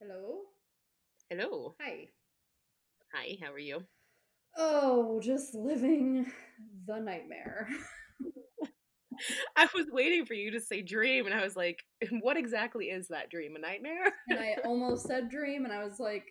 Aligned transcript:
Hello. 0.00 0.40
Hello. 1.28 1.74
Hi. 1.80 2.08
Hi, 3.12 3.36
how 3.42 3.52
are 3.52 3.58
you? 3.58 3.82
Oh, 4.56 5.20
just 5.20 5.54
living 5.54 6.26
the 6.86 6.98
nightmare. 6.98 7.68
I 9.56 9.68
was 9.74 9.86
waiting 9.92 10.24
for 10.24 10.34
you 10.34 10.52
to 10.52 10.60
say 10.60 10.80
dream, 10.82 11.26
and 11.26 11.34
I 11.34 11.42
was 11.44 11.54
like, 11.56 11.84
what 12.20 12.36
exactly 12.36 12.86
is 12.86 13.08
that 13.08 13.30
dream? 13.30 13.56
A 13.56 13.58
nightmare? 13.58 14.06
and 14.30 14.38
I 14.38 14.56
almost 14.64 15.06
said 15.06 15.28
dream, 15.28 15.64
and 15.64 15.72
I 15.72 15.84
was 15.84 16.00
like, 16.00 16.24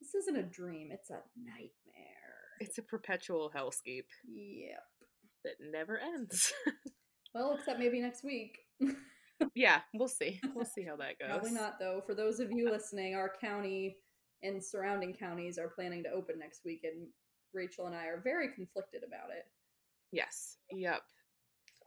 this 0.00 0.14
isn't 0.14 0.36
a 0.36 0.42
dream, 0.42 0.90
it's 0.92 1.10
a 1.10 1.20
nightmare. 1.42 1.70
It's 2.60 2.78
a 2.78 2.82
perpetual 2.82 3.50
hellscape 3.54 4.08
Yep. 4.28 4.82
that 5.44 5.54
never 5.60 5.98
ends. 5.98 6.52
Well, 7.34 7.56
except 7.58 7.78
maybe 7.78 8.00
next 8.00 8.24
week. 8.24 8.58
Yeah, 9.54 9.80
we'll 9.94 10.08
see. 10.08 10.40
We'll 10.54 10.64
see 10.64 10.82
how 10.82 10.96
that 10.96 11.18
goes. 11.18 11.28
Probably 11.28 11.52
not, 11.52 11.78
though. 11.78 12.02
For 12.06 12.14
those 12.14 12.40
of 12.40 12.50
you 12.52 12.70
listening, 12.72 13.14
our 13.14 13.32
county 13.40 13.96
and 14.42 14.62
surrounding 14.62 15.14
counties 15.14 15.58
are 15.58 15.68
planning 15.68 16.02
to 16.04 16.10
open 16.10 16.38
next 16.38 16.64
week, 16.64 16.84
and 16.84 17.06
Rachel 17.52 17.86
and 17.86 17.94
I 17.94 18.06
are 18.06 18.20
very 18.22 18.48
conflicted 18.54 19.02
about 19.06 19.30
it. 19.30 19.46
Yes. 20.12 20.58
Yep. 20.70 21.00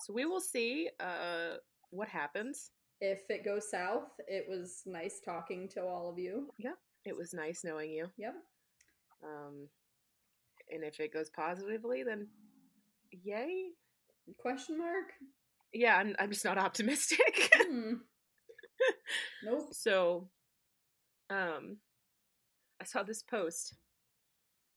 So 0.02 0.14
we 0.14 0.26
will 0.26 0.42
see 0.42 0.90
uh 1.00 1.58
what 1.92 2.08
happens. 2.08 2.72
If 3.02 3.22
it 3.30 3.46
goes 3.46 3.70
south, 3.70 4.10
it 4.28 4.46
was 4.48 4.84
nice 4.86 5.22
talking 5.24 5.68
to 5.70 5.84
all 5.84 6.10
of 6.10 6.20
you. 6.20 6.50
Yep. 6.58 6.76
It 7.06 7.16
was 7.16 7.34
nice 7.34 7.64
knowing 7.64 7.92
you. 7.92 8.08
Yep. 8.18 8.36
Um 9.24 9.68
and 10.72 10.84
if 10.84 11.00
it 11.00 11.14
goes 11.14 11.30
positively, 11.30 12.04
then 12.04 12.28
yay. 13.12 13.70
Question 14.38 14.78
mark? 14.78 15.14
Yeah, 15.74 15.96
I'm, 15.98 16.16
I'm 16.20 16.32
just 16.32 16.46
not 16.46 16.58
optimistic. 16.58 17.52
Hmm. 17.70 17.94
nope. 19.44 19.68
So, 19.72 20.30
um, 21.30 21.78
I 22.82 22.86
saw 22.86 23.04
this 23.04 23.22
post, 23.24 23.74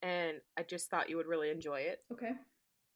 and 0.03 0.39
I 0.57 0.63
just 0.63 0.91
thought 0.91 1.09
you 1.09 1.17
would 1.17 1.27
really 1.27 1.51
enjoy 1.51 1.81
it 1.81 2.01
Okay. 2.13 2.33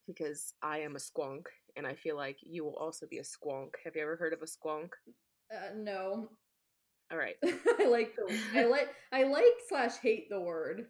because 0.07 0.53
I 0.63 0.79
am 0.81 0.97
a 0.97 0.99
squonk, 0.99 1.45
and 1.77 1.87
I 1.87 1.95
feel 1.95 2.17
like 2.17 2.39
you 2.43 2.65
will 2.65 2.77
also 2.77 3.07
be 3.07 3.19
a 3.19 3.23
squonk. 3.23 3.71
Have 3.85 3.97
you 3.97 4.03
ever 4.03 4.17
heard 4.17 4.33
of 4.33 4.43
a 4.43 4.47
squonk? 4.47 4.91
Uh, 5.53 5.71
no. 5.77 6.31
All 7.13 7.19
right, 7.19 7.37
I 7.45 7.87
like 7.87 8.17
the 8.17 8.37
I 8.55 8.65
like 8.69 8.89
I 9.13 9.23
like 9.25 9.45
slash 9.69 9.97
hate 10.03 10.29
the 10.29 10.41
word. 10.41 10.87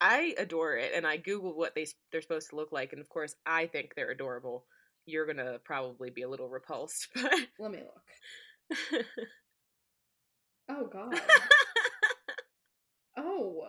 I 0.00 0.34
adore 0.38 0.76
it, 0.76 0.92
and 0.94 1.06
I 1.06 1.18
googled 1.18 1.56
what 1.56 1.74
they 1.74 1.86
they're 2.10 2.22
supposed 2.22 2.50
to 2.50 2.56
look 2.56 2.72
like, 2.72 2.92
and 2.92 3.00
of 3.00 3.08
course, 3.08 3.34
I 3.46 3.66
think 3.66 3.94
they're 3.94 4.10
adorable. 4.10 4.64
You're 5.06 5.26
gonna 5.26 5.58
probably 5.64 6.10
be 6.10 6.22
a 6.22 6.28
little 6.28 6.48
repulsed, 6.48 7.08
but 7.14 7.32
Let 7.58 7.70
me 7.70 7.78
look. 7.80 9.06
Oh 10.68 10.86
god. 10.86 11.20
Oh 13.16 13.66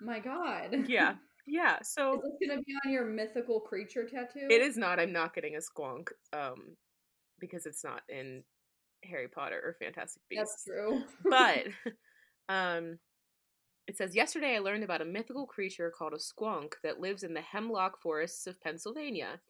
my 0.00 0.20
god. 0.20 0.84
yeah, 0.86 1.14
yeah. 1.46 1.78
So 1.82 2.14
Is 2.14 2.20
this 2.22 2.48
gonna 2.48 2.62
be 2.62 2.74
on 2.84 2.92
your 2.92 3.04
mythical 3.06 3.60
creature 3.60 4.04
tattoo? 4.06 4.46
it 4.50 4.60
is 4.62 4.76
not. 4.76 5.00
I'm 5.00 5.12
not 5.12 5.34
getting 5.34 5.56
a 5.56 5.58
squonk, 5.58 6.08
um, 6.32 6.76
because 7.40 7.66
it's 7.66 7.82
not 7.82 8.02
in 8.08 8.44
Harry 9.04 9.28
Potter 9.28 9.60
or 9.64 9.74
Fantastic 9.84 10.22
Beasts. 10.30 10.64
That's 10.64 10.64
true. 10.64 11.02
but 11.24 11.66
um 12.48 12.98
it 13.86 13.96
says 13.98 14.14
yesterday 14.14 14.56
i 14.56 14.58
learned 14.58 14.84
about 14.84 15.00
a 15.02 15.04
mythical 15.06 15.46
creature 15.46 15.90
called 15.96 16.12
a 16.12 16.16
squonk 16.18 16.72
that 16.82 17.00
lives 17.00 17.22
in 17.22 17.32
the 17.34 17.40
hemlock 17.40 18.00
forests 18.02 18.46
of 18.46 18.60
pennsylvania 18.60 19.40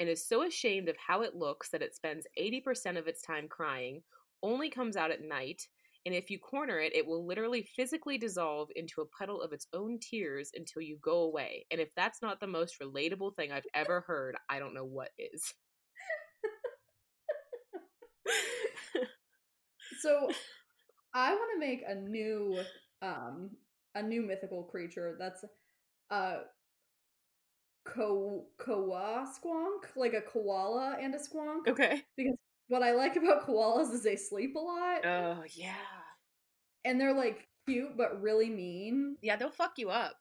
and 0.00 0.08
is 0.08 0.26
so 0.26 0.42
ashamed 0.42 0.88
of 0.88 0.96
how 0.96 1.22
it 1.22 1.36
looks 1.36 1.68
that 1.70 1.82
it 1.82 1.94
spends 1.94 2.26
80% 2.36 2.98
of 2.98 3.06
its 3.06 3.22
time 3.22 3.46
crying 3.46 4.02
only 4.42 4.68
comes 4.68 4.96
out 4.96 5.12
at 5.12 5.22
night 5.22 5.62
and 6.06 6.14
if 6.14 6.30
you 6.30 6.38
corner 6.40 6.80
it 6.80 6.96
it 6.96 7.06
will 7.06 7.24
literally 7.24 7.62
physically 7.76 8.18
dissolve 8.18 8.70
into 8.74 9.02
a 9.02 9.06
puddle 9.06 9.40
of 9.40 9.52
its 9.52 9.68
own 9.72 9.98
tears 10.00 10.50
until 10.54 10.82
you 10.82 10.98
go 11.02 11.20
away 11.20 11.64
and 11.70 11.80
if 11.80 11.94
that's 11.94 12.22
not 12.22 12.40
the 12.40 12.46
most 12.46 12.80
relatable 12.80 13.36
thing 13.36 13.52
i've 13.52 13.66
ever 13.74 14.00
heard 14.00 14.36
i 14.48 14.58
don't 14.58 14.74
know 14.74 14.84
what 14.84 15.10
is. 15.18 15.54
So 20.00 20.30
I 21.14 21.34
want 21.34 21.50
to 21.54 21.60
make 21.60 21.82
a 21.86 21.94
new 21.94 22.58
um 23.02 23.50
a 23.94 24.02
new 24.02 24.22
mythical 24.22 24.62
creature 24.64 25.16
that's 25.18 25.44
a 26.10 26.38
ko 27.84 28.44
koa 28.58 29.26
squonk, 29.32 29.84
like 29.96 30.14
a 30.14 30.20
koala 30.20 30.96
and 31.00 31.14
a 31.14 31.18
squonk. 31.18 31.66
okay 31.68 32.02
Because 32.16 32.36
what 32.68 32.82
I 32.82 32.92
like 32.92 33.16
about 33.16 33.46
koalas 33.46 33.92
is 33.92 34.02
they 34.02 34.16
sleep 34.16 34.54
a 34.56 34.60
lot 34.60 35.04
oh 35.04 35.42
yeah 35.54 35.74
and 36.84 37.00
they're 37.00 37.14
like 37.14 37.48
cute 37.66 37.96
but 37.96 38.20
really 38.22 38.48
mean. 38.50 39.16
yeah 39.22 39.36
they'll 39.36 39.50
fuck 39.50 39.72
you 39.76 39.90
up 39.90 40.14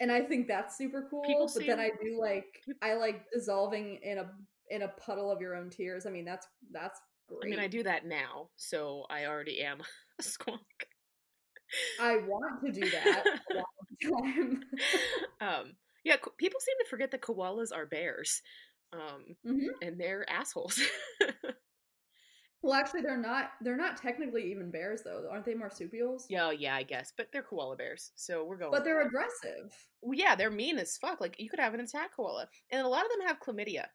And 0.00 0.10
I 0.10 0.22
think 0.22 0.48
that's 0.48 0.76
super 0.76 1.06
cool. 1.10 1.22
People 1.22 1.50
but 1.54 1.66
then 1.66 1.78
I 1.80 1.90
do 2.02 2.18
like 2.20 2.62
I 2.82 2.94
like 2.94 3.24
dissolving 3.32 4.00
in 4.02 4.18
a 4.18 4.30
in 4.70 4.82
a 4.82 4.88
puddle 4.88 5.30
of 5.30 5.40
your 5.40 5.54
own 5.54 5.70
tears. 5.70 6.04
I 6.06 6.10
mean 6.10 6.24
that's 6.24 6.46
that's 6.72 7.00
great. 7.28 7.46
I 7.46 7.50
mean, 7.50 7.60
I 7.60 7.68
do 7.68 7.82
that 7.84 8.04
now, 8.06 8.48
so 8.56 9.04
I 9.08 9.26
already 9.26 9.62
am 9.62 9.80
a 10.18 10.22
squonk. 10.22 10.58
I 12.00 12.16
want 12.16 12.64
to 12.64 12.72
do 12.72 12.88
that 12.90 13.24
um, 15.40 15.72
yeah, 16.04 16.16
ko- 16.18 16.32
people 16.38 16.60
seem 16.60 16.76
to 16.78 16.86
forget 16.90 17.10
that 17.12 17.22
koalas 17.22 17.74
are 17.74 17.86
bears, 17.86 18.42
um, 18.92 19.36
Mhm. 19.44 19.68
and 19.82 19.98
they're 20.00 20.28
assholes. 20.30 20.80
Well, 22.62 22.72
actually, 22.72 23.02
they're 23.02 23.18
not. 23.18 23.52
They're 23.60 23.76
not 23.76 23.98
technically 23.98 24.50
even 24.50 24.70
bears, 24.70 25.02
though. 25.02 25.28
Aren't 25.30 25.44
they 25.44 25.54
marsupials? 25.54 26.26
yeah, 26.30 26.50
yeah, 26.50 26.74
I 26.74 26.82
guess, 26.82 27.12
but 27.14 27.30
they're 27.30 27.42
koala 27.42 27.76
bears, 27.76 28.12
so 28.14 28.42
we're 28.44 28.56
going. 28.56 28.70
But 28.72 28.84
they're 28.84 29.02
aggressive. 29.02 29.74
Well, 30.00 30.18
yeah, 30.18 30.34
they're 30.34 30.50
mean 30.50 30.78
as 30.78 30.96
fuck. 30.96 31.20
Like 31.20 31.38
you 31.38 31.50
could 31.50 31.60
have 31.60 31.74
an 31.74 31.80
attack 31.80 32.12
koala, 32.16 32.48
and 32.70 32.80
a 32.86 32.88
lot 32.88 33.04
of 33.04 33.10
them 33.12 33.26
have 33.26 33.38
chlamydia. 33.38 33.88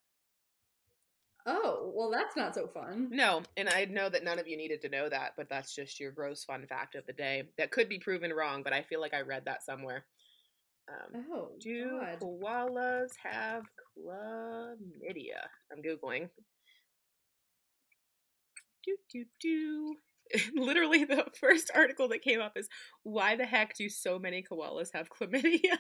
Oh, 1.46 1.92
well, 1.96 2.12
that's 2.12 2.36
not 2.36 2.54
so 2.54 2.68
fun. 2.68 3.10
No, 3.12 3.42
and 3.58 3.70
I 3.70 3.86
know 3.86 4.08
that 4.10 4.24
none 4.24 4.38
of 4.38 4.48
you 4.48 4.56
needed 4.58 4.82
to 4.82 4.90
know 4.90 5.10
that, 5.10 5.34
but 5.36 5.50
that's 5.50 5.74
just 5.74 6.00
your 6.00 6.12
gross 6.12 6.44
fun 6.44 6.68
fact 6.68 6.94
of 6.96 7.08
the 7.08 7.14
day. 7.14 7.50
That 7.58 7.72
could 7.72 7.90
be 7.90 7.98
proven 7.98 8.32
wrong, 8.34 8.62
but 8.62 8.74
I 8.74 8.84
feel 8.84 9.00
like 9.02 9.14
I 9.16 9.22
read 9.22 9.46
that 9.46 9.64
somewhere. 9.64 10.06
Um, 10.90 11.26
Oh, 11.32 11.50
Do 11.60 12.00
God. 12.00 12.20
koalas 12.22 13.12
have 13.24 13.64
chlamydia? 13.98 15.48
I'm 15.72 15.82
googling. 15.84 16.30
Do 18.84 18.98
do 19.12 19.26
do. 19.40 19.96
Literally, 20.56 21.04
the 21.06 21.26
first 21.40 21.72
article 21.76 22.08
that 22.10 22.22
came 22.22 22.40
up 22.42 22.54
is 22.58 22.68
why 23.04 23.36
the 23.36 23.46
heck 23.46 23.76
do 23.76 23.90
so 23.90 24.18
many 24.20 24.44
koalas 24.44 24.90
have 24.94 25.10
chlamydia? 25.10 25.78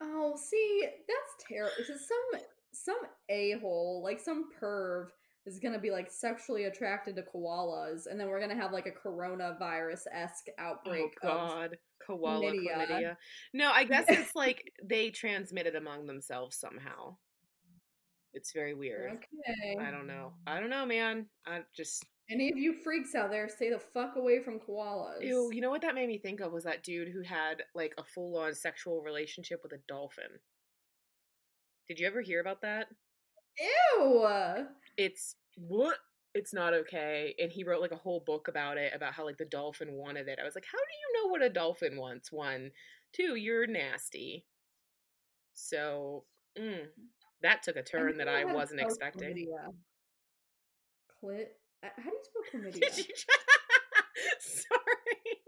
Oh, 0.00 0.36
see, 0.36 0.86
that's 1.08 1.44
terrible. 1.48 1.72
Some 1.84 2.42
some 2.72 2.98
a 3.28 3.52
hole, 3.60 4.02
like 4.02 4.20
some 4.20 4.50
perv, 4.60 5.06
is 5.46 5.58
gonna 5.60 5.78
be 5.78 5.90
like 5.90 6.10
sexually 6.10 6.64
attracted 6.64 7.16
to 7.16 7.22
koalas, 7.22 8.06
and 8.10 8.18
then 8.18 8.28
we're 8.28 8.40
gonna 8.40 8.56
have 8.56 8.72
like 8.72 8.86
a 8.86 8.90
coronavirus 9.08 10.02
esque 10.12 10.46
oh 10.58 10.62
outbreak. 10.62 11.16
of, 11.22 11.54
God, 11.60 11.76
koala 12.06 12.52
chlamydia. 12.52 12.88
chlamydia. 12.88 13.16
No, 13.52 13.70
I 13.70 13.84
guess 13.84 14.04
it's 14.08 14.34
like 14.34 14.72
they 14.82 15.10
transmit 15.10 15.66
it 15.66 15.76
among 15.76 16.06
themselves 16.06 16.56
somehow. 16.58 17.16
It's 18.32 18.52
very 18.52 18.74
weird. 18.74 19.12
okay. 19.12 19.76
I 19.80 19.90
don't 19.90 20.06
know. 20.06 20.32
I 20.46 20.58
don't 20.60 20.70
know, 20.70 20.84
man. 20.84 21.26
I 21.46 21.60
just 21.76 22.04
Any 22.30 22.50
of 22.50 22.58
you 22.58 22.74
freaks 22.82 23.14
out 23.14 23.30
there, 23.30 23.48
stay 23.48 23.70
the 23.70 23.78
fuck 23.78 24.16
away 24.16 24.42
from 24.42 24.58
koalas. 24.58 25.22
Ew, 25.22 25.50
you 25.52 25.60
know 25.60 25.70
what 25.70 25.82
that 25.82 25.94
made 25.94 26.08
me 26.08 26.18
think 26.18 26.40
of 26.40 26.52
was 26.52 26.64
that 26.64 26.82
dude 26.82 27.08
who 27.12 27.22
had 27.22 27.62
like 27.74 27.94
a 27.98 28.04
full 28.04 28.36
on 28.36 28.54
sexual 28.54 29.02
relationship 29.02 29.60
with 29.62 29.72
a 29.72 29.78
dolphin. 29.86 30.40
Did 31.88 32.00
you 32.00 32.06
ever 32.06 32.22
hear 32.22 32.40
about 32.40 32.62
that? 32.62 32.88
Ew. 33.98 34.66
It's 34.96 35.36
what? 35.56 35.96
It's 36.34 36.52
not 36.52 36.74
okay. 36.74 37.34
And 37.38 37.50
he 37.52 37.62
wrote 37.64 37.80
like 37.80 37.92
a 37.92 37.96
whole 37.96 38.20
book 38.20 38.48
about 38.48 38.76
it, 38.76 38.92
about 38.94 39.12
how 39.14 39.24
like 39.24 39.36
the 39.38 39.44
dolphin 39.44 39.92
wanted 39.92 40.26
it. 40.28 40.38
I 40.40 40.44
was 40.44 40.54
like, 40.56 40.66
how 40.70 40.78
do 40.78 40.84
you 41.18 41.22
know 41.22 41.30
what 41.30 41.42
a 41.42 41.48
dolphin 41.48 41.96
wants? 41.96 42.32
One, 42.32 42.72
two, 43.12 43.36
you're 43.36 43.66
nasty. 43.68 44.44
So, 45.54 46.24
mm, 46.58 46.86
that 47.42 47.62
took 47.62 47.76
a 47.76 47.82
turn 47.82 48.18
that 48.18 48.26
I 48.28 48.44
wasn't 48.44 48.80
expecting. 48.80 49.34
chlamydia. 49.36 49.72
Clit. 51.22 51.46
uh, 51.84 51.88
How 51.96 52.10
do 52.10 52.16
you 52.16 52.22
spell 52.24 52.60
chlamydia? 52.60 52.90
Sorry. 54.40 55.38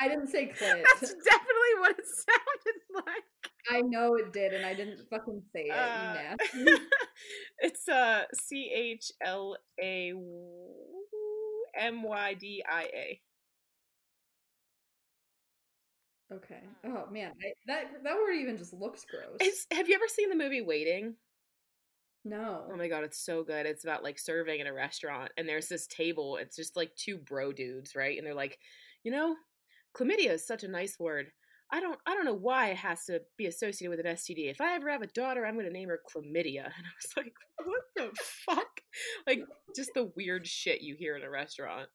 I 0.00 0.08
didn't 0.08 0.28
say 0.28 0.46
clit. 0.58 0.82
That's 0.84 1.12
definitely 1.12 1.74
what 1.80 1.98
it 1.98 2.04
sounded 2.06 3.04
like. 3.06 3.49
I 3.68 3.82
know 3.82 4.14
it 4.16 4.32
did, 4.32 4.52
and 4.52 4.64
I 4.64 4.74
didn't 4.74 5.00
fucking 5.10 5.42
say 5.52 5.66
it. 5.68 5.72
Uh, 5.72 6.36
it's 7.58 7.88
uh 7.88 8.22
C 8.34 8.70
H 8.74 9.10
L 9.24 9.56
A 9.82 10.12
M 11.78 12.02
Y 12.02 12.34
D 12.34 12.62
I 12.68 12.82
A. 12.94 13.20
Okay. 16.32 16.60
Oh 16.84 17.06
man, 17.10 17.32
I, 17.42 17.52
that 17.66 17.84
that 18.04 18.14
word 18.14 18.34
even 18.40 18.56
just 18.56 18.72
looks 18.72 19.04
gross. 19.04 19.36
It's, 19.40 19.66
have 19.72 19.88
you 19.88 19.94
ever 19.96 20.06
seen 20.08 20.30
the 20.30 20.36
movie 20.36 20.60
Waiting? 20.60 21.16
No. 22.24 22.66
Oh 22.70 22.76
my 22.76 22.88
god, 22.88 23.02
it's 23.02 23.24
so 23.24 23.42
good. 23.42 23.66
It's 23.66 23.84
about 23.84 24.04
like 24.04 24.18
serving 24.18 24.60
in 24.60 24.66
a 24.66 24.72
restaurant, 24.72 25.32
and 25.36 25.48
there's 25.48 25.68
this 25.68 25.86
table. 25.86 26.36
It's 26.36 26.54
just 26.54 26.76
like 26.76 26.94
two 26.94 27.18
bro 27.18 27.52
dudes, 27.52 27.96
right? 27.96 28.16
And 28.16 28.26
they're 28.26 28.34
like, 28.34 28.58
you 29.02 29.10
know, 29.10 29.34
chlamydia 29.96 30.30
is 30.30 30.46
such 30.46 30.62
a 30.62 30.68
nice 30.68 30.98
word. 30.98 31.32
I 31.72 31.80
don't, 31.80 31.98
I 32.06 32.14
don't 32.14 32.24
know 32.24 32.34
why 32.34 32.70
it 32.70 32.78
has 32.78 33.04
to 33.06 33.22
be 33.36 33.46
associated 33.46 33.96
with 33.96 34.04
an 34.04 34.14
STD. 34.14 34.50
If 34.50 34.60
I 34.60 34.74
ever 34.74 34.90
have 34.90 35.02
a 35.02 35.06
daughter, 35.06 35.46
I'm 35.46 35.54
going 35.54 35.66
to 35.66 35.72
name 35.72 35.88
her 35.88 36.00
chlamydia. 36.08 36.64
And 36.76 36.86
I 36.86 36.92
was 36.96 37.16
like, 37.16 37.34
what 37.64 37.82
the 37.96 38.10
fuck? 38.16 38.80
Like, 39.26 39.40
just 39.76 39.90
the 39.94 40.10
weird 40.16 40.46
shit 40.46 40.82
you 40.82 40.96
hear 40.96 41.16
in 41.16 41.22
a 41.22 41.30
restaurant. 41.30 41.88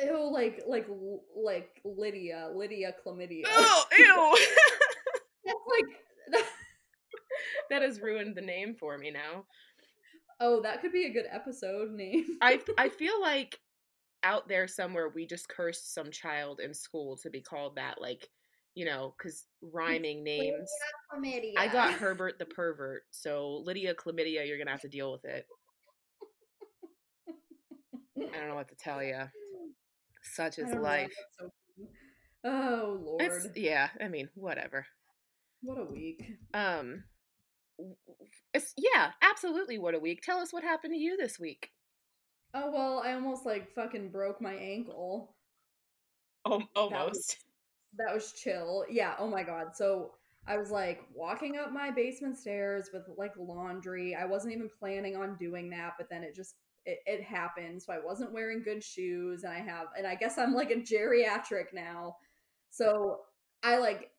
Ew, 0.00 0.30
like 0.32 0.62
like 0.68 0.86
like 1.34 1.80
Lydia, 1.84 2.50
Lydia 2.54 2.94
chlamydia. 3.04 3.42
Oh, 3.46 3.84
ew! 3.98 4.38
That's 5.44 5.58
like 5.68 6.44
that 7.70 7.82
has 7.82 8.00
ruined 8.00 8.36
the 8.36 8.42
name 8.42 8.76
for 8.78 8.96
me 8.96 9.10
now. 9.10 9.44
Oh, 10.40 10.62
that 10.62 10.80
could 10.80 10.92
be 10.92 11.06
a 11.06 11.12
good 11.12 11.26
episode 11.30 11.90
name. 11.90 12.26
I 12.40 12.60
I 12.76 12.90
feel 12.90 13.20
like 13.20 13.58
out 14.22 14.48
there 14.48 14.68
somewhere 14.68 15.08
we 15.08 15.26
just 15.26 15.48
cursed 15.48 15.94
some 15.94 16.10
child 16.10 16.60
in 16.60 16.74
school 16.74 17.16
to 17.18 17.30
be 17.30 17.40
called 17.40 17.76
that, 17.76 18.00
like 18.00 18.28
you 18.78 18.84
know, 18.84 19.12
because 19.18 19.44
rhyming 19.60 20.22
names. 20.22 20.70
Chlamydia. 21.12 21.54
I 21.58 21.66
got 21.66 21.94
Herbert 21.94 22.38
the 22.38 22.46
pervert, 22.46 23.02
so 23.10 23.60
Lydia 23.64 23.92
chlamydia. 23.92 24.46
You're 24.46 24.56
gonna 24.56 24.70
have 24.70 24.82
to 24.82 24.88
deal 24.88 25.10
with 25.10 25.24
it. 25.24 25.46
I 28.16 28.38
don't 28.38 28.48
know 28.48 28.54
what 28.54 28.68
to 28.68 28.76
tell 28.76 29.02
you. 29.02 29.24
Such 30.22 30.60
is 30.60 30.72
life. 30.72 31.12
so 31.40 31.50
oh 32.44 33.00
lord. 33.04 33.22
It's, 33.22 33.48
yeah, 33.56 33.88
I 34.00 34.06
mean, 34.06 34.28
whatever. 34.36 34.86
What 35.60 35.78
a 35.78 35.84
week. 35.84 36.36
Um, 36.54 37.02
w- 37.78 37.96
w- 38.06 38.30
it's 38.54 38.74
yeah, 38.76 39.10
absolutely. 39.22 39.78
What 39.78 39.96
a 39.96 39.98
week. 39.98 40.22
Tell 40.22 40.38
us 40.38 40.52
what 40.52 40.62
happened 40.62 40.92
to 40.92 41.00
you 41.00 41.16
this 41.16 41.36
week. 41.36 41.70
Oh 42.54 42.70
well, 42.70 43.02
I 43.04 43.14
almost 43.14 43.44
like 43.44 43.74
fucking 43.74 44.10
broke 44.12 44.40
my 44.40 44.54
ankle. 44.54 45.34
Oh, 46.44 46.62
almost. 46.76 47.38
That 47.96 48.14
was 48.14 48.32
chill. 48.32 48.84
Yeah, 48.90 49.14
oh 49.18 49.28
my 49.28 49.42
god. 49.42 49.68
So 49.74 50.12
I 50.46 50.56
was 50.56 50.70
like 50.70 51.00
walking 51.14 51.58
up 51.58 51.72
my 51.72 51.90
basement 51.90 52.38
stairs 52.38 52.90
with 52.92 53.02
like 53.16 53.32
laundry. 53.38 54.14
I 54.14 54.24
wasn't 54.24 54.54
even 54.54 54.70
planning 54.78 55.16
on 55.16 55.36
doing 55.36 55.70
that, 55.70 55.94
but 55.98 56.08
then 56.10 56.22
it 56.22 56.34
just 56.34 56.54
it, 56.84 56.98
it 57.06 57.22
happened. 57.22 57.82
So 57.82 57.92
I 57.92 57.98
wasn't 58.04 58.32
wearing 58.32 58.62
good 58.62 58.82
shoes 58.82 59.44
and 59.44 59.52
I 59.52 59.58
have 59.58 59.88
and 59.96 60.06
I 60.06 60.14
guess 60.14 60.38
I'm 60.38 60.54
like 60.54 60.70
a 60.70 60.76
geriatric 60.76 61.72
now. 61.74 62.16
So 62.70 63.20
I 63.62 63.78
like 63.78 64.10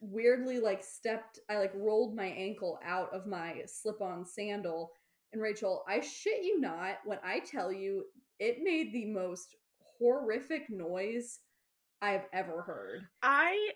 weirdly 0.00 0.58
like 0.58 0.82
stepped 0.82 1.38
I 1.48 1.58
like 1.58 1.72
rolled 1.74 2.16
my 2.16 2.26
ankle 2.26 2.78
out 2.84 3.14
of 3.14 3.26
my 3.26 3.62
slip-on 3.66 4.26
sandal 4.26 4.90
and 5.32 5.40
Rachel, 5.40 5.82
I 5.88 6.00
shit 6.00 6.42
you 6.42 6.60
not 6.60 6.98
when 7.04 7.18
I 7.24 7.40
tell 7.40 7.72
you 7.72 8.04
it 8.38 8.58
made 8.62 8.92
the 8.92 9.06
most 9.06 9.56
horrific 9.98 10.68
noise 10.68 11.38
I've 12.02 12.26
ever 12.32 12.62
heard. 12.62 13.06
I 13.22 13.70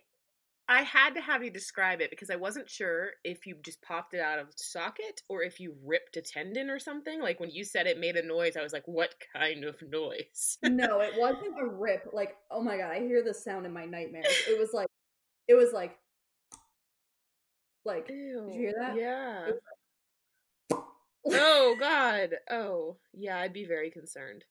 I 0.68 0.82
had 0.82 1.14
to 1.14 1.20
have 1.20 1.44
you 1.44 1.50
describe 1.50 2.00
it 2.00 2.10
because 2.10 2.28
I 2.28 2.34
wasn't 2.34 2.68
sure 2.68 3.10
if 3.22 3.46
you 3.46 3.54
just 3.64 3.80
popped 3.82 4.14
it 4.14 4.20
out 4.20 4.40
of 4.40 4.48
socket 4.56 5.22
or 5.28 5.42
if 5.44 5.60
you 5.60 5.76
ripped 5.84 6.16
a 6.16 6.22
tendon 6.22 6.68
or 6.68 6.80
something. 6.80 7.22
Like 7.22 7.38
when 7.38 7.50
you 7.50 7.62
said 7.62 7.86
it 7.86 8.00
made 8.00 8.16
a 8.16 8.26
noise, 8.26 8.56
I 8.56 8.62
was 8.62 8.72
like, 8.72 8.86
"What 8.86 9.14
kind 9.32 9.64
of 9.64 9.80
noise?" 9.88 10.58
no, 10.64 11.00
it 11.00 11.12
wasn't 11.16 11.60
a 11.60 11.66
rip. 11.66 12.08
Like, 12.12 12.36
oh 12.50 12.60
my 12.60 12.76
god, 12.76 12.90
I 12.90 12.98
hear 12.98 13.22
this 13.22 13.44
sound 13.44 13.64
in 13.64 13.72
my 13.72 13.84
nightmares. 13.84 14.26
It 14.48 14.58
was 14.58 14.70
like, 14.72 14.88
it 15.46 15.54
was 15.54 15.72
like, 15.72 15.96
like, 17.84 18.08
Ew. 18.08 18.50
you 18.52 18.60
hear 18.60 18.74
that? 18.80 18.96
Yeah. 18.96 19.46
It 19.46 19.60
oh 21.32 21.76
God. 21.78 22.30
Oh 22.50 22.96
yeah. 23.12 23.38
I'd 23.38 23.52
be 23.52 23.66
very 23.66 23.90
concerned. 23.90 24.44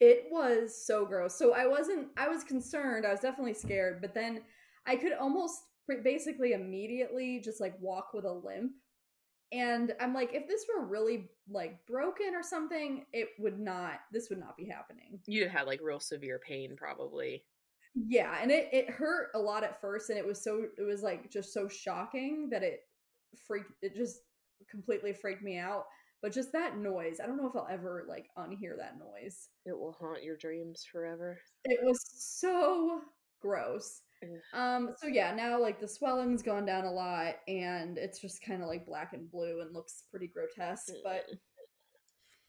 It 0.00 0.26
was 0.30 0.86
so 0.86 1.04
gross. 1.04 1.34
So 1.34 1.54
I 1.54 1.66
wasn't. 1.66 2.08
I 2.16 2.28
was 2.28 2.42
concerned. 2.42 3.06
I 3.06 3.10
was 3.10 3.20
definitely 3.20 3.54
scared. 3.54 4.00
But 4.00 4.14
then 4.14 4.40
I 4.86 4.96
could 4.96 5.12
almost 5.12 5.62
basically 6.02 6.52
immediately 6.52 7.40
just 7.44 7.60
like 7.60 7.74
walk 7.80 8.14
with 8.14 8.24
a 8.24 8.32
limp. 8.32 8.72
And 9.52 9.92
I'm 10.00 10.14
like, 10.14 10.32
if 10.32 10.46
this 10.46 10.64
were 10.72 10.86
really 10.86 11.28
like 11.48 11.84
broken 11.86 12.34
or 12.34 12.42
something, 12.42 13.04
it 13.12 13.28
would 13.38 13.58
not. 13.58 13.94
This 14.12 14.30
would 14.30 14.38
not 14.38 14.56
be 14.56 14.64
happening. 14.64 15.20
You 15.26 15.48
had 15.48 15.66
like 15.66 15.80
real 15.82 16.00
severe 16.00 16.38
pain, 16.38 16.76
probably. 16.76 17.44
Yeah, 17.94 18.38
and 18.40 18.50
it 18.50 18.68
it 18.72 18.88
hurt 18.88 19.30
a 19.34 19.38
lot 19.38 19.64
at 19.64 19.80
first, 19.80 20.10
and 20.10 20.18
it 20.18 20.26
was 20.26 20.42
so 20.42 20.66
it 20.78 20.82
was 20.82 21.02
like 21.02 21.30
just 21.30 21.52
so 21.52 21.68
shocking 21.68 22.48
that 22.50 22.62
it 22.62 22.80
freaked 23.46 23.72
it 23.82 23.96
just 23.96 24.20
completely 24.70 25.12
freaked 25.12 25.42
me 25.42 25.58
out. 25.58 25.86
But 26.22 26.32
just 26.32 26.52
that 26.52 26.76
noise, 26.76 27.18
I 27.22 27.26
don't 27.26 27.38
know 27.38 27.48
if 27.48 27.56
I'll 27.56 27.68
ever 27.70 28.04
like 28.08 28.28
unhear 28.36 28.76
that 28.76 28.98
noise. 28.98 29.48
It 29.64 29.78
will 29.78 29.96
haunt 29.98 30.22
your 30.22 30.36
dreams 30.36 30.84
forever. 30.90 31.38
It 31.64 31.80
was 31.82 32.04
so 32.14 33.00
gross. 33.40 34.02
Um, 34.52 34.90
so 35.00 35.06
yeah, 35.06 35.34
now 35.34 35.58
like 35.58 35.80
the 35.80 35.88
swelling's 35.88 36.42
gone 36.42 36.66
down 36.66 36.84
a 36.84 36.92
lot, 36.92 37.36
and 37.48 37.96
it's 37.96 38.20
just 38.20 38.44
kind 38.44 38.62
of 38.62 38.68
like 38.68 38.86
black 38.86 39.12
and 39.14 39.30
blue 39.30 39.60
and 39.60 39.74
looks 39.74 40.04
pretty 40.10 40.28
grotesque. 40.28 40.92
But 41.02 41.24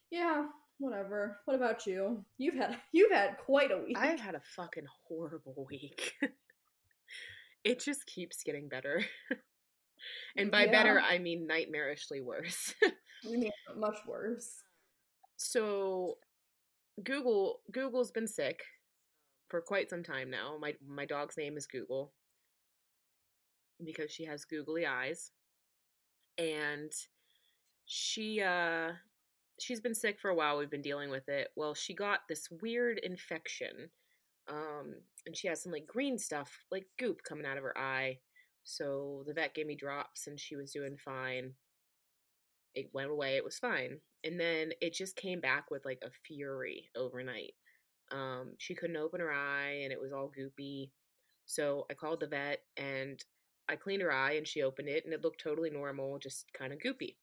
yeah, 0.10 0.48
whatever. 0.80 1.40
What 1.46 1.56
about 1.56 1.88
you? 1.88 2.26
You've 2.38 2.56
had 2.56 2.78
you've 2.92 3.12
had 3.12 3.38
quite 3.38 3.72
a 3.72 3.78
week. 3.78 3.98
I've 3.98 4.20
had 4.20 4.36
a 4.36 4.42
fucking 4.56 4.86
horrible 5.08 5.66
week. 5.70 6.14
it 7.64 7.80
just 7.80 8.06
keeps 8.06 8.44
getting 8.44 8.68
better. 8.68 9.06
and 10.36 10.52
by 10.52 10.68
better, 10.68 11.00
I 11.00 11.20
mean 11.20 11.48
nightmarishly 11.50 12.22
worse. 12.22 12.74
I 13.26 13.30
mean, 13.30 13.52
much 13.76 14.00
worse. 14.06 14.64
so 15.38 16.18
Google 17.04 17.62
Google's 17.72 18.12
been 18.12 18.28
sick 18.28 18.64
for 19.50 19.62
quite 19.62 19.90
some 19.90 20.04
time 20.04 20.30
now. 20.32 20.58
My 20.60 20.76
my 20.86 21.06
dog's 21.06 21.38
name 21.38 21.58
is 21.58 21.68
Google 21.68 22.14
because 23.84 24.12
she 24.12 24.26
has 24.26 24.46
googly 24.46 24.86
eyes. 24.86 25.32
And 26.38 26.92
she 27.86 28.42
uh 28.42 28.94
she's 29.60 29.82
been 29.82 29.96
sick 29.96 30.20
for 30.20 30.30
a 30.30 30.36
while. 30.36 30.58
We've 30.58 30.70
been 30.72 30.82
dealing 30.82 31.10
with 31.10 31.30
it. 31.30 31.50
Well, 31.56 31.74
she 31.74 31.94
got 31.94 32.22
this 32.30 32.50
weird 32.62 33.00
infection. 33.00 33.90
Um 34.50 34.96
and 35.26 35.36
she 35.38 35.48
has 35.48 35.62
some 35.64 35.72
like 35.72 35.88
green 35.88 36.18
stuff, 36.18 36.52
like 36.72 36.88
goop 37.00 37.24
coming 37.24 37.46
out 37.46 37.58
of 37.58 37.64
her 37.64 37.78
eye. 37.78 38.20
So 38.64 39.24
the 39.28 39.34
vet 39.34 39.54
gave 39.56 39.68
me 39.68 39.76
drops 39.76 40.28
and 40.28 40.40
she 40.40 40.56
was 40.56 40.72
doing 40.72 40.98
fine. 40.98 41.54
It 42.76 42.90
went 42.94 43.12
away, 43.12 43.36
it 43.36 43.44
was 43.44 43.58
fine. 43.58 44.00
And 44.24 44.40
then 44.40 44.72
it 44.82 44.94
just 44.94 45.16
came 45.16 45.40
back 45.42 45.72
with 45.72 45.86
like 45.86 46.02
a 46.04 46.12
fury 46.26 46.90
overnight. 46.96 47.54
Um 48.12 48.54
she 48.58 48.76
couldn't 48.76 48.98
open 48.98 49.22
her 49.22 49.32
eye 49.32 49.82
and 49.84 49.92
it 49.92 50.02
was 50.02 50.14
all 50.14 50.32
goopy. 50.38 50.92
So 51.46 51.86
I 51.90 51.94
called 51.96 52.22
the 52.22 52.28
vet 52.28 52.60
and 52.78 53.24
I 53.68 53.76
cleaned 53.76 54.02
her 54.02 54.12
eye 54.12 54.34
and 54.34 54.48
she 54.48 54.64
opened 54.64 54.90
it 54.90 55.06
and 55.06 55.14
it 55.14 55.24
looked 55.24 55.42
totally 55.42 55.70
normal, 55.70 56.20
just 56.20 56.46
kind 56.54 56.74
of 56.74 56.80
goopy. 56.80 57.16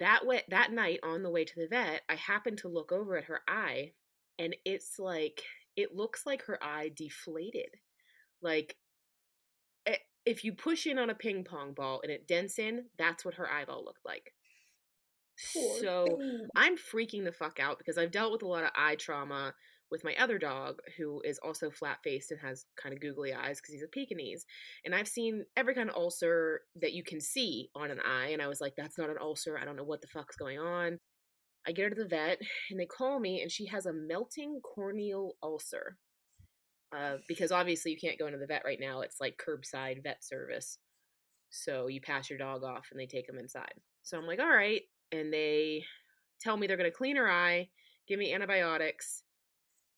That 0.00 0.26
way, 0.26 0.42
that 0.48 0.72
night 0.72 1.00
on 1.02 1.22
the 1.22 1.30
way 1.30 1.44
to 1.44 1.54
the 1.56 1.68
vet, 1.68 2.02
I 2.08 2.16
happened 2.16 2.58
to 2.58 2.68
look 2.68 2.90
over 2.90 3.16
at 3.16 3.24
her 3.24 3.42
eye 3.48 3.92
and 4.38 4.56
it's 4.64 4.98
like 4.98 5.42
it 5.76 5.94
looks 5.94 6.26
like 6.26 6.42
her 6.42 6.62
eye 6.62 6.90
deflated. 6.94 7.76
Like 8.42 8.76
if 10.26 10.44
you 10.44 10.52
push 10.52 10.86
in 10.86 10.98
on 10.98 11.10
a 11.10 11.14
ping 11.14 11.44
pong 11.44 11.74
ball 11.74 12.00
and 12.02 12.10
it 12.10 12.26
dents 12.26 12.58
in, 12.58 12.86
that's 12.98 13.24
what 13.24 13.34
her 13.34 13.50
eyeball 13.50 13.84
looked 13.84 14.04
like. 14.04 14.32
Poor 15.52 15.78
So 15.80 16.06
thing. 16.06 16.48
I'm 16.56 16.76
freaking 16.76 17.24
the 17.24 17.32
fuck 17.32 17.58
out 17.60 17.78
because 17.78 17.98
I've 17.98 18.12
dealt 18.12 18.32
with 18.32 18.42
a 18.42 18.46
lot 18.46 18.64
of 18.64 18.70
eye 18.76 18.96
trauma 18.96 19.54
with 19.90 20.04
my 20.04 20.14
other 20.18 20.38
dog 20.38 20.78
who 20.96 21.20
is 21.24 21.38
also 21.38 21.70
flat 21.70 21.98
faced 22.02 22.30
and 22.30 22.40
has 22.40 22.64
kind 22.80 22.94
of 22.94 23.00
googly 23.00 23.32
eyes 23.32 23.60
because 23.60 23.74
he's 23.74 23.82
a 23.82 23.88
Pekingese. 23.88 24.46
And 24.84 24.94
I've 24.94 25.08
seen 25.08 25.44
every 25.56 25.74
kind 25.74 25.90
of 25.90 25.96
ulcer 25.96 26.62
that 26.80 26.94
you 26.94 27.04
can 27.04 27.20
see 27.20 27.70
on 27.74 27.90
an 27.90 28.00
eye. 28.00 28.28
And 28.28 28.40
I 28.40 28.48
was 28.48 28.60
like, 28.60 28.74
that's 28.76 28.98
not 28.98 29.10
an 29.10 29.18
ulcer. 29.20 29.58
I 29.58 29.64
don't 29.64 29.76
know 29.76 29.84
what 29.84 30.00
the 30.00 30.08
fuck's 30.08 30.36
going 30.36 30.58
on. 30.58 30.98
I 31.66 31.72
get 31.72 31.84
her 31.84 31.90
to 31.90 32.02
the 32.02 32.08
vet 32.08 32.40
and 32.70 32.78
they 32.78 32.86
call 32.86 33.20
me 33.20 33.40
and 33.40 33.50
she 33.50 33.66
has 33.66 33.86
a 33.86 33.92
melting 33.92 34.60
corneal 34.62 35.36
ulcer. 35.42 35.96
Uh, 36.94 37.16
because 37.26 37.50
obviously 37.50 37.90
you 37.90 37.98
can't 37.98 38.18
go 38.18 38.26
into 38.26 38.38
the 38.38 38.46
vet 38.46 38.62
right 38.64 38.78
now. 38.80 39.00
It's 39.00 39.20
like 39.20 39.42
curbside 39.44 40.02
vet 40.02 40.22
service. 40.22 40.78
So 41.50 41.88
you 41.88 42.00
pass 42.00 42.30
your 42.30 42.38
dog 42.38 42.62
off 42.62 42.88
and 42.90 43.00
they 43.00 43.06
take 43.06 43.28
him 43.28 43.38
inside. 43.38 43.74
So 44.02 44.18
I'm 44.18 44.26
like, 44.26 44.40
all 44.40 44.48
right. 44.48 44.82
And 45.12 45.32
they 45.32 45.84
tell 46.40 46.56
me 46.56 46.66
they're 46.66 46.76
going 46.76 46.90
to 46.90 46.96
clean 46.96 47.16
her 47.16 47.30
eye, 47.30 47.68
give 48.06 48.18
me 48.18 48.32
antibiotics, 48.32 49.22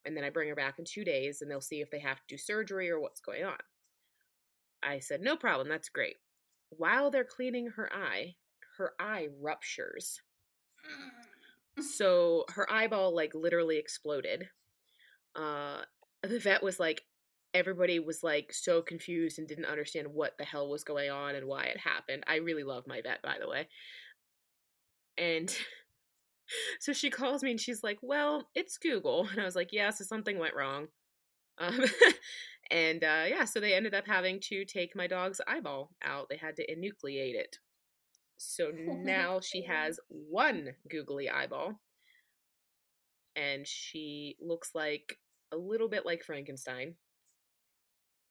and 0.04 0.16
then 0.16 0.24
I 0.24 0.30
bring 0.30 0.48
her 0.48 0.54
back 0.54 0.78
in 0.78 0.84
two 0.86 1.04
days 1.04 1.42
and 1.42 1.50
they'll 1.50 1.60
see 1.60 1.80
if 1.80 1.90
they 1.90 1.98
have 1.98 2.18
to 2.18 2.22
do 2.28 2.38
surgery 2.38 2.88
or 2.88 3.00
what's 3.00 3.20
going 3.20 3.44
on. 3.44 3.56
I 4.82 5.00
said, 5.00 5.20
no 5.20 5.36
problem. 5.36 5.68
That's 5.68 5.88
great. 5.88 6.16
While 6.70 7.10
they're 7.10 7.24
cleaning 7.24 7.68
her 7.76 7.90
eye, 7.92 8.36
her 8.78 8.92
eye 9.00 9.28
ruptures. 9.40 10.20
So 11.80 12.44
her 12.50 12.70
eyeball 12.70 13.14
like 13.14 13.34
literally 13.34 13.78
exploded. 13.78 14.48
Uh 15.34 15.82
the 16.26 16.38
vet 16.38 16.62
was 16.62 16.78
like, 16.78 17.02
everybody 17.54 17.98
was 17.98 18.22
like 18.22 18.52
so 18.52 18.82
confused 18.82 19.38
and 19.38 19.48
didn't 19.48 19.64
understand 19.64 20.08
what 20.12 20.36
the 20.38 20.44
hell 20.44 20.68
was 20.68 20.84
going 20.84 21.10
on 21.10 21.34
and 21.34 21.46
why 21.46 21.64
it 21.64 21.78
happened. 21.78 22.24
I 22.26 22.36
really 22.36 22.64
love 22.64 22.84
my 22.86 23.00
vet, 23.00 23.22
by 23.22 23.36
the 23.40 23.48
way. 23.48 23.68
And 25.18 25.54
so 26.80 26.92
she 26.92 27.10
calls 27.10 27.42
me 27.42 27.52
and 27.52 27.60
she's 27.60 27.82
like, 27.82 27.98
Well, 28.02 28.48
it's 28.54 28.78
Google. 28.78 29.26
And 29.30 29.40
I 29.40 29.44
was 29.44 29.56
like, 29.56 29.72
Yeah, 29.72 29.90
so 29.90 30.04
something 30.04 30.38
went 30.38 30.54
wrong. 30.54 30.88
Um, 31.58 31.80
and 32.70 33.02
uh, 33.02 33.24
yeah, 33.28 33.44
so 33.44 33.60
they 33.60 33.74
ended 33.74 33.94
up 33.94 34.06
having 34.06 34.40
to 34.48 34.64
take 34.64 34.94
my 34.94 35.06
dog's 35.06 35.40
eyeball 35.46 35.90
out. 36.04 36.28
They 36.28 36.36
had 36.36 36.56
to 36.56 36.66
enucleate 36.66 37.34
it. 37.34 37.58
So 38.36 38.70
Oh 38.88 38.92
now 38.94 39.40
she 39.40 39.62
has 39.62 39.98
one 40.08 40.74
googly 40.90 41.30
eyeball. 41.30 41.80
And 43.34 43.66
she 43.66 44.36
looks 44.40 44.70
like 44.74 45.18
a 45.52 45.56
little 45.56 45.88
bit 45.88 46.04
like 46.06 46.22
Frankenstein. 46.24 46.94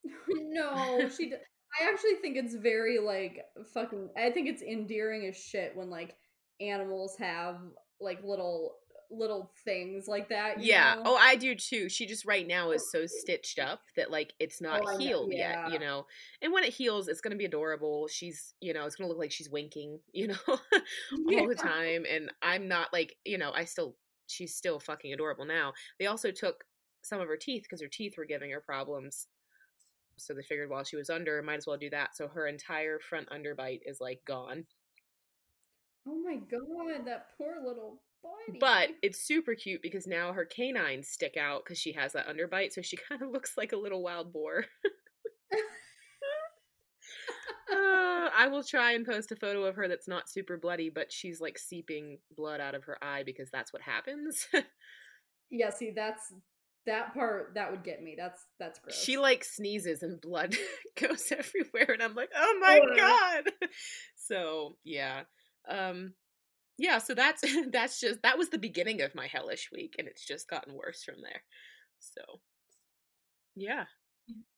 no, 0.29 1.09
she. 1.09 1.29
d- 1.29 1.35
I 1.81 1.89
actually 1.89 2.15
think 2.21 2.37
it's 2.37 2.55
very 2.55 2.99
like 2.99 3.43
fucking. 3.73 4.09
I 4.17 4.31
think 4.31 4.47
it's 4.47 4.61
endearing 4.61 5.25
as 5.27 5.35
shit 5.37 5.75
when 5.75 5.89
like 5.89 6.15
animals 6.61 7.17
have 7.17 7.57
like 7.99 8.23
little 8.23 8.75
little 9.11 9.51
things 9.63 10.07
like 10.07 10.29
that. 10.29 10.61
Yeah. 10.61 10.95
know? 10.95 11.03
Oh, 11.05 11.15
I 11.15 11.35
do 11.35 11.53
too. 11.55 11.89
She 11.89 12.05
just 12.05 12.25
right 12.25 12.47
now 12.47 12.71
is 12.71 12.91
so 12.91 13.05
stitched 13.05 13.59
up 13.59 13.81
that 13.97 14.09
like 14.11 14.33
it's 14.39 14.61
not 14.61 14.81
Oh, 14.85 14.97
healed 14.97 15.31
yet, 15.33 15.71
you 15.71 15.79
know. 15.79 16.05
And 16.41 16.51
when 16.53 16.63
it 16.63 16.73
heals, 16.73 17.07
it's 17.07 17.21
gonna 17.21 17.35
be 17.35 17.45
adorable. 17.45 18.07
She's, 18.07 18.53
you 18.61 18.73
know, 18.73 18.85
it's 18.85 18.95
gonna 18.95 19.07
look 19.09 19.19
like 19.19 19.31
she's 19.31 19.49
winking, 19.49 19.99
you 20.13 20.27
know, 20.27 20.35
all 20.47 20.59
Yeah. 21.27 21.45
the 21.47 21.55
time. 21.55 22.05
And 22.09 22.31
I'm 22.41 22.67
not 22.67 22.93
like, 22.93 23.15
you 23.25 23.37
know, 23.37 23.51
I 23.53 23.65
still, 23.65 23.95
she's 24.27 24.55
still 24.55 24.79
fucking 24.79 25.13
adorable 25.13 25.45
now. 25.45 25.73
They 25.99 26.07
also 26.07 26.31
took 26.31 26.63
some 27.05 27.21
of 27.21 27.27
her 27.27 27.37
teeth 27.37 27.63
because 27.63 27.81
her 27.81 27.87
teeth 27.87 28.15
were 28.17 28.25
giving 28.25 28.51
her 28.51 28.61
problems. 28.61 29.27
So 30.17 30.33
they 30.33 30.43
figured 30.43 30.69
while 30.69 30.83
she 30.83 30.95
was 30.95 31.09
under, 31.09 31.41
might 31.41 31.57
as 31.57 31.67
well 31.67 31.77
do 31.77 31.89
that. 31.89 32.15
So 32.15 32.27
her 32.27 32.47
entire 32.47 32.99
front 32.99 33.29
underbite 33.29 33.81
is 33.85 33.99
like 33.99 34.21
gone. 34.25 34.65
Oh 36.07 36.21
my 36.23 36.35
god, 36.35 37.05
that 37.05 37.27
poor 37.37 37.55
little 37.65 38.01
body. 38.23 38.59
But 38.59 38.89
it's 39.01 39.25
super 39.25 39.55
cute 39.55 39.81
because 39.81 40.07
now 40.07 40.33
her 40.33 40.45
canines 40.45 41.09
stick 41.09 41.35
out 41.35 41.63
because 41.65 41.79
she 41.79 41.93
has 41.93 42.13
that 42.13 42.27
underbite, 42.27 42.73
so 42.73 42.81
she 42.81 42.97
kind 43.09 43.21
of 43.21 43.31
looks 43.31 43.53
like 43.57 43.73
a 43.73 43.77
little 43.77 44.03
wild 44.03 44.31
boar. 44.31 44.65
Uh, 47.71 48.29
I 48.37 48.47
will 48.49 48.63
try 48.63 48.91
and 48.91 49.05
post 49.05 49.31
a 49.31 49.35
photo 49.35 49.63
of 49.63 49.75
her 49.75 49.87
that's 49.87 50.07
not 50.07 50.29
super 50.29 50.57
bloody, 50.57 50.89
but 50.89 51.11
she's 51.11 51.41
like 51.41 51.57
seeping 51.57 52.19
blood 52.35 52.61
out 52.61 52.75
of 52.75 52.83
her 52.83 53.03
eye 53.03 53.23
because 53.23 53.49
that's 53.51 53.73
what 53.73 53.81
happens. 53.81 54.47
yeah, 55.49 55.71
see, 55.71 55.91
that's 55.95 56.31
that 56.85 57.13
part 57.13 57.53
that 57.55 57.71
would 57.71 57.83
get 57.83 58.01
me. 58.01 58.15
That's 58.17 58.41
that's 58.59 58.79
gross. 58.79 58.99
she 59.01 59.17
like 59.17 59.43
sneezes 59.43 60.03
and 60.03 60.19
blood 60.21 60.55
goes 60.99 61.31
everywhere, 61.31 61.91
and 61.91 62.03
I'm 62.03 62.15
like, 62.15 62.29
oh 62.35 62.57
my 62.61 62.79
Ugh. 62.83 62.97
god. 62.97 63.69
So 64.15 64.77
yeah, 64.83 65.21
um, 65.69 66.13
yeah. 66.79 66.97
So 66.97 67.13
that's 67.13 67.43
that's 67.71 67.99
just 67.99 68.23
that 68.23 68.37
was 68.39 68.49
the 68.49 68.57
beginning 68.57 69.01
of 69.01 69.13
my 69.13 69.27
hellish 69.27 69.69
week, 69.71 69.95
and 69.99 70.07
it's 70.07 70.25
just 70.25 70.49
gotten 70.49 70.73
worse 70.73 71.03
from 71.03 71.21
there. 71.21 71.43
So 71.99 72.21
yeah. 73.55 73.85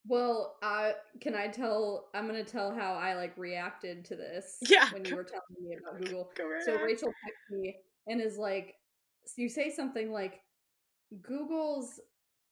Well, 0.06 0.56
uh, 0.62 0.92
can 1.20 1.34
I 1.34 1.48
tell? 1.48 2.08
I'm 2.14 2.26
gonna 2.26 2.44
tell 2.44 2.74
how 2.74 2.94
I 2.94 3.14
like 3.14 3.36
reacted 3.36 4.06
to 4.06 4.16
this. 4.16 4.56
Yeah, 4.62 4.88
When 4.90 5.04
you 5.04 5.16
were 5.16 5.24
telling 5.24 5.42
me 5.60 5.76
about 5.78 6.02
Google. 6.02 6.30
Go 6.34 6.48
right 6.48 6.62
So. 6.62 6.76
Rachel 6.80 7.08
texts 7.08 7.50
me 7.50 7.76
and 8.06 8.20
is 8.22 8.38
like, 8.38 8.74
you 9.36 9.50
say 9.50 9.70
something 9.70 10.10
like, 10.10 10.40
Google's 11.22 12.00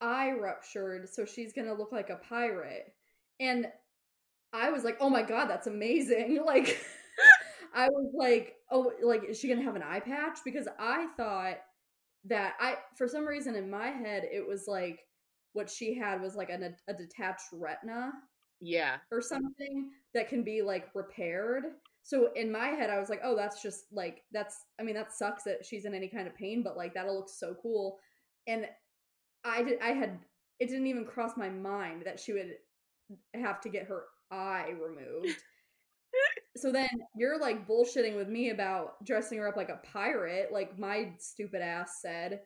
eye 0.00 0.32
ruptured, 0.32 1.08
so 1.08 1.24
she's 1.24 1.52
gonna 1.52 1.74
look 1.74 1.92
like 1.92 2.10
a 2.10 2.16
pirate. 2.16 2.94
And 3.40 3.66
I 4.52 4.70
was 4.70 4.84
like, 4.84 4.98
oh 5.00 5.10
my 5.10 5.22
god, 5.22 5.46
that's 5.48 5.66
amazing. 5.66 6.42
Like, 6.46 6.80
I 7.74 7.88
was 7.88 8.12
like, 8.14 8.56
oh, 8.70 8.92
like, 9.02 9.24
is 9.24 9.38
she 9.38 9.48
gonna 9.48 9.62
have 9.62 9.76
an 9.76 9.82
eye 9.82 10.00
patch? 10.00 10.38
Because 10.44 10.68
I 10.78 11.08
thought 11.16 11.58
that 12.26 12.54
I, 12.60 12.76
for 12.96 13.08
some 13.08 13.26
reason 13.26 13.54
in 13.54 13.70
my 13.70 13.88
head, 13.88 14.24
it 14.32 14.46
was 14.46 14.66
like 14.66 15.00
what 15.52 15.70
she 15.70 15.94
had 15.94 16.20
was 16.20 16.34
like 16.36 16.50
an, 16.50 16.74
a 16.88 16.94
detached 16.94 17.48
retina 17.52 18.12
Yeah. 18.60 18.96
or 19.12 19.20
something 19.20 19.90
that 20.14 20.28
can 20.28 20.42
be 20.42 20.62
like 20.62 20.88
repaired. 20.94 21.64
So 22.02 22.32
in 22.34 22.50
my 22.52 22.68
head, 22.68 22.90
I 22.90 22.98
was 22.98 23.08
like, 23.08 23.20
oh, 23.24 23.36
that's 23.36 23.62
just 23.62 23.86
like 23.92 24.22
that's. 24.32 24.56
I 24.80 24.82
mean, 24.84 24.94
that 24.94 25.12
sucks 25.12 25.42
that 25.44 25.64
she's 25.64 25.84
in 25.84 25.94
any 25.94 26.08
kind 26.08 26.26
of 26.28 26.34
pain, 26.36 26.62
but 26.62 26.76
like 26.76 26.94
that'll 26.94 27.16
look 27.16 27.28
so 27.28 27.56
cool. 27.62 27.98
And 28.46 28.66
I 29.46 29.62
did. 29.62 29.78
I 29.80 29.88
had. 29.88 30.18
It 30.58 30.68
didn't 30.68 30.86
even 30.86 31.04
cross 31.04 31.32
my 31.36 31.48
mind 31.50 32.02
that 32.06 32.18
she 32.18 32.32
would 32.32 32.54
have 33.34 33.60
to 33.60 33.68
get 33.68 33.86
her 33.86 34.04
eye 34.30 34.72
removed. 34.82 35.36
so 36.56 36.72
then 36.72 36.88
you're 37.14 37.38
like 37.38 37.68
bullshitting 37.68 38.16
with 38.16 38.28
me 38.28 38.50
about 38.50 39.04
dressing 39.04 39.38
her 39.38 39.48
up 39.48 39.56
like 39.56 39.68
a 39.68 39.80
pirate, 39.92 40.52
like 40.52 40.78
my 40.78 41.12
stupid 41.18 41.60
ass 41.62 41.98
said. 42.00 42.40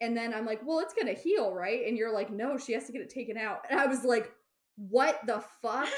And 0.00 0.16
then 0.16 0.34
I'm 0.34 0.44
like, 0.44 0.60
well, 0.64 0.80
it's 0.80 0.94
gonna 0.94 1.12
heal, 1.12 1.54
right? 1.54 1.86
And 1.86 1.96
you're 1.96 2.12
like, 2.12 2.30
no, 2.30 2.58
she 2.58 2.72
has 2.72 2.84
to 2.86 2.92
get 2.92 3.02
it 3.02 3.10
taken 3.10 3.36
out. 3.36 3.60
And 3.70 3.78
I 3.78 3.86
was 3.86 4.04
like, 4.04 4.32
what 4.76 5.20
the 5.26 5.44
fuck? 5.62 5.88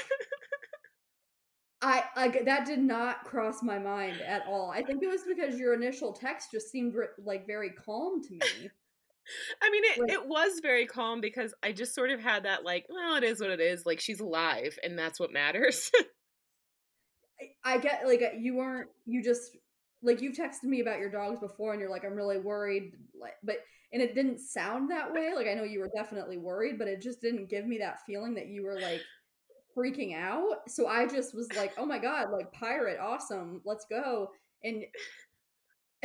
I 1.81 2.03
like 2.15 2.45
that 2.45 2.65
did 2.65 2.79
not 2.79 3.25
cross 3.25 3.61
my 3.61 3.77
mind 3.77 4.21
at 4.21 4.43
all. 4.47 4.71
I 4.71 4.81
think 4.81 5.03
it 5.03 5.07
was 5.07 5.21
because 5.27 5.59
your 5.59 5.73
initial 5.73 6.13
text 6.13 6.51
just 6.51 6.71
seemed 6.71 6.95
like 7.23 7.45
very 7.45 7.69
calm 7.71 8.23
to 8.23 8.33
me. 8.33 8.69
I 9.61 9.69
mean, 9.71 9.83
it, 9.83 10.13
it 10.13 10.27
was 10.27 10.59
very 10.61 10.85
calm 10.85 11.21
because 11.21 11.53
I 11.63 11.71
just 11.71 11.95
sort 11.95 12.11
of 12.11 12.19
had 12.19 12.43
that, 12.43 12.63
like, 12.63 12.85
well, 12.89 13.15
it 13.15 13.23
is 13.23 13.39
what 13.39 13.49
it 13.49 13.59
is. 13.59 13.85
Like, 13.85 13.99
she's 13.99 14.19
alive, 14.19 14.77
and 14.83 14.97
that's 14.97 15.19
what 15.19 15.33
matters. 15.33 15.91
I, 17.41 17.73
I 17.73 17.77
get 17.77 18.05
like 18.05 18.21
uh, 18.21 18.37
you 18.37 18.55
weren't 18.55 18.89
you 19.05 19.23
just 19.23 19.51
like 20.01 20.21
you've 20.21 20.35
texted 20.35 20.63
me 20.63 20.81
about 20.81 20.99
your 20.99 21.09
dogs 21.09 21.39
before 21.39 21.71
and 21.71 21.81
you're 21.81 21.89
like 21.89 22.05
I'm 22.05 22.15
really 22.15 22.37
worried 22.37 22.93
like 23.19 23.33
but 23.43 23.57
and 23.91 24.01
it 24.01 24.15
didn't 24.15 24.39
sound 24.39 24.89
that 24.91 25.11
way 25.11 25.31
like 25.35 25.47
I 25.47 25.53
know 25.53 25.63
you 25.63 25.79
were 25.79 25.91
definitely 25.95 26.37
worried 26.37 26.77
but 26.77 26.87
it 26.87 27.01
just 27.01 27.21
didn't 27.21 27.49
give 27.49 27.65
me 27.65 27.77
that 27.79 27.99
feeling 28.05 28.35
that 28.35 28.47
you 28.47 28.63
were 28.63 28.79
like 28.79 29.01
freaking 29.77 30.15
out 30.15 30.69
so 30.69 30.87
I 30.87 31.07
just 31.07 31.35
was 31.35 31.51
like 31.55 31.73
oh 31.77 31.85
my 31.85 31.99
god 31.99 32.27
like 32.31 32.51
pirate 32.53 32.99
awesome 32.99 33.61
let's 33.65 33.85
go 33.89 34.29
and 34.63 34.83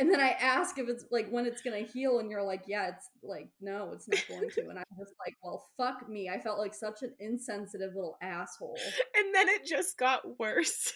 and 0.01 0.11
then 0.11 0.19
I 0.19 0.29
ask 0.31 0.79
if 0.79 0.89
it's 0.89 1.05
like 1.11 1.29
when 1.29 1.45
it's 1.45 1.61
gonna 1.61 1.77
heal 1.81 2.17
and 2.19 2.29
you're 2.31 2.43
like 2.43 2.63
yeah 2.67 2.87
it's 2.89 3.07
like 3.23 3.47
no 3.61 3.91
it's 3.93 4.07
not 4.09 4.25
going 4.27 4.49
to 4.49 4.61
and 4.69 4.79
I'm 4.79 4.85
just 4.99 5.13
like 5.25 5.35
well 5.43 5.67
fuck 5.77 6.09
me 6.09 6.27
I 6.27 6.39
felt 6.39 6.57
like 6.57 6.73
such 6.73 7.03
an 7.03 7.13
insensitive 7.19 7.93
little 7.95 8.17
asshole 8.21 8.77
and 9.15 9.33
then 9.33 9.47
it 9.47 9.65
just 9.65 9.97
got 9.99 10.21
worse 10.39 10.91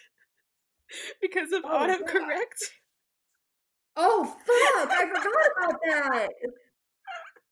because 1.21 1.51
of 1.51 1.61
Oh, 1.63 1.69
autocorrect. 1.69 2.63
Oh 3.95 4.25
fuck! 4.25 4.91
I 4.91 5.05
forgot 5.07 5.69
about 5.69 5.79
that. 5.87 6.29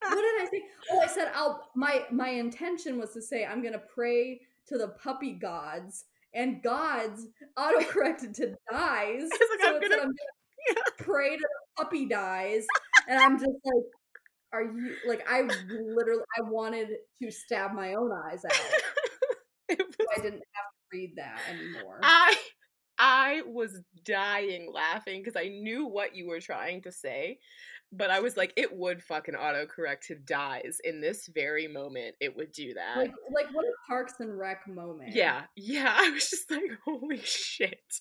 What 0.02 0.16
did 0.16 0.42
I 0.42 0.50
say? 0.52 0.62
Oh, 0.92 1.00
I 1.00 1.08
said 1.08 1.32
I'll 1.34 1.70
my 1.76 2.04
my 2.12 2.30
intention 2.30 3.00
was 3.00 3.14
to 3.14 3.22
say 3.22 3.46
I'm 3.46 3.64
gonna 3.64 3.80
pray 3.94 4.42
to 4.68 4.78
the 4.78 4.90
puppy 4.90 5.32
gods 5.34 6.06
and 6.34 6.62
gods 6.62 7.28
autocorrected 7.58 8.34
to 8.36 8.48
dies. 8.48 8.58
I 8.72 9.18
was 9.22 9.50
like, 9.62 9.70
I'm 9.70 9.76
it 9.76 9.82
gonna- 9.84 9.96
I'm 10.02 10.02
gonna 10.02 10.14
pray 10.98 11.36
to 11.36 11.41
the 11.41 11.84
puppy 11.84 12.08
dies, 12.08 12.65
and 13.08 13.20
I'm 13.20 13.38
just 13.38 13.51
like, 13.63 13.84
are 14.53 14.63
you 14.63 14.96
like 15.08 15.25
I 15.29 15.41
literally 15.41 16.24
I 16.38 16.50
wanted 16.50 16.89
to 17.22 17.32
stab 17.32 17.74
my 17.74 17.96
own 17.96 18.12
eyes 18.12 18.43
out. 18.46 18.53
It 19.70 19.79
So 19.79 20.05
I 20.12 20.22
didn't 20.22 20.43
have 20.53 20.65
to 20.72 20.91
read 20.91 21.13
that 21.15 21.39
anymore. 21.50 22.00
I 22.03 22.36
I 23.00 23.41
was 23.48 23.79
dying 24.05 24.70
laughing 24.72 25.22
because 25.22 25.39
I 25.39 25.48
knew 25.48 25.88
what 25.88 26.15
you 26.15 26.27
were 26.27 26.41
trying 26.41 26.82
to 26.84 26.91
say, 26.91 27.39
but 27.91 28.12
I 28.12 28.20
was 28.20 28.38
like, 28.38 28.53
it 28.58 28.75
would 28.75 29.01
fucking 29.01 29.36
autocorrect 29.36 30.01
to 30.08 30.15
dies 30.15 30.79
in 30.84 31.00
this 31.00 31.27
very 31.34 31.67
moment. 31.67 32.15
It 32.20 32.36
would 32.36 32.51
do 32.51 32.74
that. 32.74 32.98
like 32.98 33.13
like 33.34 33.48
what 33.53 33.65
a 33.65 33.72
Parks 33.88 34.15
and 34.20 34.38
Rec 34.38 34.67
moment. 34.67 35.15
yeah, 35.15 35.43
yeah. 35.55 35.93
I 35.98 36.10
was 36.10 36.29
just 36.29 36.51
like, 36.51 36.77
holy 36.86 37.22
shit. 37.24 38.00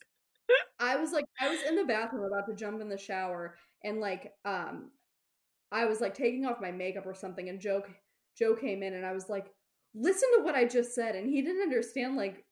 I 0.78 0.96
was 0.96 1.12
like, 1.12 1.24
I 1.40 1.48
was 1.48 1.60
in 1.62 1.76
the 1.76 1.84
bathroom 1.84 2.24
about 2.24 2.46
to 2.48 2.54
jump 2.54 2.80
in 2.80 2.88
the 2.88 2.98
shower, 2.98 3.56
and 3.84 4.00
like, 4.00 4.32
um, 4.44 4.90
I 5.70 5.84
was 5.84 6.00
like 6.00 6.14
taking 6.14 6.46
off 6.46 6.60
my 6.60 6.70
makeup 6.70 7.06
or 7.06 7.14
something, 7.14 7.48
and 7.48 7.60
Joe, 7.60 7.82
Joe 8.36 8.54
came 8.54 8.82
in, 8.82 8.94
and 8.94 9.06
I 9.06 9.12
was 9.12 9.28
like, 9.28 9.46
listen 9.94 10.28
to 10.36 10.44
what 10.44 10.54
I 10.54 10.64
just 10.64 10.94
said, 10.94 11.14
and 11.14 11.28
he 11.28 11.42
didn't 11.42 11.62
understand. 11.62 12.16
Like, 12.16 12.44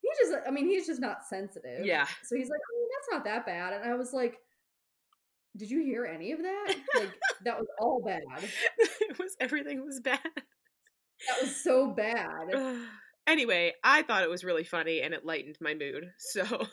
he 0.00 0.08
just, 0.20 0.34
I 0.46 0.50
mean, 0.50 0.66
he's 0.66 0.86
just 0.86 1.00
not 1.00 1.24
sensitive. 1.28 1.84
Yeah. 1.84 2.06
So 2.24 2.36
he's 2.36 2.48
like, 2.48 2.60
oh, 2.60 2.88
that's 2.96 3.12
not 3.12 3.24
that 3.24 3.46
bad, 3.46 3.72
and 3.72 3.90
I 3.90 3.94
was 3.94 4.12
like, 4.12 4.36
did 5.56 5.70
you 5.70 5.82
hear 5.82 6.06
any 6.06 6.32
of 6.32 6.40
that? 6.42 6.74
Like, 6.96 7.10
that 7.44 7.58
was 7.58 7.66
all 7.78 8.02
bad. 8.04 8.22
it 8.78 9.18
was 9.18 9.36
everything 9.40 9.84
was 9.84 10.00
bad. 10.00 10.20
That 10.24 11.42
was 11.42 11.62
so 11.62 11.88
bad. 11.88 12.76
anyway, 13.26 13.72
I 13.84 14.02
thought 14.02 14.22
it 14.22 14.30
was 14.30 14.44
really 14.44 14.64
funny 14.64 15.02
and 15.02 15.14
it 15.14 15.26
lightened 15.26 15.58
my 15.60 15.74
mood. 15.74 16.10
So 16.18 16.42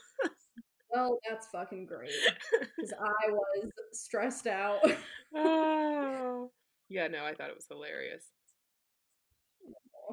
Well, 0.93 1.19
that's 1.29 1.47
fucking 1.47 1.85
great 1.85 2.11
because 2.59 2.93
I 2.99 3.31
was 3.31 3.71
stressed 3.93 4.47
out. 4.47 4.79
oh. 5.35 6.51
Yeah, 6.89 7.07
no, 7.07 7.23
I 7.25 7.35
thought 7.35 7.49
it 7.49 7.55
was 7.55 7.67
hilarious. 7.69 8.25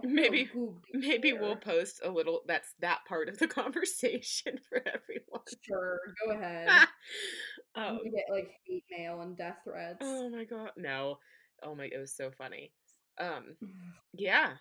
Maybe- 0.03 0.51
Maybe 0.93 1.33
we'll 1.33 1.57
post 1.57 2.01
a 2.05 2.11
little. 2.11 2.43
That's 2.47 2.75
that 2.81 3.01
part 3.09 3.31
of 3.31 3.39
the 3.39 3.49
conversation 3.61 4.59
for 4.69 4.79
everyone. 4.87 5.43
Sure, 5.63 5.99
go 6.27 6.35
ahead. 6.35 6.69
um, 7.75 8.01
we 8.05 8.11
get 8.11 8.25
like 8.31 8.51
hate 8.67 8.85
mail 8.91 9.23
and 9.23 9.37
death 9.39 9.57
threats. 9.65 9.99
oh 10.03 10.29
my 10.29 10.45
god, 10.45 10.71
no! 10.77 11.17
Oh 11.63 11.75
my, 11.75 11.85
it 11.85 11.99
was 11.99 12.15
so 12.15 12.31
funny. 12.37 12.73
Um, 13.19 13.57
yeah, 14.13 14.53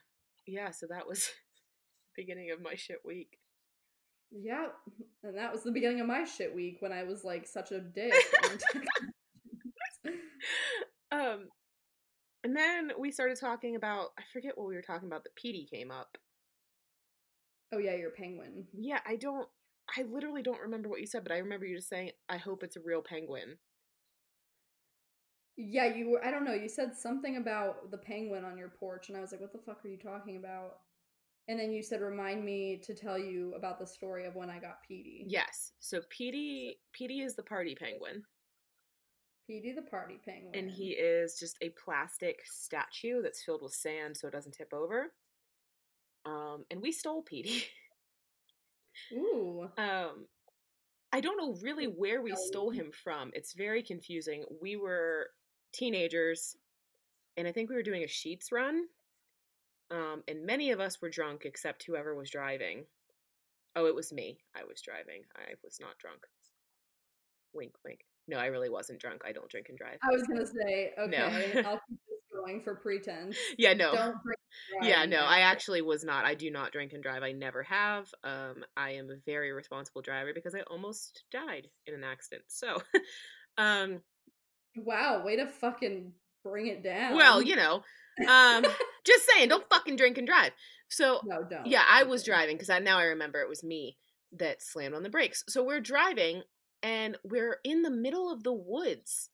yeah. 0.48 0.72
So 0.72 0.88
that 0.90 1.06
was 1.06 1.30
beginning 2.16 2.52
of 2.52 2.62
my 2.62 2.76
shit 2.76 3.00
week. 3.04 3.38
Yeah, 4.38 4.68
and 5.24 5.38
that 5.38 5.54
was 5.54 5.64
the 5.64 5.72
beginning 5.72 6.02
of 6.02 6.08
my 6.08 6.26
shit 6.26 6.54
week 6.54 6.78
when 6.82 6.92
I 6.92 7.04
was 7.04 7.24
like 7.24 7.48
such 7.48 7.72
a 7.72 7.80
dick. 7.80 8.14
um, 11.12 11.48
and 12.44 12.56
then 12.56 12.92
we 13.00 13.12
started 13.12 13.40
talking 13.40 13.78
about. 13.78 14.10
I 14.20 14.24
forget 14.34 14.58
what 14.58 14.68
we 14.68 14.76
were 14.76 14.82
talking 14.82 15.08
about. 15.08 15.24
The 15.24 15.30
Petey 15.38 15.68
came 15.72 15.90
up. 15.90 16.18
oh 17.74 17.78
yeah, 17.78 17.96
you're 17.96 18.12
penguin. 18.12 18.66
Yeah, 18.74 19.00
I 19.08 19.16
don't. 19.16 19.48
I 19.98 20.02
literally 20.02 20.42
don't 20.44 20.62
remember 20.62 20.90
what 20.90 21.00
you 21.00 21.08
said, 21.08 21.24
but 21.24 21.32
I 21.32 21.38
remember 21.38 21.66
you 21.66 21.78
just 21.78 21.90
saying, 21.90 22.12
"I 22.28 22.38
hope 22.38 22.62
it's 22.62 22.76
a 22.76 22.82
real 22.84 23.02
penguin." 23.02 23.58
Yeah, 25.58 25.86
you 25.96 26.10
were. 26.10 26.26
I 26.26 26.32
don't 26.32 26.44
know. 26.44 26.54
You 26.54 26.68
said 26.68 26.98
something 26.98 27.38
about 27.38 27.90
the 27.90 27.98
penguin 27.98 28.44
on 28.44 28.58
your 28.58 28.70
porch, 28.70 29.08
and 29.08 29.18
I 29.18 29.22
was 29.22 29.32
like, 29.32 29.40
"What 29.40 29.54
the 29.54 29.60
fuck 29.60 29.86
are 29.86 29.88
you 29.88 29.98
talking 29.98 30.36
about?" 30.36 30.80
And 31.48 31.60
then 31.60 31.72
you 31.72 31.84
said, 31.84 32.02
"Remind 32.02 32.44
me 32.44 32.78
to 32.84 32.96
tell 32.96 33.18
you 33.20 33.54
about 33.56 33.78
the 33.80 33.86
story 33.86 34.26
of 34.26 34.36
when 34.36 34.50
I 34.50 34.60
got 34.60 34.82
Petey." 34.88 35.26
Yes. 35.28 35.74
So 35.80 36.02
Petey, 36.10 36.80
Petey 36.92 37.22
is 37.22 37.36
the 37.36 37.44
party 37.44 37.76
penguin. 37.76 38.24
Petey 39.48 39.74
the 39.74 39.84
party 39.84 40.20
penguin. 40.26 40.56
and 40.56 40.72
he 40.72 40.90
is 40.94 41.38
just 41.40 41.58
a 41.62 41.70
plastic 41.70 42.40
statue 42.46 43.22
that's 43.22 43.44
filled 43.44 43.62
with 43.62 43.74
sand 43.76 44.18
so 44.18 44.28
it 44.28 44.32
doesn't 44.32 44.54
tip 44.54 44.74
over. 44.74 45.14
Um, 46.26 46.66
and 46.72 46.82
we 46.82 46.92
stole 46.92 47.22
Petey. 47.22 47.66
Ooh. 49.14 49.70
um, 49.78 50.26
I 51.14 51.22
don't 51.22 51.38
know 51.38 51.56
really 51.62 51.86
where 51.86 52.22
we 52.24 52.32
stole 52.32 52.48
Stole. 52.48 52.70
him 52.72 52.92
from. 53.04 53.30
It's 53.34 53.54
very 53.54 53.84
confusing. 53.84 54.46
We 54.62 54.78
were 54.78 55.28
teenagers, 55.74 56.56
and 57.38 57.48
I 57.48 57.52
think 57.52 57.70
we 57.70 57.76
were 57.76 57.84
doing 57.84 58.04
a 58.04 58.08
Sheetz 58.08 58.52
run. 58.52 58.86
Um, 59.92 60.24
and 60.28 60.46
many 60.46 60.72
of 60.72 60.80
us 60.80 61.02
were 61.02 61.10
drunk 61.10 61.42
except 61.46 61.84
whoever 61.86 62.16
was 62.16 62.30
driving. 62.30 62.86
Oh, 63.76 63.86
it 63.88 63.96
was 63.96 64.12
me. 64.12 64.40
I 64.56 64.64
was 64.64 64.82
driving. 64.82 65.24
I 65.36 65.54
was 65.64 65.78
not 65.80 65.98
drunk. 66.00 66.22
Wink, 67.54 67.74
wink. 67.86 68.00
No, 68.28 68.38
I 68.38 68.48
really 68.48 68.70
wasn't 68.70 69.00
drunk. 69.00 69.22
I 69.26 69.32
don't 69.32 69.50
drink 69.50 69.68
and 69.70 69.78
drive. 69.78 70.00
I 70.04 70.12
was 70.12 70.24
gonna 70.24 70.46
say, 70.48 70.94
No. 70.98 71.26
okay, 71.26 71.64
I'll 71.66 71.82
keep 71.88 72.00
this 72.10 72.20
going 72.34 72.62
for 72.64 72.76
pretense. 72.76 73.38
Yeah, 73.58 73.74
no. 73.74 73.94
Don't 73.94 74.24
drink 74.24 74.40
and 74.80 74.88
yeah 74.88 75.06
no 75.06 75.18
i 75.18 75.40
actually 75.40 75.82
was 75.82 76.06
not 76.06 76.24
i 76.24 76.34
do 76.34 76.50
not 76.50 76.72
drink 76.72 76.94
and 76.94 77.04
drive 77.04 77.24
i 77.24 77.34
never 77.34 77.62
have 77.64 78.08
um 78.24 78.64
i 78.78 78.92
am 78.92 79.10
a 79.10 79.16
very 79.26 79.52
responsible 79.52 80.02
driver 80.02 80.32
because 80.34 80.56
i 80.56 80.62
almost 80.72 81.24
died 81.30 81.68
in 81.88 81.94
an 81.94 82.06
accident 82.06 82.44
so 82.48 82.82
um 83.58 84.00
Wow, 84.78 85.24
way 85.26 85.36
to 85.38 85.48
fucking 85.48 86.14
bring 86.44 86.68
it 86.68 86.84
down. 86.84 87.16
well 87.16 87.42
you 87.42 87.56
know 87.58 87.82
um 88.28 88.66
just 89.06 89.26
saying 89.30 89.50
don't 89.50 89.70
fucking 89.70 89.96
drink 89.96 90.18
and 90.18 90.28
drive. 90.28 90.52
So 90.88 91.22
no, 91.26 91.44
don't. 91.44 91.66
yeah 91.66 91.84
i 91.90 92.04
was 92.04 92.24
driving 92.24 92.56
because 92.56 92.70
i 92.70 92.80
now 92.80 93.00
i 93.00 93.06
remember 93.06 93.40
it 93.42 93.50
was 93.50 93.64
me 93.64 93.98
that 94.32 94.62
slammed 94.62 94.96
on 94.96 95.04
the 95.04 95.10
brakes. 95.10 95.44
So 95.48 95.64
we're 95.64 95.82
driving 95.82 96.44
and 96.84 97.18
we're 97.24 97.58
in 97.64 97.82
the 97.82 97.92
middle 97.92 98.32
of 98.32 98.44
the 98.44 98.54
woods 98.54 99.30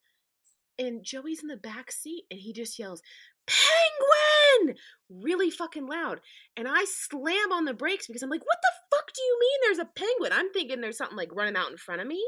and 0.79 1.03
joey's 1.03 1.41
in 1.41 1.47
the 1.47 1.57
back 1.57 1.91
seat 1.91 2.23
and 2.31 2.39
he 2.39 2.53
just 2.53 2.77
yells 2.79 3.01
penguin! 3.47 4.77
really 5.09 5.50
fucking 5.50 5.88
loud 5.88 6.21
and 6.55 6.67
i 6.67 6.85
slam 6.85 7.51
on 7.51 7.65
the 7.65 7.73
brakes 7.73 8.07
because 8.07 8.21
i'm 8.21 8.29
like 8.29 8.45
what 8.45 8.57
the 8.61 8.71
fuck 8.91 9.11
do 9.13 9.21
you 9.21 9.38
mean 9.39 9.59
there's 9.63 9.79
a 9.79 9.89
penguin? 9.95 10.31
I'm 10.33 10.51
thinking 10.51 10.81
there's 10.81 10.97
something 10.97 11.17
like 11.17 11.33
running 11.35 11.55
out 11.55 11.71
in 11.71 11.77
front 11.77 12.01
of 12.01 12.07
me 12.07 12.23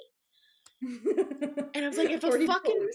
and 1.74 1.86
I 1.86 1.88
was 1.88 1.98
like, 1.98 2.10
if 2.12 2.24
a 2.24 2.46
fucking- 2.46 2.90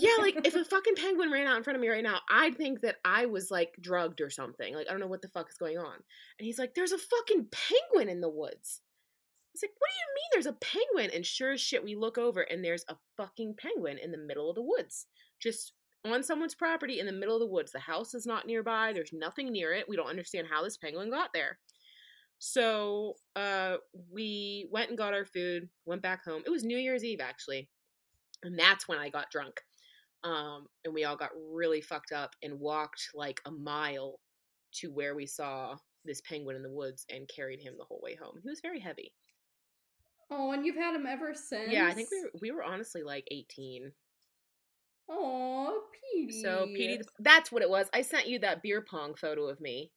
yeah 0.00 0.16
like 0.20 0.40
if 0.44 0.54
a 0.54 0.64
fucking 0.74 0.96
penguin 0.96 1.30
ran 1.30 1.46
out 1.46 1.56
in 1.56 1.62
front 1.62 1.76
of 1.76 1.80
me 1.80 1.88
right 1.88 2.02
now 2.02 2.20
i'd 2.30 2.56
think 2.56 2.80
that 2.80 2.96
i 3.04 3.26
was 3.26 3.50
like 3.50 3.74
drugged 3.80 4.20
or 4.20 4.30
something 4.30 4.74
like 4.74 4.86
i 4.88 4.90
don't 4.90 5.00
know 5.00 5.06
what 5.06 5.22
the 5.22 5.28
fuck 5.28 5.48
is 5.48 5.56
going 5.56 5.78
on 5.78 5.94
and 5.94 6.46
he's 6.46 6.58
like 6.58 6.74
there's 6.74 6.92
a 6.92 6.98
fucking 6.98 7.46
penguin 7.50 8.08
in 8.08 8.20
the 8.20 8.28
woods 8.28 8.80
I 9.48 9.50
was 9.54 9.62
like, 9.62 9.70
what 9.78 9.88
do 9.88 9.94
you 9.98 10.14
mean 10.14 10.28
there's 10.32 10.46
a 10.46 10.52
penguin? 10.60 11.16
And 11.16 11.26
sure 11.26 11.52
as 11.52 11.60
shit, 11.60 11.82
we 11.82 11.96
look 11.96 12.18
over 12.18 12.42
and 12.42 12.62
there's 12.62 12.84
a 12.88 12.96
fucking 13.16 13.54
penguin 13.58 13.98
in 13.98 14.12
the 14.12 14.18
middle 14.18 14.48
of 14.50 14.54
the 14.54 14.62
woods. 14.62 15.06
Just 15.40 15.72
on 16.04 16.22
someone's 16.22 16.54
property 16.54 17.00
in 17.00 17.06
the 17.06 17.12
middle 17.12 17.34
of 17.34 17.40
the 17.40 17.46
woods. 17.46 17.72
The 17.72 17.80
house 17.80 18.14
is 18.14 18.26
not 18.26 18.46
nearby. 18.46 18.92
There's 18.92 19.12
nothing 19.12 19.50
near 19.50 19.72
it. 19.72 19.88
We 19.88 19.96
don't 19.96 20.06
understand 20.06 20.46
how 20.50 20.62
this 20.62 20.76
penguin 20.76 21.10
got 21.10 21.30
there. 21.32 21.58
So 22.38 23.14
uh 23.36 23.76
we 24.10 24.68
went 24.70 24.90
and 24.90 24.98
got 24.98 25.14
our 25.14 25.24
food, 25.24 25.68
went 25.84 26.02
back 26.02 26.24
home. 26.24 26.42
It 26.46 26.50
was 26.50 26.64
New 26.64 26.78
Year's 26.78 27.04
Eve 27.04 27.20
actually. 27.20 27.68
And 28.42 28.58
that's 28.58 28.86
when 28.86 28.98
I 28.98 29.08
got 29.08 29.30
drunk. 29.30 29.60
Um 30.24 30.66
and 30.84 30.94
we 30.94 31.04
all 31.04 31.16
got 31.16 31.30
really 31.52 31.80
fucked 31.80 32.12
up 32.12 32.34
and 32.42 32.60
walked 32.60 33.08
like 33.14 33.40
a 33.44 33.50
mile 33.50 34.20
to 34.74 34.88
where 34.88 35.14
we 35.14 35.26
saw 35.26 35.76
this 36.04 36.20
penguin 36.20 36.56
in 36.56 36.62
the 36.62 36.70
woods 36.70 37.04
and 37.10 37.28
carried 37.28 37.60
him 37.60 37.74
the 37.76 37.84
whole 37.84 38.00
way 38.02 38.14
home. 38.14 38.38
He 38.42 38.48
was 38.48 38.60
very 38.60 38.80
heavy. 38.80 39.12
Oh, 40.30 40.52
and 40.52 40.64
you've 40.64 40.76
had 40.76 40.94
him 40.94 41.06
ever 41.06 41.34
since. 41.34 41.72
Yeah, 41.72 41.86
I 41.86 41.94
think 41.94 42.10
we 42.10 42.20
were, 42.22 42.30
we 42.40 42.50
were 42.50 42.62
honestly 42.62 43.02
like 43.02 43.26
18. 43.30 43.92
Oh, 45.10 45.82
Petey. 46.12 46.42
So 46.42 46.66
Petey, 46.66 47.00
that's 47.18 47.50
what 47.50 47.62
it 47.62 47.70
was. 47.70 47.88
I 47.94 48.02
sent 48.02 48.28
you 48.28 48.38
that 48.40 48.62
beer 48.62 48.84
pong 48.88 49.14
photo 49.14 49.48
of 49.48 49.60
me. 49.60 49.90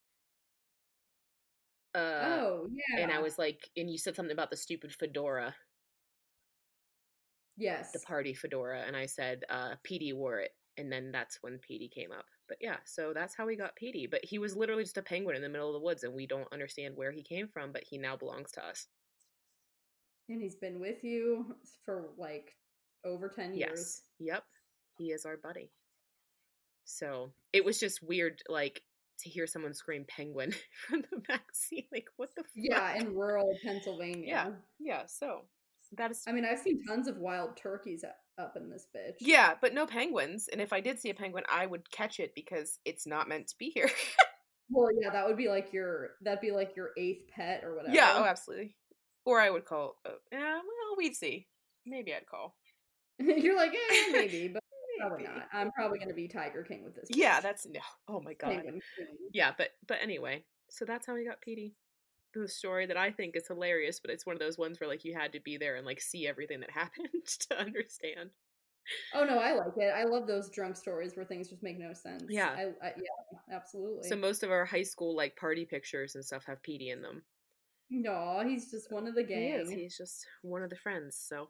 Uh, 1.94 2.00
Oh, 2.24 2.70
yeah. 2.72 3.04
and 3.04 3.12
I 3.12 3.20
was 3.20 3.38
like, 3.38 3.70
and 3.76 3.90
you 3.90 3.98
said 3.98 4.16
something 4.16 4.32
about 4.34 4.50
the 4.50 4.58
stupid 4.58 4.94
fedora, 4.94 5.56
yes. 7.58 7.92
the 7.92 8.00
party 8.00 8.34
fedora, 8.34 8.82
and 8.88 8.96
I 8.96 9.06
said, 9.06 9.44
uh, 9.50 9.76
Petey 9.84 10.14
wore 10.14 10.40
it, 10.40 10.52
and 10.78 10.92
then 10.92 11.12
that's 11.12 11.40
when 11.42 11.60
Petey 11.60 11.90
came 11.90 12.12
up. 12.12 12.26
But 12.48 12.58
yeah, 12.62 12.78
so 12.86 13.14
that's 13.14 13.36
how 13.36 13.46
we 13.46 13.56
got 13.56 13.76
Petey. 13.76 14.08
But 14.08 14.24
he 14.26 14.38
was 14.40 14.56
literally 14.56 14.84
just 14.84 14.98
a 14.98 15.02
penguin 15.02 15.36
in 15.36 15.42
the 15.42 15.50
middle 15.50 15.68
of 15.70 15.74
the 15.74 15.80
woods, 15.86 16.04
and 16.04 16.14
we 16.14 16.28
don't 16.28 16.52
understand 16.52 16.96
where 16.96 17.12
he 17.12 17.24
came 17.24 17.48
from, 17.48 17.72
but 17.72 17.84
he 17.90 17.98
now 17.98 18.16
belongs 18.18 18.52
to 18.54 18.66
us. 18.66 18.88
And 20.30 20.42
he's 20.42 20.56
been 20.56 20.80
with 20.80 21.04
you 21.04 21.56
for 21.84 22.10
like 22.18 22.56
over 23.06 23.28
10 23.30 23.54
years. 23.54 23.60
Yes. 23.70 24.02
Yep. 24.20 24.44
He 24.98 25.12
is 25.12 25.26
our 25.26 25.38
buddy. 25.38 25.72
So 26.86 27.32
it 27.54 27.64
was 27.64 27.80
just 27.80 28.02
weird, 28.04 28.42
like, 28.50 28.82
to 29.22 29.30
hear 29.30 29.48
someone 29.48 29.74
scream 29.74 30.06
penguin 30.08 30.54
from 30.88 31.04
the 31.12 31.18
back 31.28 31.46
seat. 31.54 31.88
Like, 31.92 32.08
what 32.18 32.30
the 32.36 32.44
fuck? 32.44 32.52
Yeah, 32.56 32.96
in 32.96 33.16
rural 33.16 33.58
Pennsylvania. 33.64 34.26
Yeah. 34.28 34.50
Yeah, 34.80 35.06
so 35.08 35.42
that 35.98 36.12
is. 36.12 36.24
I 36.28 36.32
mean, 36.32 36.46
I've 36.46 36.60
seen 36.60 36.84
tons 36.88 37.08
of 37.08 37.18
wild 37.18 37.58
turkeys 37.58 38.04
up 38.38 38.54
in 38.56 38.70
this 38.70 38.88
bitch. 38.96 39.16
Yeah, 39.20 39.54
but 39.62 39.74
no 39.74 39.86
penguins. 39.86 40.48
And 40.52 40.62
if 40.62 40.74
I 40.74 40.80
did 40.82 41.00
see 41.00 41.10
a 41.10 41.14
penguin, 41.14 41.44
I 41.52 41.66
would 41.66 41.90
catch 41.92 42.20
it 42.20 42.34
because 42.36 42.80
it's 42.86 43.06
not 43.06 43.28
meant 43.30 43.48
to 43.50 43.56
be 43.58 43.70
here. 43.70 43.90
Well, 44.74 44.88
yeah, 45.02 45.10
that 45.10 45.28
would 45.28 45.36
be 45.36 45.50
like 45.50 45.74
your 45.74 46.12
that'd 46.22 46.40
be 46.40 46.52
like 46.52 46.78
your 46.78 46.92
eighth 46.98 47.30
pet 47.30 47.64
or 47.66 47.76
whatever. 47.76 47.94
yeah, 47.94 48.14
oh, 48.16 48.24
absolutely. 48.24 48.74
Or 49.26 49.40
I 49.40 49.50
would 49.50 49.66
call. 49.66 49.96
Uh, 50.06 50.12
yeah, 50.32 50.54
well, 50.54 50.96
we'd 50.98 51.16
see. 51.16 51.48
Maybe 51.86 52.14
I'd 52.14 52.26
call. 52.26 52.56
You're 53.20 53.58
like, 53.58 53.74
eh, 53.74 54.12
maybe, 54.14 54.48
but 54.54 54.64
probably 55.02 55.24
not. 55.26 55.48
I'm 55.54 55.72
probably 55.72 56.00
gonna 56.00 56.14
be 56.14 56.28
Tiger 56.28 56.64
King 56.64 56.84
with 56.84 56.96
this. 56.96 57.08
Yeah, 57.10 57.42
that's 57.42 57.66
no. 57.68 57.80
Oh 58.08 58.20
my 58.22 58.34
god. 58.34 58.52
Penguin 58.56 58.82
Yeah, 59.34 59.52
but 59.58 59.70
but 59.88 59.98
anyway, 60.02 60.44
so 60.70 60.86
that's 60.86 61.06
how 61.08 61.14
we 61.16 61.26
got 61.26 61.42
Petey. 61.42 61.76
The 62.34 62.48
story 62.48 62.86
that 62.86 62.96
I 62.98 63.12
think 63.12 63.36
is 63.36 63.48
hilarious, 63.48 64.00
but 64.00 64.10
it's 64.12 64.26
one 64.26 64.36
of 64.36 64.40
those 64.40 64.58
ones 64.58 64.80
where 64.80 64.88
like 64.90 65.04
you 65.04 65.14
had 65.14 65.34
to 65.34 65.40
be 65.42 65.58
there 65.58 65.76
and 65.76 65.86
like 65.86 66.00
see 66.02 66.28
everything 66.28 66.62
that 66.62 66.72
happened 66.82 67.10
to 67.50 67.60
understand. 67.60 68.30
Oh 69.14 69.24
no, 69.26 69.38
I 69.38 69.54
like 69.54 69.78
it. 69.78 69.94
I 69.96 70.06
love 70.06 70.28
those 70.28 70.50
drunk 70.50 70.76
stories 70.76 71.16
where 71.16 71.26
things 71.26 71.50
just 71.50 71.62
make 71.62 71.78
no 71.78 71.94
sense. 71.94 72.24
Yeah. 72.30 72.50
I, 72.58 72.64
I 72.86 72.94
yeah, 72.98 73.56
absolutely. 73.56 74.08
So 74.10 74.16
most 74.16 74.44
of 74.44 74.50
our 74.52 74.66
high 74.66 74.82
school 74.84 75.16
like 75.16 75.36
party 75.36 75.66
pictures 75.66 76.16
and 76.16 76.24
stuff 76.26 76.44
have 76.48 76.64
Petey 76.64 76.90
in 76.90 77.02
them. 77.02 77.22
no, 77.90 78.42
he's 78.46 78.72
just 78.72 78.92
one 78.92 79.08
of 79.08 79.14
the 79.16 79.22
He 79.22 79.28
gang. 79.28 79.60
is. 79.60 79.70
He's 79.70 79.98
just 79.98 80.26
one 80.42 80.64
of 80.64 80.70
the 80.70 80.78
friends. 80.78 81.16
So, 81.22 81.50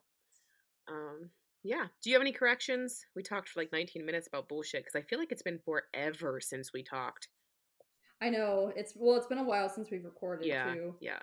um, 0.90 1.30
yeah. 1.64 1.86
Do 2.02 2.10
you 2.10 2.16
have 2.16 2.22
any 2.22 2.32
corrections? 2.32 3.06
We 3.16 3.24
talked 3.24 3.50
for 3.50 3.60
like 3.60 3.72
19 3.72 4.06
minutes 4.06 4.28
about 4.28 4.48
bullshit 4.50 4.84
because 4.84 4.96
I 5.00 5.06
feel 5.08 5.20
like 5.20 5.32
it's 5.32 5.42
been 5.44 5.60
forever 5.60 6.40
since 6.42 6.72
we 6.74 6.84
talked. 6.84 7.28
I 8.22 8.30
know 8.30 8.72
it's 8.76 8.94
well, 8.96 9.18
it's 9.18 9.28
been 9.28 9.38
a 9.40 9.44
while 9.44 9.70
since 9.70 9.90
we've 9.92 10.06
recorded 10.06 10.48
Yeah. 10.48 10.74
too. 10.74 10.96
Yeah. 11.02 11.20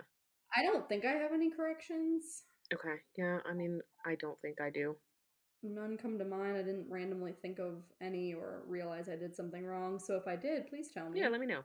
I 0.56 0.62
don't 0.62 0.88
think 0.88 1.04
I 1.04 1.12
have 1.12 1.32
any 1.32 1.50
corrections. 1.50 2.42
Okay. 2.72 2.96
Yeah. 3.16 3.38
I 3.48 3.54
mean, 3.54 3.80
I 4.06 4.14
don't 4.16 4.40
think 4.40 4.60
I 4.60 4.70
do. 4.70 4.96
None 5.62 5.96
come 5.96 6.18
to 6.18 6.24
mind. 6.24 6.56
I 6.56 6.62
didn't 6.62 6.86
randomly 6.88 7.34
think 7.42 7.58
of 7.58 7.82
any 8.00 8.32
or 8.34 8.62
realize 8.66 9.08
I 9.08 9.16
did 9.16 9.34
something 9.34 9.64
wrong. 9.64 9.98
So 9.98 10.16
if 10.16 10.26
I 10.26 10.36
did, 10.36 10.68
please 10.68 10.90
tell 10.92 11.08
me. 11.10 11.20
Yeah. 11.20 11.28
Let 11.28 11.40
me 11.40 11.46
know. 11.46 11.62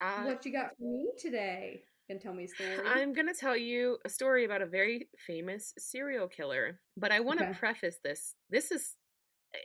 Uh, 0.00 0.22
what 0.24 0.44
you 0.46 0.52
got 0.52 0.70
for 0.78 0.84
me 0.84 1.10
today? 1.18 1.82
Tell 2.18 2.34
me 2.34 2.44
a 2.44 2.48
story. 2.48 2.76
I'm 2.84 3.12
going 3.12 3.26
to 3.28 3.34
tell 3.34 3.56
you 3.56 3.98
a 4.04 4.08
story 4.08 4.44
about 4.44 4.62
a 4.62 4.66
very 4.66 5.08
famous 5.18 5.72
serial 5.78 6.28
killer, 6.28 6.80
but 6.96 7.12
I 7.12 7.20
want 7.20 7.40
to 7.40 7.44
Okay. 7.44 7.52
preface 7.58 7.98
this. 8.02 8.34
This 8.50 8.70
is 8.70 8.96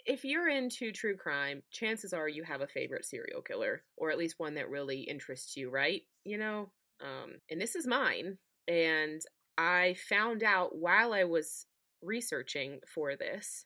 if 0.06 0.26
you're 0.26 0.50
into 0.50 0.92
true 0.92 1.18
crime, 1.18 1.64
chances 1.72 2.14
are 2.14 2.30
you 2.30 2.44
have 2.44 2.62
a 2.62 2.68
favorite 2.68 3.06
serial 3.06 3.42
killer, 3.42 3.84
or 3.98 4.12
at 4.12 4.18
least 4.18 4.36
one 4.40 4.56
that 4.56 4.70
really 4.70 5.02
interests 5.02 5.58
you, 5.58 5.70
right? 5.70 6.04
You 6.26 6.38
know, 6.40 6.72
um, 7.02 7.36
and 7.50 7.62
this 7.62 7.76
is 7.76 7.88
mine. 7.88 8.38
And 8.68 9.22
I 9.58 9.96
found 10.10 10.44
out 10.44 10.78
while 10.78 11.14
I 11.14 11.24
was 11.26 11.68
researching 12.02 12.80
for 12.88 13.16
this 13.16 13.66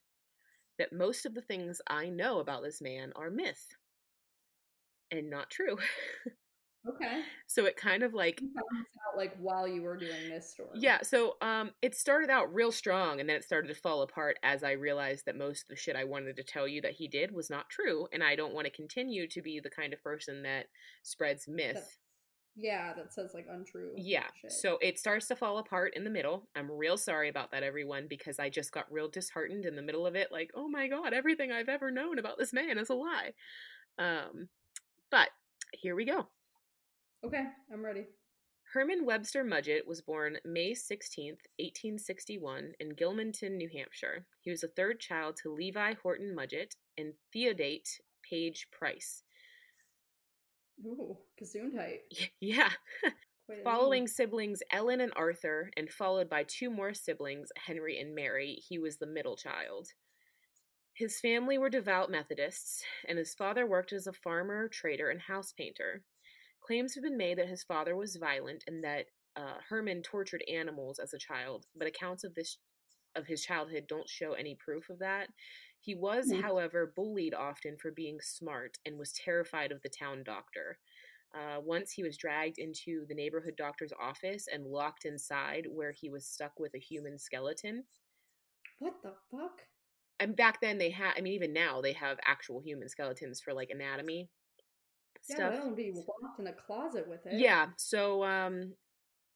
that 0.79 0.93
most 0.93 1.25
of 1.25 1.35
the 1.35 1.41
things 1.41 1.81
I 1.87 2.09
know 2.09 2.39
about 2.39 2.63
this 2.63 2.81
man 2.81 3.13
are 3.15 3.29
myth 3.29 3.67
and 5.11 5.29
not 5.29 5.49
true. 5.49 5.77
Okay. 6.89 7.21
So 7.47 7.65
it 7.65 7.75
kind 7.75 8.03
of 8.03 8.13
like 8.13 8.41
You 8.41 8.47
found 8.47 8.85
this 8.85 8.97
out 9.07 9.17
like 9.17 9.35
while 9.39 9.67
you 9.67 9.81
were 9.81 9.97
doing 9.97 10.29
this 10.29 10.49
story. 10.51 10.69
yeah, 10.75 11.01
so 11.01 11.35
um 11.41 11.71
it 11.81 11.95
started 11.95 12.29
out 12.29 12.53
real 12.53 12.71
strong 12.71 13.19
and 13.19 13.29
then 13.29 13.37
it 13.37 13.43
started 13.43 13.67
to 13.67 13.75
fall 13.75 14.01
apart 14.01 14.37
as 14.43 14.63
I 14.63 14.71
realized 14.71 15.25
that 15.25 15.37
most 15.37 15.63
of 15.63 15.67
the 15.69 15.75
shit 15.75 15.95
I 15.95 16.03
wanted 16.03 16.35
to 16.37 16.43
tell 16.43 16.67
you 16.67 16.81
that 16.81 16.93
he 16.93 17.07
did 17.07 17.31
was 17.31 17.49
not 17.49 17.69
true 17.69 18.07
and 18.11 18.23
I 18.23 18.35
don't 18.35 18.53
want 18.53 18.65
to 18.65 18.71
continue 18.71 19.27
to 19.27 19.41
be 19.41 19.59
the 19.59 19.69
kind 19.69 19.93
of 19.93 20.03
person 20.03 20.43
that 20.43 20.67
spreads 21.03 21.47
myth. 21.47 21.97
Yeah, 22.55 22.93
that 22.93 23.13
says 23.13 23.31
like 23.33 23.45
untrue. 23.49 23.91
Yeah. 23.95 24.25
shit. 24.41 24.51
So 24.51 24.77
it 24.81 24.99
starts 24.99 25.27
to 25.27 25.35
fall 25.35 25.59
apart 25.59 25.93
in 25.95 26.03
the 26.03 26.09
middle. 26.09 26.49
I'm 26.55 26.69
real 26.69 26.97
sorry 26.97 27.29
about 27.29 27.51
that, 27.51 27.63
everyone, 27.63 28.07
because 28.09 28.37
I 28.37 28.49
just 28.49 28.73
got 28.73 28.91
real 28.91 29.07
disheartened 29.07 29.65
in 29.65 29.75
the 29.77 29.81
middle 29.81 30.05
of 30.05 30.15
it. 30.15 30.29
Like, 30.31 30.51
oh 30.55 30.67
my 30.67 30.87
God, 30.89 31.13
everything 31.13 31.51
I've 31.53 31.69
ever 31.69 31.89
known 31.89 32.19
about 32.19 32.37
this 32.37 32.51
man 32.51 32.77
is 32.77 32.89
a 32.89 32.95
lie. 32.95 33.31
Um, 33.97 34.49
but 35.09 35.29
here 35.73 35.95
we 35.95 36.03
go. 36.03 36.27
Okay, 37.25 37.43
I'm 37.71 37.83
ready. 37.83 38.05
Herman 38.73 39.03
Webster 39.03 39.43
Mudgett 39.43 39.85
was 39.85 40.01
born 40.01 40.37
May 40.45 40.71
16th, 40.71 41.41
1861, 41.57 42.73
in 42.79 42.91
Gilmanton, 42.91 43.57
New 43.57 43.67
Hampshire. 43.67 44.25
He 44.41 44.51
was 44.51 44.61
the 44.61 44.67
third 44.69 44.99
child 44.99 45.35
to 45.37 45.53
Levi 45.53 45.95
Horton 46.01 46.35
Mudgett 46.35 46.75
and 46.97 47.13
Theodate 47.33 47.89
Page 48.29 48.67
Price. 48.71 49.23
Ooh, 50.85 51.17
Gesundheit. 51.41 51.99
Yeah. 52.39 52.69
Following 53.63 54.07
siblings 54.07 54.61
Ellen 54.71 55.01
and 55.01 55.11
Arthur, 55.15 55.71
and 55.75 55.89
followed 55.89 56.29
by 56.29 56.43
two 56.43 56.69
more 56.69 56.93
siblings, 56.93 57.49
Henry 57.57 57.99
and 57.99 58.13
Mary, 58.13 58.61
he 58.67 58.77
was 58.77 58.97
the 58.97 59.07
middle 59.07 59.35
child. 59.35 59.87
His 60.93 61.19
family 61.19 61.57
were 61.57 61.69
devout 61.69 62.11
Methodists, 62.11 62.83
and 63.07 63.17
his 63.17 63.33
father 63.33 63.65
worked 63.65 63.91
as 63.91 64.05
a 64.05 64.13
farmer, 64.13 64.67
trader, 64.67 65.09
and 65.09 65.19
house 65.19 65.51
painter. 65.51 66.03
Claims 66.69 66.93
have 66.93 67.03
been 67.03 67.17
made 67.17 67.39
that 67.39 67.49
his 67.49 67.63
father 67.63 67.95
was 67.95 68.15
violent 68.17 68.63
and 68.67 68.83
that 68.83 69.07
uh, 69.35 69.57
Herman 69.69 70.03
tortured 70.03 70.43
animals 70.47 70.99
as 70.99 71.15
a 71.15 71.17
child, 71.17 71.65
but 71.75 71.87
accounts 71.87 72.23
of 72.23 72.35
this 72.35 72.59
of 73.15 73.25
his 73.25 73.43
childhood 73.43 73.87
don't 73.87 74.07
show 74.07 74.33
any 74.33 74.53
proof 74.53 74.89
of 74.91 74.99
that. 74.99 75.29
He 75.79 75.95
was, 75.95 76.29
Hmm. 76.29 76.41
however, 76.41 76.93
bullied 76.95 77.33
often 77.33 77.77
for 77.77 77.91
being 77.91 78.21
smart 78.21 78.77
and 78.85 78.99
was 78.99 79.11
terrified 79.13 79.71
of 79.71 79.81
the 79.81 79.89
town 79.89 80.23
doctor. 80.23 80.79
Uh, 81.33 81.59
once 81.59 81.93
he 81.93 82.03
was 82.03 82.17
dragged 82.17 82.59
into 82.59 83.05
the 83.07 83.15
neighborhood 83.15 83.55
doctor's 83.57 83.93
office 83.99 84.47
and 84.47 84.67
locked 84.67 85.05
inside, 85.05 85.65
where 85.67 85.91
he 85.91 86.09
was 86.11 86.27
stuck 86.27 86.59
with 86.59 86.75
a 86.75 86.79
human 86.79 87.17
skeleton. 87.17 87.87
What 88.79 89.03
the 89.03 89.15
fuck? 89.31 89.67
And 90.19 90.35
back 90.35 90.61
then, 90.61 90.77
they 90.77 90.91
had, 90.91 91.15
I 91.17 91.21
mean, 91.21 91.33
even 91.33 91.53
now, 91.53 91.81
they 91.81 91.93
have 91.93 92.19
actual 92.23 92.61
human 92.61 92.89
skeletons 92.89 93.41
for 93.41 93.53
like 93.53 93.69
anatomy 93.71 94.29
Yeah, 95.27 95.35
stuff. 95.35 95.53
I 95.53 95.57
don't 95.57 95.75
be 95.75 95.91
locked 95.91 96.39
in 96.39 96.47
a 96.47 96.53
closet 96.53 97.07
with 97.07 97.25
it. 97.25 97.35
Yeah, 97.37 97.67
so 97.77 98.23
um 98.23 98.73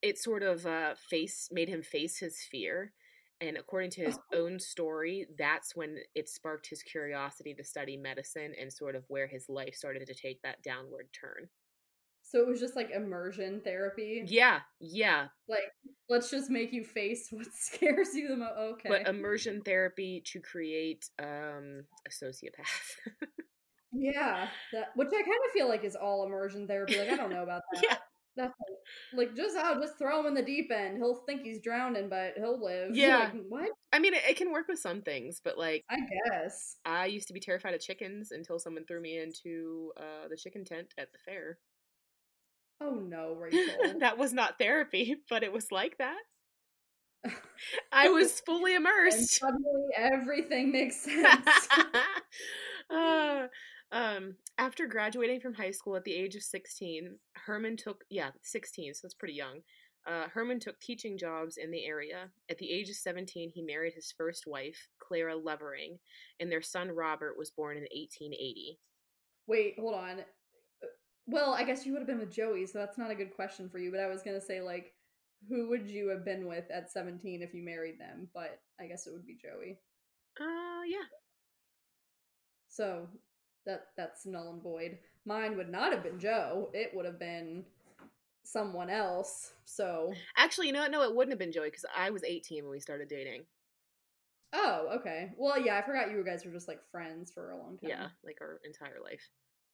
it 0.02 0.18
sort 0.18 0.44
of 0.44 0.66
uh 0.66 0.96
face 0.96 1.50
made 1.52 1.70
him 1.70 1.84
face 1.84 2.18
his 2.20 2.40
fear. 2.52 2.94
And 3.42 3.58
according 3.58 3.92
to 3.92 4.02
his 4.02 4.16
Oh. 4.18 4.38
own 4.38 4.60
story, 4.60 5.28
that's 5.38 5.76
when 5.76 5.98
it 6.16 6.30
sparked 6.30 6.68
his 6.70 6.82
curiosity 6.84 7.54
to 7.56 7.64
study 7.64 7.98
medicine 7.98 8.54
and 8.60 8.72
sort 8.72 8.96
of 8.96 9.04
where 9.10 9.28
his 9.28 9.50
life 9.50 9.76
started 9.76 10.08
to 10.08 10.14
take 10.14 10.42
that 10.44 10.64
downward 10.64 11.10
turn. 11.14 11.50
So 12.22 12.40
it 12.40 12.48
was 12.48 12.60
just 12.60 12.76
like 12.76 12.90
immersion 12.90 13.62
therapy. 13.62 14.24
Yeah, 14.26 14.62
yeah. 14.80 15.28
Like, 15.48 15.72
let's 16.10 16.32
just 16.32 16.50
make 16.50 16.72
you 16.72 16.84
face 16.84 17.28
what 17.32 17.48
scares 17.54 18.16
you 18.16 18.28
the 18.30 18.38
most. 18.38 18.54
Okay. 18.58 18.90
But 18.90 19.08
immersion 19.08 19.62
therapy 19.62 20.22
to 20.28 20.40
create 20.40 21.10
um 21.20 21.86
a 22.06 22.10
sociopath. 22.10 23.20
yeah, 23.94 24.48
that 24.74 24.90
which 24.96 25.10
I 25.10 25.22
kind 25.22 25.40
of 25.46 25.52
feel 25.54 25.68
like 25.70 25.84
is 25.84 25.96
all 25.96 26.26
immersion 26.26 26.68
therapy. 26.68 26.98
Like, 27.00 27.10
I 27.10 27.16
don't 27.16 27.30
know 27.32 27.44
about 27.44 27.62
that. 27.74 27.84
yeah. 27.84 27.98
That's 28.36 28.54
like, 29.14 29.28
like 29.28 29.36
just 29.36 29.56
oh, 29.60 29.80
just 29.80 30.00
throw 30.00 30.20
him 30.20 30.26
in 30.26 30.34
the 30.34 30.42
deep 30.42 30.72
end. 30.72 30.98
He'll 30.98 31.24
think 31.28 31.44
he's 31.44 31.62
drowning, 31.62 32.10
but 32.10 32.34
he'll 32.36 32.60
live. 32.64 32.90
Yeah. 32.96 33.30
Like, 33.32 33.34
what? 33.48 33.70
I 33.92 34.00
mean, 34.00 34.16
it, 34.16 34.24
it 34.28 34.38
can 34.38 34.52
work 34.52 34.68
with 34.68 34.80
some 34.80 35.04
things, 35.04 35.40
but 35.44 35.56
like 35.58 35.84
I 35.90 35.98
guess. 36.32 36.78
I 36.84 37.06
used 37.06 37.28
to 37.28 37.34
be 37.34 37.40
terrified 37.40 37.76
of 37.76 37.82
chickens 37.82 38.32
until 38.32 38.58
someone 38.58 38.86
threw 38.86 39.00
me 39.02 39.20
into 39.20 39.92
uh 39.98 40.28
the 40.30 40.36
chicken 40.38 40.66
tent 40.66 40.94
at 40.98 41.12
the 41.12 41.20
fair. 41.20 41.60
Oh 42.82 42.96
no, 42.96 43.36
Rachel. 43.40 44.00
that 44.00 44.18
was 44.18 44.34
not 44.34 44.58
therapy, 44.58 45.18
but 45.30 45.44
it 45.44 45.54
was 45.54 45.72
like 45.72 46.00
that. 46.00 46.18
I 47.92 48.10
was 48.10 48.40
fully 48.42 48.76
and 48.76 48.86
immersed. 48.86 49.40
suddenly 49.40 49.86
everything 49.96 50.72
makes 50.72 51.02
sense. 51.02 51.48
Uh, 52.90 53.48
um, 53.94 54.36
after 54.58 54.88
graduating 54.88 55.40
from 55.40 55.54
high 55.54 55.72
school 55.72 55.96
at 55.96 56.04
the 56.04 56.14
age 56.14 56.36
of 56.36 56.42
16, 56.44 57.18
Herman 57.46 57.78
took, 57.78 58.04
yeah, 58.10 58.32
16, 58.42 58.96
so 58.96 59.00
that's 59.04 59.14
pretty 59.14 59.36
young. 59.36 59.60
Uh, 60.06 60.28
Herman 60.34 60.60
took 60.60 60.80
teaching 60.82 61.18
jobs 61.18 61.56
in 61.58 61.72
the 61.72 61.86
area. 61.86 62.30
At 62.50 62.58
the 62.58 62.70
age 62.70 62.90
of 62.90 62.96
17, 62.96 63.52
he 63.54 63.62
married 63.62 63.94
his 63.94 64.14
first 64.18 64.46
wife, 64.46 64.90
Clara 65.00 65.36
Lovering, 65.36 66.00
and 66.40 66.52
their 66.52 66.62
son 66.62 66.90
Robert 66.92 67.38
was 67.38 67.52
born 67.52 67.78
in 67.78 67.84
1880. 67.84 68.80
Wait, 69.48 69.76
hold 69.80 69.94
on. 69.96 70.20
Uh, 70.20 70.88
Well, 71.28 71.54
I 71.54 71.64
guess 71.64 71.86
you 71.86 71.94
would 71.94 72.00
have 72.00 72.08
been 72.08 72.20
with 72.20 72.34
Joey, 72.34 72.66
so 72.66 72.80
that's 72.80 72.98
not 72.98 73.12
a 73.12 73.16
good 73.16 73.34
question 73.34 73.70
for 73.70 73.78
you. 73.78 73.92
But 73.92 74.02
I 74.02 74.08
was 74.08 74.24
gonna 74.24 74.42
say 74.42 74.60
like, 74.60 74.94
who 75.48 75.70
would 75.70 75.90
you 75.90 76.10
have 76.10 76.26
been 76.26 76.48
with 76.48 76.66
at 76.72 76.92
seventeen 76.92 77.42
if 77.42 77.54
you 77.54 77.64
married 77.64 78.00
them? 78.00 78.28
But 78.34 78.60
I 78.80 78.88
guess 78.88 79.08
it 79.08 79.14
would 79.14 79.26
be 79.26 79.38
Joey. 79.42 79.80
Uh, 80.40 80.84
yeah. 80.86 81.08
So 82.68 83.08
that 83.66 83.88
that's 83.98 84.26
null 84.26 84.50
and 84.54 84.62
void. 84.62 84.98
Mine 85.26 85.56
would 85.58 85.70
not 85.70 85.92
have 85.94 86.04
been 86.04 86.20
Joe. 86.20 86.70
It 86.74 86.92
would 86.94 87.06
have 87.06 87.20
been 87.20 87.64
someone 88.44 88.90
else. 88.90 89.54
So 89.66 90.14
Actually, 90.38 90.68
you 90.68 90.74
know 90.74 90.82
what? 90.82 90.92
No, 90.92 91.04
it 91.04 91.16
wouldn't 91.16 91.32
have 91.32 91.40
been 91.40 91.52
Joey 91.52 91.70
because 91.70 91.86
I 91.98 92.10
was 92.10 92.24
18 92.24 92.64
when 92.64 92.72
we 92.72 92.80
started 92.80 93.08
dating. 93.08 93.46
oh, 94.54 94.90
okay. 95.00 95.32
Well, 95.38 95.60
yeah, 95.60 95.78
I 95.78 95.82
forgot 95.82 96.12
you 96.12 96.24
guys 96.24 96.46
were 96.46 96.52
just 96.52 96.68
like 96.68 96.82
friends 96.92 97.32
for 97.32 97.52
a 97.52 97.58
long 97.58 97.78
time. 97.78 97.90
Yeah, 97.90 98.08
like 98.24 98.40
our 98.42 98.60
entire 98.66 99.00
life. 99.04 99.30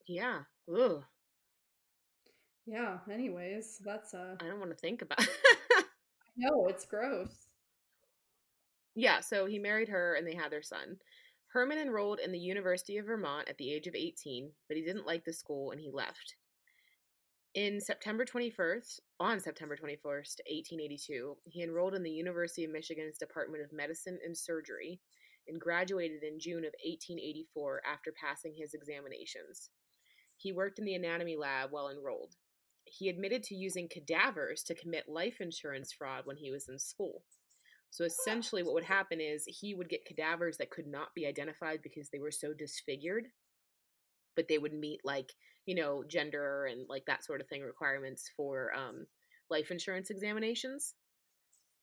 Yeah. 0.08 0.42
Ugh. 0.74 1.04
Yeah. 2.66 3.00
Anyways, 3.12 3.82
that's 3.84 4.14
uh. 4.14 4.36
I 4.40 4.46
don't 4.46 4.60
want 4.60 4.72
to 4.72 4.78
think 4.78 5.02
about. 5.02 5.20
No, 6.42 6.68
it's 6.68 6.86
gross. 6.86 7.48
yeah, 8.96 9.20
so 9.20 9.46
he 9.46 9.60
married 9.60 9.90
her 9.90 10.16
and 10.16 10.26
they 10.26 10.36
had 10.36 10.52
their 10.54 10.62
son. 10.62 10.96
Herman 11.52 11.80
enrolled 11.80 12.20
in 12.20 12.32
the 12.32 12.40
University 12.40 12.98
of 12.98 13.08
Vermont 13.08 13.50
at 13.50 13.58
the 13.58 13.74
age 13.74 13.88
of 13.88 13.96
18, 13.96 14.52
but 14.68 14.78
he 14.78 14.84
didn't 14.84 15.08
like 15.08 15.26
the 15.26 15.34
school 15.34 15.72
and 15.72 15.82
he 15.82 15.90
left. 15.92 16.36
In 17.56 17.82
September 17.82 18.24
21st, 18.24 19.00
on 19.20 19.40
September 19.40 19.76
21st, 19.76 20.38
1882, 20.46 21.38
he 21.46 21.64
enrolled 21.64 21.96
in 21.96 22.04
the 22.04 22.12
University 22.12 22.64
of 22.64 22.72
Michigan's 22.72 23.18
Department 23.18 23.64
of 23.64 23.74
Medicine 23.74 24.20
and 24.24 24.38
Surgery 24.38 25.02
and 25.48 25.60
graduated 25.60 26.22
in 26.22 26.40
June 26.40 26.60
of 26.60 26.74
1884 26.86 27.82
after 27.84 28.12
passing 28.12 28.54
his 28.56 28.76
examinations. 28.76 29.72
He 30.38 30.52
worked 30.52 30.78
in 30.78 30.86
the 30.86 30.94
anatomy 30.94 31.36
lab 31.36 31.72
while 31.72 31.90
enrolled. 31.90 32.36
He 32.84 33.10
admitted 33.10 33.42
to 33.44 33.56
using 33.56 33.90
cadavers 33.90 34.62
to 34.64 34.76
commit 34.76 35.10
life 35.10 35.42
insurance 35.42 35.92
fraud 35.92 36.28
when 36.28 36.38
he 36.38 36.52
was 36.52 36.70
in 36.70 36.78
school. 36.78 37.24
So 37.92 38.04
essentially, 38.06 38.64
what 38.64 38.74
would 38.76 38.84
happen 38.84 39.20
is 39.20 39.44
he 39.46 39.74
would 39.74 39.90
get 39.90 40.06
cadavers 40.06 40.58
that 40.58 40.70
could 40.70 40.88
not 40.88 41.14
be 41.16 41.26
identified 41.26 41.82
because 41.82 42.10
they 42.10 42.20
were 42.20 42.32
so 42.32 42.54
disfigured, 42.54 43.28
but 44.36 44.48
they 44.48 44.58
would 44.58 44.74
meet 44.74 45.02
like 45.04 45.32
you 45.66 45.76
know 45.76 46.04
gender 46.08 46.66
and 46.66 46.88
like 46.88 47.06
that 47.06 47.26
sort 47.26 47.42
of 47.42 47.48
thing 47.48 47.62
requirements 47.62 48.30
for 48.38 48.72
um, 48.76 49.06
life 49.50 49.72
insurance 49.72 50.10
examinations. 50.10 50.94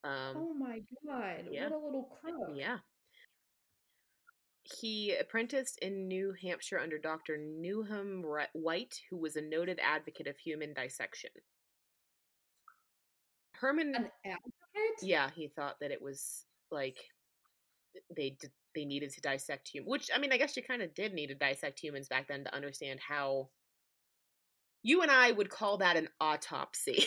Um, 0.04 0.36
oh 0.36 0.54
my 0.54 0.80
god! 1.04 1.46
yeah. 1.50 1.68
What 1.68 1.82
a 1.82 1.84
little 1.84 2.08
crook. 2.20 2.56
yeah. 2.56 2.78
He 4.80 5.14
apprenticed 5.14 5.78
in 5.80 6.08
New 6.08 6.34
Hampshire 6.42 6.80
under 6.80 6.98
Dr. 6.98 7.38
Nahum 7.38 8.24
Wight, 8.52 9.00
who 9.10 9.16
was 9.16 9.36
a 9.36 9.40
noted 9.40 9.78
advocate 9.80 10.26
of 10.26 10.36
human 10.38 10.74
dissection. 10.74 11.30
Herman, 13.52 13.94
An 13.94 14.10
yeah, 15.02 15.30
he 15.34 15.48
thought 15.48 15.76
that 15.80 15.90
it 15.90 16.02
was 16.02 16.44
like 16.70 16.96
they 18.16 18.36
they 18.74 18.84
needed 18.84 19.10
to 19.10 19.20
dissect 19.20 19.68
human, 19.68 19.88
which 19.88 20.10
I 20.14 20.18
mean, 20.18 20.32
I 20.32 20.36
guess 20.38 20.56
you 20.56 20.62
kind 20.62 20.82
of 20.82 20.94
did 20.94 21.14
need 21.14 21.28
to 21.28 21.34
dissect 21.34 21.80
humans 21.80 22.08
back 22.08 22.28
then 22.28 22.44
to 22.44 22.54
understand 22.54 23.00
how. 23.06 23.48
You 24.82 25.02
and 25.02 25.10
I 25.10 25.32
would 25.32 25.50
call 25.50 25.78
that 25.78 25.96
an 25.96 26.08
autopsy. 26.20 27.06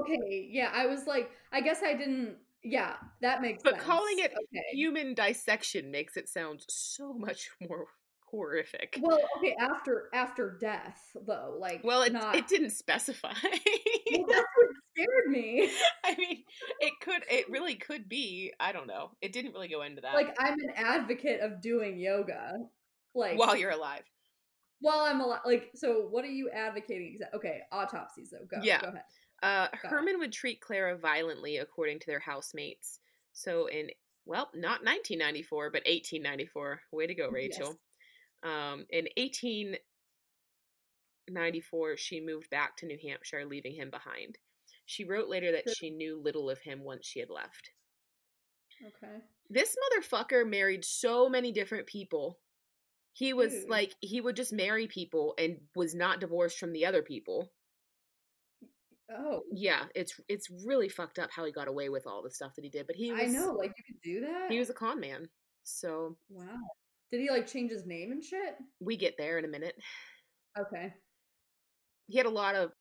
Okay, 0.00 0.48
yeah, 0.50 0.70
I 0.74 0.86
was 0.86 1.06
like, 1.06 1.30
I 1.52 1.60
guess 1.60 1.82
I 1.82 1.94
didn't 1.94 2.36
Yeah, 2.62 2.94
that 3.22 3.40
makes 3.40 3.62
sense. 3.62 3.74
But 3.74 3.80
sense. 3.80 3.84
calling 3.84 4.18
it 4.18 4.32
okay. 4.32 4.64
human 4.72 5.14
dissection 5.14 5.90
makes 5.90 6.16
it 6.16 6.28
sound 6.28 6.64
so 6.68 7.12
much 7.12 7.48
more 7.68 7.86
horrific. 8.30 8.98
Well, 9.00 9.20
okay, 9.38 9.54
after 9.60 10.08
after 10.12 10.58
death 10.60 11.00
though, 11.26 11.56
like 11.58 11.82
Well, 11.84 12.02
it 12.02 12.12
not 12.12 12.34
it 12.34 12.48
didn't 12.48 12.70
specify. 12.70 13.32
Well, 13.32 14.26
that's 14.28 14.46
what 14.56 14.68
scared 14.96 15.28
me. 15.28 15.70
I 16.04 16.14
mean, 16.16 16.42
it 16.80 16.92
could 17.02 17.22
it 17.30 17.50
really 17.50 17.74
could 17.74 18.08
be, 18.08 18.52
I 18.58 18.72
don't 18.72 18.86
know. 18.86 19.10
It 19.20 19.32
didn't 19.32 19.52
really 19.52 19.68
go 19.68 19.82
into 19.82 20.00
that. 20.02 20.14
Like 20.14 20.34
I'm 20.38 20.54
an 20.54 20.70
advocate 20.76 21.40
of 21.40 21.60
doing 21.60 21.98
yoga. 21.98 22.54
Like 23.14 23.38
while 23.38 23.56
you're 23.56 23.70
alive. 23.70 24.04
while 24.80 25.00
I'm 25.00 25.20
alive. 25.20 25.40
Like 25.44 25.70
so, 25.74 26.06
what 26.10 26.24
are 26.24 26.28
you 26.28 26.50
advocating? 26.50 27.18
Okay, 27.34 27.60
autopsies 27.72 28.30
though. 28.30 28.46
Go. 28.50 28.58
Yeah. 28.62 28.80
Go 28.80 28.88
ahead. 28.88 29.02
Uh. 29.42 29.68
Herman 29.82 30.18
would 30.18 30.32
treat 30.32 30.60
Clara 30.60 30.96
violently, 30.96 31.58
according 31.58 31.98
to 32.00 32.06
their 32.06 32.20
housemates. 32.20 33.00
So 33.32 33.66
in 33.66 33.90
well, 34.26 34.50
not 34.54 34.84
1994, 34.84 35.70
but 35.70 35.82
1894. 35.86 36.80
Way 36.92 37.06
to 37.06 37.14
go, 37.14 37.28
Rachel. 37.28 37.78
Um, 38.42 38.84
in 38.90 39.06
1894, 39.16 41.96
she 41.96 42.20
moved 42.20 42.50
back 42.50 42.76
to 42.78 42.86
New 42.86 42.98
Hampshire, 43.02 43.46
leaving 43.46 43.74
him 43.74 43.90
behind. 43.90 44.36
She 44.86 45.04
wrote 45.04 45.28
later 45.28 45.52
that 45.52 45.74
she 45.76 45.90
knew 45.90 46.20
little 46.22 46.48
of 46.48 46.60
him 46.60 46.84
once 46.84 47.06
she 47.06 47.20
had 47.20 47.30
left. 47.30 47.70
Okay. 48.86 49.16
This 49.50 49.74
motherfucker 49.76 50.48
married 50.48 50.84
so 50.84 51.28
many 51.28 51.52
different 51.52 51.86
people. 51.86 52.38
He 53.12 53.32
was 53.32 53.52
Dude. 53.52 53.68
like 53.68 53.94
he 54.00 54.20
would 54.20 54.36
just 54.36 54.52
marry 54.52 54.86
people 54.86 55.34
and 55.38 55.56
was 55.74 55.94
not 55.94 56.20
divorced 56.20 56.58
from 56.58 56.72
the 56.72 56.86
other 56.86 57.02
people. 57.02 57.50
Oh, 59.10 59.42
Yeah, 59.52 59.84
it's 59.94 60.20
it's 60.28 60.48
really 60.64 60.88
fucked 60.88 61.18
up 61.18 61.30
how 61.30 61.44
he 61.44 61.52
got 61.52 61.68
away 61.68 61.88
with 61.88 62.06
all 62.06 62.22
the 62.22 62.30
stuff 62.30 62.54
that 62.56 62.64
he 62.64 62.70
did, 62.70 62.86
but 62.86 62.96
he 62.96 63.12
was 63.12 63.22
I 63.22 63.26
know. 63.26 63.52
Like 63.52 63.72
you 63.78 63.84
could 63.84 64.02
do 64.02 64.20
that. 64.20 64.50
he 64.50 64.58
was 64.58 64.68
a 64.70 64.74
con 64.74 65.00
man. 65.00 65.28
So 65.62 66.16
wow. 66.28 66.58
Did 67.12 67.20
he 67.20 67.30
like 67.30 67.46
change 67.46 67.70
his 67.70 67.86
name 67.86 68.10
and 68.12 68.22
shit? 68.22 68.56
we 68.80 68.96
get 68.96 69.14
there 69.16 69.38
in 69.38 69.44
a 69.44 69.48
minute. 69.48 69.76
Okay. 70.58 70.92
He 72.08 72.18
had 72.18 72.26
a 72.26 72.30
lot 72.30 72.54
of 72.54 72.72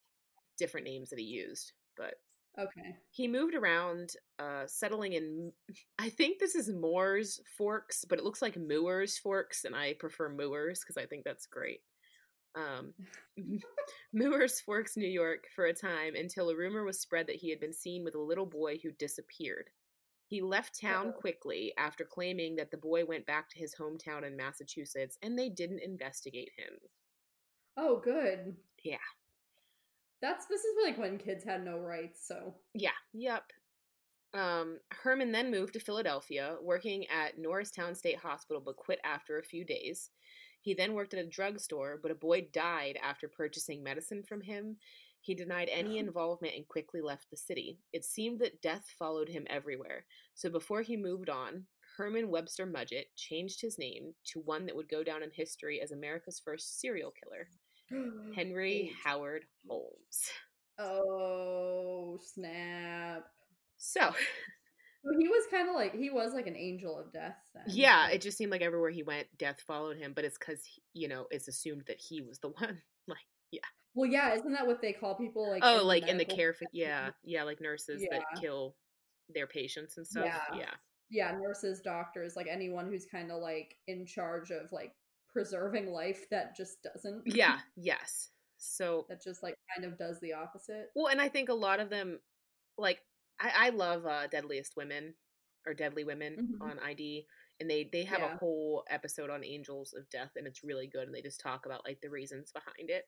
different 0.58 0.86
names 0.86 1.10
that 1.10 1.20
he 1.20 1.26
used, 1.26 1.74
but 1.98 2.16
Okay. 2.58 2.96
he 3.12 3.28
moved 3.28 3.54
around, 3.54 4.14
uh, 4.40 4.66
settling 4.68 5.14
in. 5.14 5.52
I 6.00 6.10
think 6.10 6.40
this 6.40 6.56
is 6.56 6.70
Moore's 6.70 7.42
Forks, 7.58 8.06
but 8.06 8.18
it 8.20 8.24
looks 8.26 8.42
like 8.42 8.56
Moore's 8.58 9.18
Forks, 9.18 9.66
and 9.66 9.76
I 9.76 9.94
prefer 9.94 10.30
Moore's 10.30 10.80
because 10.80 10.98
I 10.98 11.06
think 11.06 11.24
that's 11.26 11.46
great. 11.48 11.82
Um, 12.56 12.94
Moore's 14.14 14.62
Forks, 14.62 14.96
New 14.96 15.08
York, 15.10 15.46
for 15.56 15.66
a 15.66 15.74
time 15.74 16.16
until 16.16 16.50
a 16.50 16.56
rumor 16.56 16.84
was 16.86 17.00
spread 17.02 17.28
that 17.28 17.36
he 17.36 17.50
had 17.50 17.60
been 17.60 17.74
seen 17.74 18.04
with 18.06 18.16
a 18.16 18.22
little 18.22 18.46
boy 18.46 18.78
who 18.82 18.92
disappeared. 18.94 19.70
He 20.28 20.42
left 20.42 20.80
town 20.80 21.08
Uh-oh. 21.08 21.20
quickly 21.20 21.74
after 21.78 22.04
claiming 22.06 22.56
that 22.56 22.72
the 22.72 22.78
boy 22.78 23.06
went 23.06 23.26
back 23.28 23.50
to 23.50 23.60
his 23.60 23.76
hometown 23.76 24.26
in 24.26 24.36
Massachusetts 24.38 25.18
and 25.22 25.38
they 25.38 25.50
didn't 25.50 25.82
investigate 25.84 26.50
him. 26.58 26.80
Oh, 27.78 28.00
good. 28.04 28.56
Yeah. 28.84 28.98
That's 30.22 30.46
this 30.48 30.62
is 30.62 30.76
like 30.84 30.98
when 30.98 31.18
kids 31.18 31.44
had 31.44 31.64
no 31.64 31.78
rights. 31.78 32.28
So 32.28 32.56
Yeah, 32.74 32.90
yep. 33.14 33.44
Um, 34.34 34.80
Herman 34.92 35.32
then 35.32 35.50
moved 35.50 35.74
to 35.74 35.80
Philadelphia, 35.80 36.58
working 36.62 37.06
at 37.08 37.38
Norristown 37.38 37.96
State 37.96 38.18
Hospital, 38.18 38.62
but 38.64 38.76
quit 38.76 39.00
after 39.06 39.40
a 39.40 39.44
few 39.44 39.64
days. 39.64 40.10
He 40.60 40.74
then 40.74 40.94
worked 40.94 41.14
at 41.14 41.24
a 41.24 41.30
drugstore, 41.30 42.00
but 42.02 42.12
a 42.12 42.16
boy 42.16 42.48
died 42.52 42.98
after 43.02 43.30
purchasing 43.30 43.82
medicine 43.84 44.24
from 44.24 44.42
him. 44.42 44.78
He 45.22 45.36
denied 45.36 45.70
any 45.72 45.98
involvement 46.00 46.56
and 46.56 46.68
quickly 46.68 47.02
left 47.02 47.30
the 47.30 47.38
city. 47.38 47.80
It 47.94 48.04
seemed 48.04 48.40
that 48.40 48.62
death 48.62 48.86
followed 49.00 49.30
him 49.30 49.48
everywhere. 49.50 50.06
So 50.34 50.50
before 50.50 50.82
he 50.82 50.98
moved 50.98 51.30
on, 51.30 51.66
Herman 51.98 52.30
Webster 52.30 52.68
Mudgett 52.68 53.06
changed 53.16 53.62
his 53.62 53.80
name 53.80 54.14
to 54.34 54.42
one 54.42 54.66
that 54.66 54.76
would 54.76 54.90
go 54.90 55.04
down 55.04 55.24
in 55.24 55.32
history 55.32 55.80
as 55.82 55.92
America's 55.92 56.42
first 56.44 56.82
serial 56.82 57.12
killer, 57.12 57.48
Henry. 58.36 58.92
Howard 59.04 59.46
Holmes. 59.68 60.32
Oh 60.78 62.18
snap! 62.22 63.24
So, 63.78 64.14
he 65.20 65.28
was 65.28 65.46
kind 65.50 65.70
of 65.70 65.76
like 65.76 65.96
he 65.96 66.10
was 66.10 66.34
like 66.34 66.48
an 66.48 66.56
angel 66.58 67.00
of 67.00 67.14
death. 67.14 67.38
Then. 67.54 67.64
Yeah, 67.68 68.10
it 68.10 68.22
just 68.22 68.38
seemed 68.38 68.52
like 68.52 68.62
everywhere 68.62 68.90
he 68.90 69.04
went, 69.04 69.28
death 69.38 69.62
followed 69.66 69.98
him. 69.98 70.14
But 70.14 70.26
it's 70.26 70.38
because 70.38 70.62
you 70.94 71.08
know 71.08 71.28
it's 71.32 71.48
assumed 71.48 71.84
that 71.88 72.00
he 72.00 72.22
was 72.22 72.40
the 72.40 72.50
one. 72.60 72.82
Like, 73.08 73.18
yeah 73.52 73.60
well, 73.96 74.10
yeah, 74.10 74.34
isn't 74.34 74.52
that 74.52 74.68
what 74.68 74.82
they 74.82 74.92
call 74.92 75.16
people 75.16 75.50
like? 75.50 75.64
oh, 75.64 75.82
like 75.84 76.08
in 76.08 76.18
the 76.18 76.26
care, 76.26 76.52
profession? 76.52 76.70
yeah, 76.74 77.10
yeah, 77.24 77.44
like 77.44 77.62
nurses 77.62 78.02
Yeah. 78.04 78.20
that 78.20 78.42
kill 78.42 78.76
their 79.30 79.48
patients 79.48 79.98
and 79.98 80.06
stuff. 80.06 80.26
Yeah. 80.26 80.58
Yeah, 80.58 80.74
yeah, 81.10 81.38
nurses, 81.40 81.80
doctors, 81.82 82.36
like 82.36 82.48
anyone 82.50 82.88
who's 82.88 83.06
kind 83.06 83.32
of 83.32 83.42
like 83.42 83.78
in 83.88 84.06
charge 84.06 84.52
of 84.52 84.72
like 84.74 84.92
preserving 85.36 85.88
life 85.92 86.26
that 86.32 86.56
just 86.56 86.78
doesn't. 86.82 87.24
yeah, 87.26 87.60
yes. 87.76 88.30
So, 88.58 89.06
that 89.10 89.22
just 89.22 89.44
like 89.44 89.56
kind 89.76 89.86
of 89.92 89.98
does 90.00 90.20
the 90.22 90.34
opposite. 90.34 90.88
well, 90.96 91.08
and 91.08 91.20
I 91.22 91.28
think 91.28 91.50
a 91.50 91.54
lot 91.54 91.80
of 91.80 91.90
them, 91.90 92.20
like, 92.78 93.00
I, 93.40 93.68
I 93.68 93.70
love 93.70 94.06
uh, 94.06 94.28
Deadliest 94.28 94.76
Women 94.78 95.14
or 95.68 95.74
Deadly 95.74 96.04
Women 96.06 96.58
Mhm. 96.62 96.72
on 96.72 96.80
ID, 96.80 97.28
and 97.60 97.70
they 97.70 97.90
they 97.92 98.04
have 98.06 98.20
Yeah. 98.20 98.34
a 98.36 98.38
whole 98.38 98.86
episode 98.90 99.30
on 99.30 99.44
Angels 99.44 99.94
of 99.94 100.10
Death, 100.10 100.32
and 100.38 100.48
it's 100.48 100.64
really 100.64 100.88
good, 100.88 101.04
and 101.08 101.14
they 101.14 101.22
just 101.22 101.42
talk 101.42 101.66
about 101.66 101.84
like 101.86 102.00
the 102.02 102.10
reasons 102.10 102.52
behind 102.54 102.90
it. 102.90 103.04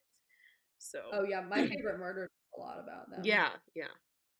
So, 0.78 1.00
Oh 1.12 1.24
yeah, 1.24 1.40
my 1.40 1.56
favorite 1.68 1.98
murder 1.98 2.24
is 2.24 2.30
a 2.56 2.60
lot 2.60 2.78
about 2.78 3.10
them. 3.10 3.22
yeah, 3.24 3.50
yeah. 3.74 3.88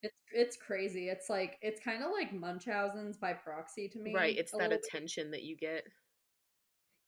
it's 0.03 0.15
it's 0.33 0.57
crazy. 0.57 1.09
It's 1.09 1.29
like 1.31 1.59
it's 1.63 1.81
kind 1.81 2.05
of 2.05 2.11
like 2.13 2.33
Munchausen's 2.33 3.17
by 3.17 3.33
proxy 3.33 3.89
to 3.89 3.99
me. 3.99 4.15
Right, 4.15 4.37
it's 4.37 4.53
that 4.53 4.59
little 4.59 4.77
bit. 4.77 4.87
attention 4.87 5.31
that 5.33 5.43
you 5.43 5.57
get. 5.57 5.85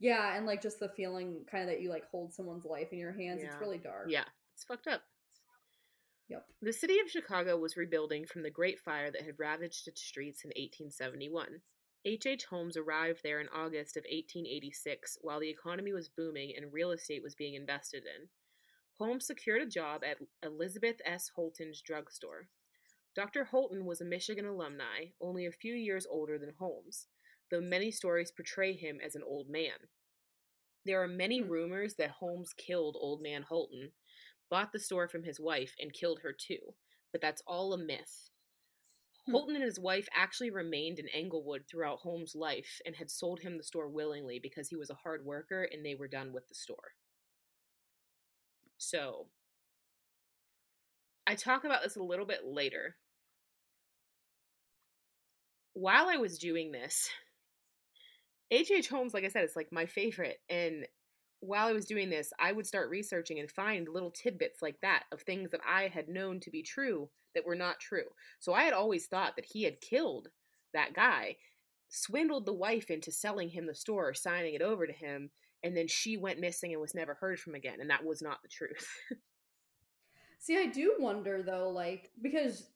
Yeah, 0.00 0.34
and 0.36 0.46
like 0.46 0.62
just 0.62 0.80
the 0.80 0.88
feeling 0.88 1.44
kind 1.50 1.62
of 1.62 1.68
that 1.70 1.82
you 1.82 1.90
like 1.90 2.08
hold 2.10 2.32
someone's 2.32 2.64
life 2.64 2.88
in 2.90 2.98
your 2.98 3.12
hands. 3.12 3.40
Yeah. 3.42 3.50
It's 3.50 3.60
really 3.60 3.78
dark. 3.78 4.06
Yeah, 4.08 4.24
it's 4.54 4.64
fucked 4.64 4.88
up. 4.88 5.02
Yep. 6.28 6.46
The 6.62 6.72
city 6.72 6.98
of 7.00 7.10
Chicago 7.10 7.58
was 7.58 7.76
rebuilding 7.76 8.24
from 8.24 8.42
the 8.42 8.50
Great 8.50 8.78
Fire 8.78 9.10
that 9.10 9.22
had 9.22 9.38
ravaged 9.38 9.88
its 9.88 10.00
streets 10.00 10.44
in 10.44 10.48
1871. 10.50 11.60
H. 12.06 12.24
H. 12.24 12.44
Holmes 12.46 12.76
arrived 12.78 13.20
there 13.22 13.40
in 13.40 13.48
August 13.48 13.96
of 13.96 14.04
1886 14.04 15.18
while 15.20 15.40
the 15.40 15.50
economy 15.50 15.92
was 15.92 16.08
booming 16.08 16.54
and 16.56 16.72
real 16.72 16.92
estate 16.92 17.22
was 17.22 17.34
being 17.34 17.54
invested 17.54 18.04
in. 18.04 18.28
Holmes 18.98 19.26
secured 19.26 19.60
a 19.60 19.66
job 19.66 20.02
at 20.04 20.18
Elizabeth 20.42 20.96
S. 21.04 21.30
Holton's 21.34 21.82
drugstore. 21.82 22.48
Dr. 23.14 23.44
Holton 23.44 23.84
was 23.84 24.00
a 24.00 24.04
Michigan 24.04 24.46
alumni, 24.46 25.06
only 25.20 25.46
a 25.46 25.52
few 25.52 25.74
years 25.74 26.06
older 26.08 26.38
than 26.38 26.54
Holmes, 26.58 27.08
though 27.50 27.60
many 27.60 27.90
stories 27.90 28.30
portray 28.32 28.74
him 28.74 29.00
as 29.00 29.14
an 29.14 29.22
old 29.22 29.48
man. 29.48 29.88
There 30.84 31.02
are 31.02 31.08
many 31.08 31.40
Hmm. 31.40 31.48
rumors 31.50 31.94
that 31.94 32.10
Holmes 32.10 32.52
killed 32.52 32.96
Old 32.98 33.22
Man 33.22 33.42
Holton, 33.44 33.92
bought 34.50 34.72
the 34.72 34.78
store 34.78 35.08
from 35.08 35.22
his 35.24 35.40
wife, 35.40 35.74
and 35.78 35.92
killed 35.92 36.20
her 36.20 36.32
too, 36.32 36.74
but 37.12 37.20
that's 37.20 37.42
all 37.46 37.72
a 37.72 37.78
myth. 37.78 38.30
Hmm. 39.26 39.32
Holton 39.32 39.54
and 39.56 39.64
his 39.64 39.78
wife 39.78 40.08
actually 40.12 40.50
remained 40.50 40.98
in 40.98 41.08
Englewood 41.08 41.66
throughout 41.66 42.00
Holmes' 42.00 42.34
life 42.34 42.80
and 42.84 42.96
had 42.96 43.10
sold 43.10 43.40
him 43.40 43.56
the 43.56 43.62
store 43.64 43.88
willingly 43.88 44.38
because 44.38 44.68
he 44.68 44.76
was 44.76 44.90
a 44.90 44.94
hard 44.94 45.24
worker 45.24 45.62
and 45.64 45.84
they 45.86 45.94
were 45.94 46.08
done 46.08 46.32
with 46.32 46.48
the 46.48 46.54
store. 46.54 46.94
So, 48.78 49.28
I 51.26 51.34
talk 51.34 51.64
about 51.64 51.82
this 51.82 51.96
a 51.96 52.02
little 52.02 52.26
bit 52.26 52.44
later. 52.44 52.96
While 55.72 56.08
I 56.08 56.16
was 56.16 56.38
doing 56.38 56.70
this, 56.70 57.10
H.H. 58.50 58.88
Holmes, 58.88 59.14
like 59.14 59.24
I 59.24 59.28
said, 59.28 59.44
it's 59.44 59.56
like 59.56 59.72
my 59.72 59.86
favorite. 59.86 60.38
And 60.48 60.86
while 61.40 61.66
I 61.66 61.72
was 61.72 61.86
doing 61.86 62.10
this, 62.10 62.32
I 62.38 62.52
would 62.52 62.66
start 62.66 62.90
researching 62.90 63.38
and 63.38 63.50
find 63.50 63.88
little 63.88 64.10
tidbits 64.10 64.60
like 64.60 64.80
that 64.82 65.04
of 65.12 65.22
things 65.22 65.50
that 65.52 65.60
I 65.66 65.88
had 65.88 66.08
known 66.08 66.40
to 66.40 66.50
be 66.50 66.62
true 66.62 67.08
that 67.34 67.46
were 67.46 67.54
not 67.54 67.80
true. 67.80 68.04
So 68.40 68.52
I 68.52 68.64
had 68.64 68.74
always 68.74 69.06
thought 69.06 69.36
that 69.36 69.46
he 69.46 69.62
had 69.62 69.80
killed 69.80 70.28
that 70.74 70.94
guy, 70.94 71.36
swindled 71.88 72.46
the 72.46 72.52
wife 72.52 72.90
into 72.90 73.12
selling 73.12 73.48
him 73.48 73.66
the 73.66 73.74
store, 73.74 74.14
signing 74.14 74.54
it 74.54 74.62
over 74.62 74.86
to 74.86 74.92
him, 74.92 75.30
and 75.62 75.76
then 75.76 75.88
she 75.88 76.16
went 76.16 76.40
missing 76.40 76.72
and 76.72 76.80
was 76.80 76.94
never 76.94 77.14
heard 77.14 77.38
from 77.38 77.54
again. 77.54 77.78
And 77.80 77.90
that 77.90 78.04
was 78.04 78.22
not 78.22 78.38
the 78.42 78.48
truth. 78.48 78.88
See, 80.38 80.56
I 80.56 80.66
do 80.66 80.96
wonder 80.98 81.42
though, 81.42 81.68
like 81.68 82.10
because 82.22 82.68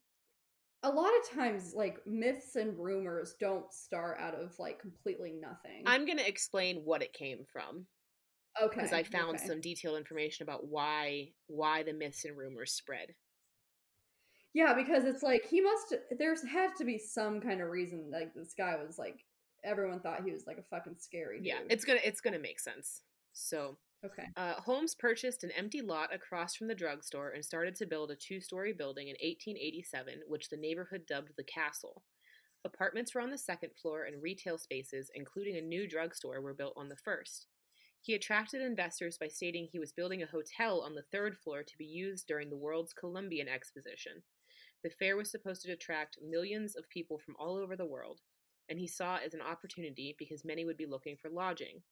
a 0.84 0.90
lot 0.90 1.10
of 1.10 1.36
times 1.36 1.72
like 1.74 1.98
myths 2.06 2.56
and 2.56 2.78
rumors 2.78 3.34
don't 3.40 3.72
start 3.72 4.18
out 4.20 4.34
of 4.34 4.56
like 4.58 4.78
completely 4.78 5.32
nothing. 5.32 5.82
I'm 5.86 6.04
going 6.04 6.18
to 6.18 6.28
explain 6.28 6.82
what 6.84 7.02
it 7.02 7.12
came 7.12 7.44
from 7.50 7.86
okay 8.62 8.74
because 8.76 8.92
I 8.92 9.02
found 9.02 9.36
okay. 9.36 9.46
some 9.46 9.60
detailed 9.60 9.96
information 9.96 10.44
about 10.44 10.68
why 10.68 11.30
why 11.48 11.82
the 11.82 11.92
myths 11.92 12.24
and 12.24 12.36
rumors 12.36 12.72
spread. 12.72 13.14
Yeah, 14.52 14.74
because 14.74 15.04
it's 15.04 15.22
like 15.22 15.46
he 15.46 15.60
must. 15.60 15.94
There's 16.16 16.44
had 16.44 16.76
to 16.78 16.84
be 16.84 16.98
some 16.98 17.40
kind 17.40 17.60
of 17.60 17.70
reason. 17.70 18.10
Like 18.12 18.34
this 18.34 18.54
guy 18.56 18.76
was 18.76 18.98
like, 18.98 19.24
everyone 19.64 20.00
thought 20.00 20.22
he 20.24 20.30
was 20.30 20.46
like 20.46 20.58
a 20.58 20.62
fucking 20.62 20.96
scary. 20.98 21.40
Yeah, 21.42 21.58
it's 21.68 21.84
gonna 21.84 22.00
it's 22.04 22.20
gonna 22.20 22.38
make 22.38 22.60
sense. 22.60 23.02
So 23.32 23.78
okay. 24.04 24.28
Uh, 24.36 24.54
Holmes 24.54 24.94
purchased 24.94 25.44
an 25.44 25.50
empty 25.56 25.80
lot 25.80 26.14
across 26.14 26.54
from 26.54 26.68
the 26.68 26.74
drugstore 26.74 27.30
and 27.30 27.44
started 27.44 27.74
to 27.76 27.86
build 27.86 28.10
a 28.10 28.16
two 28.16 28.40
story 28.40 28.72
building 28.72 29.08
in 29.08 29.16
1887, 29.22 30.20
which 30.28 30.48
the 30.48 30.56
neighborhood 30.56 31.06
dubbed 31.06 31.32
the 31.36 31.44
Castle. 31.44 32.02
Apartments 32.64 33.14
were 33.14 33.20
on 33.20 33.30
the 33.30 33.38
second 33.38 33.70
floor, 33.80 34.04
and 34.04 34.22
retail 34.22 34.56
spaces, 34.56 35.10
including 35.14 35.56
a 35.56 35.60
new 35.60 35.86
drugstore, 35.86 36.40
were 36.40 36.54
built 36.54 36.72
on 36.76 36.88
the 36.88 36.96
first. 36.96 37.46
He 38.00 38.14
attracted 38.14 38.60
investors 38.60 39.16
by 39.18 39.28
stating 39.28 39.66
he 39.66 39.78
was 39.78 39.92
building 39.92 40.22
a 40.22 40.26
hotel 40.26 40.80
on 40.80 40.94
the 40.94 41.02
third 41.02 41.36
floor 41.38 41.62
to 41.62 41.78
be 41.78 41.86
used 41.86 42.26
during 42.26 42.50
the 42.50 42.56
World's 42.56 42.92
Columbian 42.92 43.48
Exposition. 43.48 44.22
The 44.82 44.90
fair 44.90 45.16
was 45.16 45.30
supposed 45.30 45.62
to 45.62 45.72
attract 45.72 46.18
millions 46.22 46.76
of 46.76 46.88
people 46.90 47.18
from 47.18 47.34
all 47.38 47.56
over 47.56 47.76
the 47.76 47.86
world, 47.86 48.20
and 48.68 48.78
he 48.78 48.86
saw 48.86 49.16
it 49.16 49.22
as 49.26 49.34
an 49.34 49.40
opportunity 49.40 50.14
because 50.18 50.44
many 50.44 50.64
would 50.64 50.76
be 50.76 50.86
looking 50.86 51.16
for 51.16 51.30
lodging. 51.30 51.82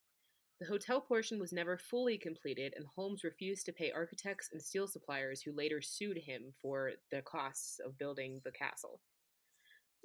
The 0.60 0.66
hotel 0.66 1.00
portion 1.00 1.40
was 1.40 1.52
never 1.52 1.76
fully 1.76 2.16
completed, 2.18 2.74
and 2.76 2.86
Holmes 2.86 3.24
refused 3.24 3.66
to 3.66 3.72
pay 3.72 3.90
architects 3.90 4.48
and 4.52 4.62
steel 4.62 4.86
suppliers 4.86 5.42
who 5.42 5.52
later 5.52 5.82
sued 5.82 6.18
him 6.18 6.54
for 6.62 6.92
the 7.10 7.22
costs 7.22 7.80
of 7.84 7.98
building 7.98 8.40
the 8.44 8.52
castle. 8.52 9.00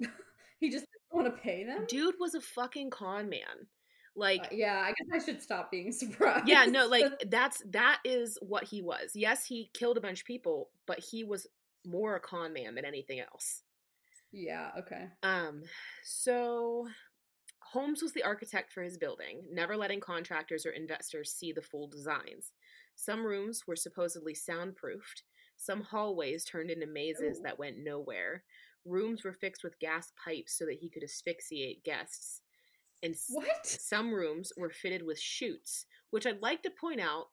he 0.60 0.70
just 0.70 0.86
didn't 0.86 1.12
want 1.24 1.26
to 1.34 1.42
pay 1.42 1.64
them? 1.64 1.84
Dude 1.88 2.16
was 2.18 2.34
a 2.34 2.40
fucking 2.40 2.90
con 2.90 3.28
man. 3.28 3.68
Like 4.16 4.44
Uh, 4.44 4.48
yeah, 4.50 4.82
I 4.84 4.88
guess 4.88 5.22
I 5.22 5.24
should 5.24 5.42
stop 5.42 5.70
being 5.70 5.92
surprised. 5.92 6.48
yeah, 6.48 6.64
no, 6.64 6.86
like 6.88 7.04
that's 7.30 7.62
that 7.70 8.00
is 8.04 8.36
what 8.42 8.64
he 8.64 8.82
was. 8.82 9.12
Yes, 9.14 9.44
he 9.44 9.70
killed 9.74 9.96
a 9.96 10.00
bunch 10.00 10.20
of 10.20 10.26
people, 10.26 10.70
but 10.86 10.98
he 10.98 11.22
was 11.24 11.46
more 11.86 12.16
a 12.16 12.20
con 12.20 12.52
man 12.52 12.74
than 12.74 12.84
anything 12.84 13.20
else. 13.20 13.62
yeah, 14.32 14.70
okay. 14.78 15.06
Um, 15.22 15.62
so 16.04 16.88
Holmes 17.72 18.00
was 18.02 18.12
the 18.12 18.22
architect 18.22 18.72
for 18.72 18.82
his 18.82 18.96
building, 18.96 19.42
never 19.52 19.76
letting 19.76 20.00
contractors 20.00 20.64
or 20.64 20.70
investors 20.70 21.30
see 21.30 21.52
the 21.52 21.60
full 21.60 21.86
designs. 21.86 22.52
Some 22.94 23.26
rooms 23.26 23.66
were 23.66 23.76
supposedly 23.76 24.34
soundproofed. 24.34 25.22
Some 25.58 25.82
hallways 25.82 26.44
turned 26.44 26.70
into 26.70 26.86
mazes 26.86 27.38
Ooh. 27.38 27.42
that 27.42 27.58
went 27.58 27.76
nowhere. 27.78 28.44
Rooms 28.86 29.22
were 29.22 29.34
fixed 29.34 29.64
with 29.64 29.78
gas 29.80 30.12
pipes 30.24 30.56
so 30.56 30.64
that 30.64 30.78
he 30.80 30.88
could 30.88 31.02
asphyxiate 31.02 31.84
guests. 31.84 32.40
And 33.02 33.14
What? 33.28 33.66
some 33.66 34.14
rooms 34.14 34.50
were 34.56 34.70
fitted 34.70 35.02
with 35.04 35.20
chutes, 35.20 35.84
which 36.10 36.26
I'd 36.26 36.40
like 36.40 36.62
to 36.62 36.70
point 36.70 37.00
out 37.00 37.26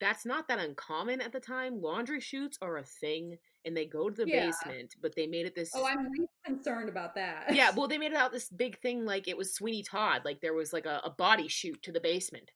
that's 0.00 0.24
not 0.24 0.46
that 0.48 0.58
uncommon 0.60 1.20
at 1.20 1.32
the 1.32 1.40
time. 1.40 1.80
Laundry 1.80 2.20
chutes 2.20 2.58
are 2.62 2.76
a 2.76 2.84
thing 2.84 3.38
and 3.64 3.76
they 3.76 3.86
go 3.86 4.10
to 4.10 4.14
the 4.24 4.26
Yeah. 4.30 4.50
basement, 4.50 4.94
but 5.00 5.14
they 5.14 5.26
made 5.26 5.46
it 5.46 5.54
this 5.54 5.70
Oh, 5.74 5.84
I'm 5.86 6.08
least 6.18 6.32
concerned 6.44 6.88
about 6.88 7.14
that. 7.14 7.54
yeah, 7.54 7.70
well, 7.76 7.88
they 7.88 7.98
made 7.98 8.12
it 8.12 8.16
out 8.16 8.32
this 8.32 8.48
big 8.50 8.78
thing 8.78 9.04
like 9.04 9.28
it 9.28 9.36
was 9.36 9.54
Sweeney 9.54 9.82
Todd, 9.82 10.22
like 10.24 10.40
there 10.40 10.54
was 10.54 10.72
like 10.72 10.86
a, 10.86 11.00
a 11.04 11.10
body 11.10 11.48
chute 11.48 11.82
to 11.82 11.92
the 11.92 12.00
basement. 12.00 12.50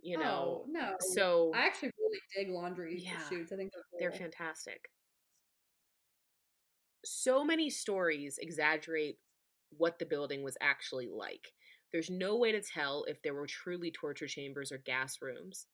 You 0.00 0.18
know, 0.18 0.64
Oh, 0.64 0.66
no. 0.68 0.96
so 1.00 1.52
I 1.54 1.64
actually 1.64 1.92
really 1.98 2.18
dig 2.34 2.48
laundry 2.50 2.98
Yeah. 2.98 3.28
chutes. 3.28 3.52
I 3.52 3.56
think 3.56 3.72
they're 3.72 3.82
cool. 3.90 3.98
they're 4.00 4.12
fantastic. 4.12 4.88
So 7.04 7.44
many 7.44 7.70
stories 7.70 8.38
exaggerate 8.38 9.18
what 9.76 9.98
the 9.98 10.06
building 10.06 10.42
was 10.42 10.56
actually 10.60 11.08
like. 11.08 11.52
There's 11.92 12.10
no 12.10 12.36
way 12.36 12.52
to 12.52 12.60
tell 12.60 13.04
if 13.04 13.20
there 13.22 13.34
were 13.34 13.46
truly 13.46 13.90
torture 13.90 14.26
chambers 14.26 14.72
or 14.72 14.78
gas 14.78 15.18
rooms. 15.20 15.66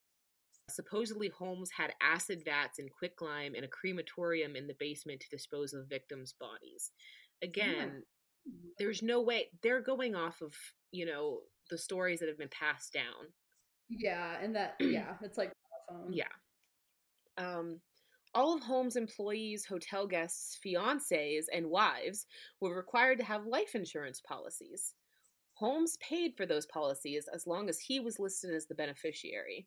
Supposedly, 0.70 1.28
Holmes 1.28 1.70
had 1.76 1.94
acid 2.02 2.42
vats 2.44 2.78
and 2.78 2.90
quicklime 2.92 3.54
and 3.54 3.64
a 3.64 3.68
crematorium 3.68 4.54
in 4.54 4.66
the 4.66 4.76
basement 4.78 5.20
to 5.20 5.28
dispose 5.30 5.72
of 5.72 5.88
victims' 5.88 6.34
bodies. 6.38 6.92
Again, 7.42 8.02
there's 8.78 9.02
no 9.02 9.20
way 9.20 9.48
they're 9.62 9.80
going 9.80 10.14
off 10.14 10.40
of 10.42 10.54
you 10.92 11.06
know 11.06 11.40
the 11.70 11.78
stories 11.78 12.20
that 12.20 12.28
have 12.28 12.38
been 12.38 12.48
passed 12.48 12.92
down. 12.92 13.32
Yeah, 13.88 14.36
and 14.42 14.54
that 14.56 14.74
yeah, 14.80 15.14
it's 15.22 15.38
like 15.38 15.52
telephone. 15.88 16.12
yeah. 16.12 16.24
Um 17.36 17.80
all 18.34 18.54
of 18.54 18.62
holmes 18.62 18.96
employees 18.96 19.64
hotel 19.64 20.06
guests 20.06 20.58
fiancés 20.64 21.44
and 21.50 21.70
wives 21.70 22.26
were 22.60 22.76
required 22.76 23.18
to 23.18 23.24
have 23.24 23.46
life 23.46 23.74
insurance 23.74 24.20
policies. 24.20 24.94
Holmes 25.54 25.96
paid 26.00 26.34
for 26.36 26.44
those 26.46 26.66
policies 26.66 27.26
as 27.32 27.46
long 27.46 27.68
as 27.68 27.80
he 27.80 28.00
was 28.00 28.20
listed 28.20 28.54
as 28.54 28.66
the 28.66 28.74
beneficiary 28.74 29.66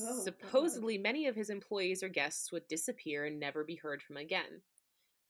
Oh, 0.00 0.24
God. 0.24 0.24
supposedly 0.24 0.98
many 0.98 1.26
of 1.26 1.36
his 1.36 1.50
employees 1.50 2.02
or 2.02 2.08
guests 2.08 2.52
would 2.52 2.66
disappear 2.68 3.24
and 3.26 3.38
never 3.40 3.64
be 3.64 3.76
heard 3.76 4.02
from 4.02 4.16
again 4.16 4.62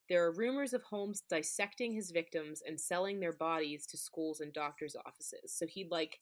there 0.09 0.25
are 0.25 0.33
rumors 0.33 0.73
of 0.75 0.83
Holmes 0.83 1.23
dissecting 1.31 1.93
his 1.93 2.11
victims 2.11 2.63
and 2.67 2.81
selling 2.81 3.21
their 3.21 3.33
bodies 3.33 3.87
to 3.87 3.97
schools 3.97 4.41
and 4.41 4.53
doctors' 4.53 4.97
offices. 5.07 5.53
So 5.53 5.67
he'd 5.69 5.91
like 5.93 6.19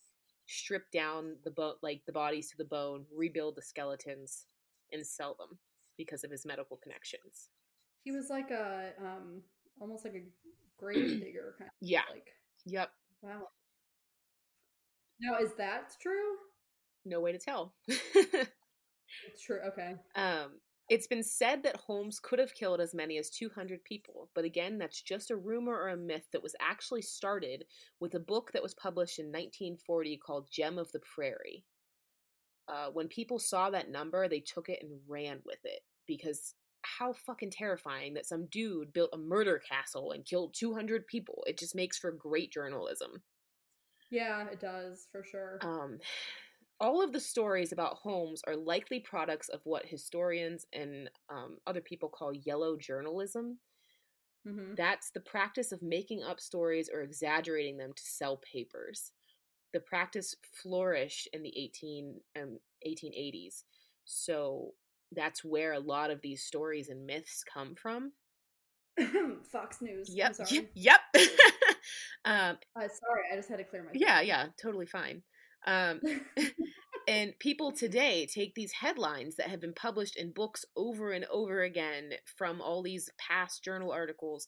strip 0.46 0.90
down 0.92 1.36
the 1.44 1.50
bo- 1.50 1.76
like 1.82 2.02
the 2.06 2.12
bodies 2.12 2.50
to 2.50 2.56
the 2.58 2.64
bone, 2.66 3.06
rebuild 3.16 3.56
the 3.56 3.62
skeletons, 3.62 4.46
and 4.92 5.06
sell 5.06 5.34
them 5.38 5.58
because 5.96 6.22
of 6.22 6.30
his 6.30 6.44
medical 6.44 6.76
connections. 6.76 7.48
He 8.04 8.10
was 8.10 8.28
like 8.28 8.50
a 8.50 8.92
um 9.00 9.42
almost 9.80 10.04
like 10.04 10.14
a 10.14 10.24
grave 10.76 11.20
digger 11.20 11.54
kind 11.58 11.68
of 11.68 11.74
Yeah. 11.80 12.02
like 12.10 12.28
Yep. 12.66 12.90
wow. 13.22 13.48
Now 15.20 15.38
is 15.38 15.54
that 15.54 15.94
true? 16.00 16.36
No 17.08 17.20
way 17.20 17.32
to 17.32 17.38
tell. 17.38 17.74
It's 19.26 19.42
true. 19.42 19.60
Okay. 19.66 19.94
um, 20.14 20.60
it's 20.88 21.06
been 21.06 21.22
said 21.22 21.62
that 21.62 21.76
Holmes 21.76 22.18
could 22.18 22.38
have 22.38 22.54
killed 22.54 22.80
as 22.80 22.94
many 22.94 23.18
as 23.18 23.28
200 23.28 23.84
people, 23.84 24.30
but 24.34 24.44
again, 24.44 24.78
that's 24.78 25.02
just 25.02 25.30
a 25.30 25.36
rumor 25.36 25.74
or 25.74 25.88
a 25.88 25.96
myth 25.96 26.26
that 26.32 26.42
was 26.42 26.56
actually 26.60 27.02
started 27.02 27.64
with 28.00 28.14
a 28.14 28.20
book 28.20 28.52
that 28.52 28.62
was 28.62 28.74
published 28.74 29.18
in 29.18 29.26
1940 29.26 30.16
called 30.18 30.48
Gem 30.50 30.78
of 30.78 30.90
the 30.92 31.00
Prairie. 31.00 31.64
Uh, 32.68 32.88
when 32.92 33.08
people 33.08 33.38
saw 33.38 33.68
that 33.70 33.90
number, 33.90 34.28
they 34.28 34.40
took 34.40 34.68
it 34.68 34.78
and 34.82 35.00
ran 35.06 35.40
with 35.44 35.58
it 35.64 35.80
because 36.06 36.54
how 36.82 37.12
fucking 37.12 37.50
terrifying 37.50 38.14
that 38.14 38.26
some 38.26 38.46
dude 38.46 38.92
built 38.92 39.10
a 39.12 39.18
murder 39.18 39.60
castle 39.68 40.12
and 40.12 40.24
killed 40.24 40.54
200 40.56 41.06
people. 41.06 41.44
It 41.46 41.58
just 41.58 41.74
makes 41.74 41.98
for 41.98 42.12
great 42.12 42.50
journalism. 42.50 43.22
Yeah, 44.10 44.46
it 44.50 44.60
does 44.60 45.06
for 45.12 45.22
sure. 45.22 45.58
Um, 45.60 45.98
all 46.80 47.02
of 47.02 47.12
the 47.12 47.20
stories 47.20 47.72
about 47.72 47.94
Holmes 47.96 48.42
are 48.46 48.56
likely 48.56 49.00
products 49.00 49.48
of 49.48 49.60
what 49.64 49.86
historians 49.86 50.66
and 50.72 51.10
um, 51.30 51.58
other 51.66 51.80
people 51.80 52.08
call 52.08 52.32
yellow 52.32 52.76
journalism. 52.76 53.58
hmm 54.46 54.74
That's 54.76 55.10
the 55.10 55.20
practice 55.20 55.72
of 55.72 55.82
making 55.82 56.22
up 56.22 56.40
stories 56.40 56.88
or 56.92 57.02
exaggerating 57.02 57.76
them 57.78 57.92
to 57.94 58.02
sell 58.02 58.36
papers. 58.52 59.12
The 59.74 59.80
practice 59.80 60.34
flourished 60.62 61.28
in 61.32 61.42
the 61.42 61.52
18, 61.56 62.20
um, 62.40 62.58
1880s. 62.86 63.64
So 64.04 64.72
that's 65.12 65.44
where 65.44 65.72
a 65.72 65.80
lot 65.80 66.10
of 66.10 66.20
these 66.22 66.42
stories 66.42 66.88
and 66.88 67.06
myths 67.06 67.44
come 67.52 67.74
from. 67.74 68.12
Fox 69.52 69.80
News. 69.80 70.10
Yep. 70.14 70.34
Sorry. 70.36 70.68
Yep. 70.74 71.00
um, 72.24 72.56
Uh, 72.76 72.80
sorry, 72.88 73.24
I 73.32 73.36
just 73.36 73.48
had 73.48 73.58
to 73.58 73.64
clear 73.64 73.82
my. 73.82 73.90
yeah, 73.94 74.20
yeah, 74.20 74.46
totally 74.60 74.86
fine. 74.86 75.22
Um, 75.66 76.00
and 77.06 77.38
people 77.38 77.72
today 77.72 78.26
take 78.26 78.54
these 78.54 78.72
headlines 78.72 79.36
that 79.36 79.48
have 79.48 79.60
been 79.60 79.74
published 79.74 80.16
in 80.16 80.32
books 80.32 80.64
over 80.76 81.10
and 81.12 81.24
over 81.26 81.62
again 81.62 82.12
from 82.36 82.60
all 82.60 82.82
these 82.82 83.08
past 83.18 83.62
journal 83.64 83.90
articles 83.92 84.46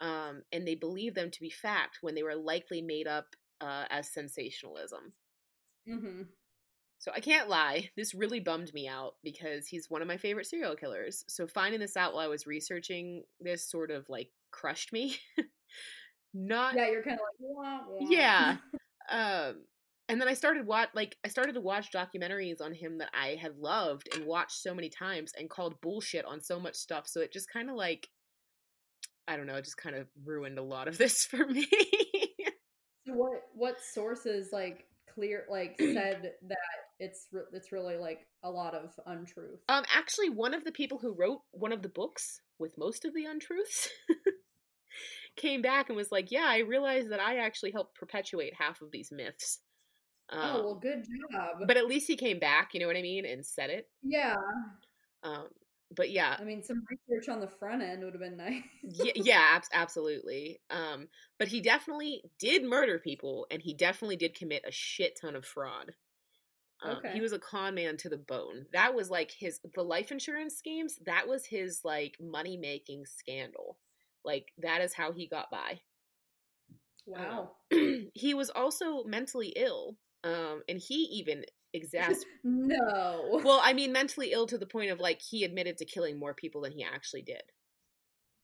um, 0.00 0.42
and 0.52 0.66
they 0.66 0.74
believe 0.74 1.14
them 1.14 1.30
to 1.30 1.40
be 1.40 1.50
fact 1.50 1.98
when 2.00 2.14
they 2.14 2.22
were 2.22 2.34
likely 2.36 2.82
made 2.82 3.06
up 3.06 3.36
uh, 3.60 3.84
as 3.90 4.12
sensationalism 4.12 5.12
Mm-hmm. 5.88 6.22
so 6.98 7.10
i 7.14 7.20
can't 7.20 7.48
lie 7.48 7.90
this 7.96 8.14
really 8.14 8.40
bummed 8.40 8.72
me 8.74 8.88
out 8.88 9.14
because 9.22 9.66
he's 9.66 9.90
one 9.90 10.02
of 10.02 10.08
my 10.08 10.16
favorite 10.16 10.46
serial 10.46 10.76
killers 10.76 11.24
so 11.28 11.46
finding 11.46 11.80
this 11.80 11.96
out 11.96 12.14
while 12.14 12.24
i 12.24 12.28
was 12.28 12.46
researching 12.46 13.22
this 13.40 13.68
sort 13.68 13.90
of 13.90 14.08
like 14.08 14.30
crushed 14.50 14.92
me 14.92 15.16
not 16.34 16.76
Yeah, 16.76 16.88
you're 16.88 17.02
kind 17.02 17.18
of 17.18 17.20
like 17.20 17.36
wah, 17.40 17.80
wah. 17.88 18.10
yeah 18.10 18.56
um 19.10 19.56
and 20.08 20.20
then 20.20 20.28
i 20.28 20.34
started 20.34 20.66
watch 20.66 20.88
like 20.94 21.16
i 21.24 21.28
started 21.28 21.54
to 21.54 21.60
watch 21.60 21.90
documentaries 21.92 22.60
on 22.60 22.74
him 22.74 22.98
that 22.98 23.10
i 23.14 23.36
had 23.40 23.56
loved 23.58 24.08
and 24.14 24.26
watched 24.26 24.56
so 24.60 24.74
many 24.74 24.88
times 24.88 25.32
and 25.38 25.50
called 25.50 25.80
bullshit 25.80 26.24
on 26.24 26.40
so 26.40 26.58
much 26.58 26.74
stuff 26.74 27.06
so 27.06 27.20
it 27.20 27.32
just 27.32 27.50
kind 27.50 27.70
of 27.70 27.76
like 27.76 28.08
i 29.28 29.36
don't 29.36 29.46
know 29.46 29.54
it 29.56 29.64
just 29.64 29.76
kind 29.76 29.96
of 29.96 30.06
ruined 30.24 30.58
a 30.58 30.62
lot 30.62 30.88
of 30.88 30.98
this 30.98 31.24
for 31.24 31.46
me 31.46 31.66
So 33.06 33.14
what 33.14 33.42
what 33.54 33.76
sources 33.80 34.50
like 34.52 34.86
clear 35.12 35.44
like 35.50 35.76
said 35.80 36.32
that 36.48 36.58
it's 36.98 37.26
re- 37.32 37.42
it's 37.52 37.72
really 37.72 37.96
like 37.96 38.26
a 38.44 38.50
lot 38.50 38.74
of 38.74 38.90
untruth? 39.06 39.60
um 39.68 39.84
actually 39.94 40.30
one 40.30 40.54
of 40.54 40.64
the 40.64 40.72
people 40.72 40.98
who 40.98 41.14
wrote 41.14 41.40
one 41.50 41.72
of 41.72 41.82
the 41.82 41.88
books 41.88 42.40
with 42.58 42.78
most 42.78 43.04
of 43.04 43.12
the 43.14 43.24
untruths 43.24 43.88
came 45.36 45.62
back 45.62 45.88
and 45.88 45.96
was 45.96 46.12
like 46.12 46.30
yeah 46.30 46.46
i 46.46 46.58
realized 46.58 47.10
that 47.10 47.20
i 47.20 47.38
actually 47.38 47.72
helped 47.72 47.94
perpetuate 47.96 48.52
half 48.58 48.80
of 48.82 48.90
these 48.92 49.10
myths 49.10 49.58
um, 50.30 50.40
oh 50.42 50.62
well, 50.64 50.74
good 50.76 51.04
job. 51.30 51.66
but 51.66 51.76
at 51.76 51.86
least 51.86 52.06
he 52.06 52.16
came 52.16 52.38
back 52.38 52.70
you 52.72 52.80
know 52.80 52.86
what 52.86 52.96
i 52.96 53.02
mean 53.02 53.24
and 53.26 53.44
said 53.44 53.70
it. 53.70 53.88
Yeah, 54.02 54.36
um 55.22 55.48
but 55.94 56.10
yeah. 56.10 56.36
I 56.40 56.44
mean, 56.44 56.62
some 56.62 56.82
research 56.88 57.28
on 57.28 57.38
the 57.40 57.46
front 57.48 57.82
end 57.82 58.02
would 58.02 58.14
have 58.14 58.22
been 58.22 58.38
nice. 58.38 58.62
yeah, 58.82 59.12
yeah 59.16 59.46
abs- 59.50 59.68
absolutely. 59.74 60.58
Um 60.70 61.08
but 61.38 61.48
he 61.48 61.60
definitely 61.60 62.22
did 62.38 62.64
murder 62.64 62.98
people 62.98 63.46
and 63.50 63.60
he 63.60 63.74
definitely 63.74 64.16
did 64.16 64.34
commit 64.34 64.64
a 64.66 64.72
shit 64.72 65.18
ton 65.20 65.36
of 65.36 65.44
fraud. 65.44 65.92
Um, 66.82 66.96
Okay. 66.96 67.12
he 67.12 67.20
was 67.20 67.32
a 67.32 67.38
con 67.38 67.74
man 67.74 67.98
to 67.98 68.08
the 68.08 68.16
bone. 68.16 68.64
That 68.72 68.94
was 68.94 69.10
like 69.10 69.30
his 69.32 69.60
the 69.74 69.82
life 69.82 70.10
insurance 70.10 70.56
schemes 70.56 70.98
that 71.04 71.28
was 71.28 71.44
his 71.44 71.82
like 71.84 72.16
money 72.18 72.56
making 72.56 73.04
scandal. 73.04 73.76
Like 74.24 74.52
that 74.62 74.80
is 74.80 74.94
how 74.94 75.12
he 75.12 75.26
got 75.28 75.50
by. 75.50 75.80
Wow. 77.06 77.50
Um, 77.72 78.08
he 78.14 78.32
was 78.32 78.48
also 78.48 79.04
mentally 79.04 79.52
ill, 79.56 79.96
um, 80.24 80.62
and 80.68 80.78
he 80.78 80.94
even 80.94 81.44
exas. 81.74 82.18
no. 82.44 83.40
well, 83.44 83.60
I 83.62 83.72
mean, 83.72 83.92
mentally 83.92 84.32
ill 84.32 84.46
to 84.46 84.58
the 84.58 84.66
point 84.66 84.90
of 84.90 85.00
like 85.00 85.20
he 85.20 85.44
admitted 85.44 85.78
to 85.78 85.84
killing 85.84 86.18
more 86.18 86.34
people 86.34 86.60
than 86.62 86.72
he 86.72 86.84
actually 86.84 87.22
did. 87.22 87.42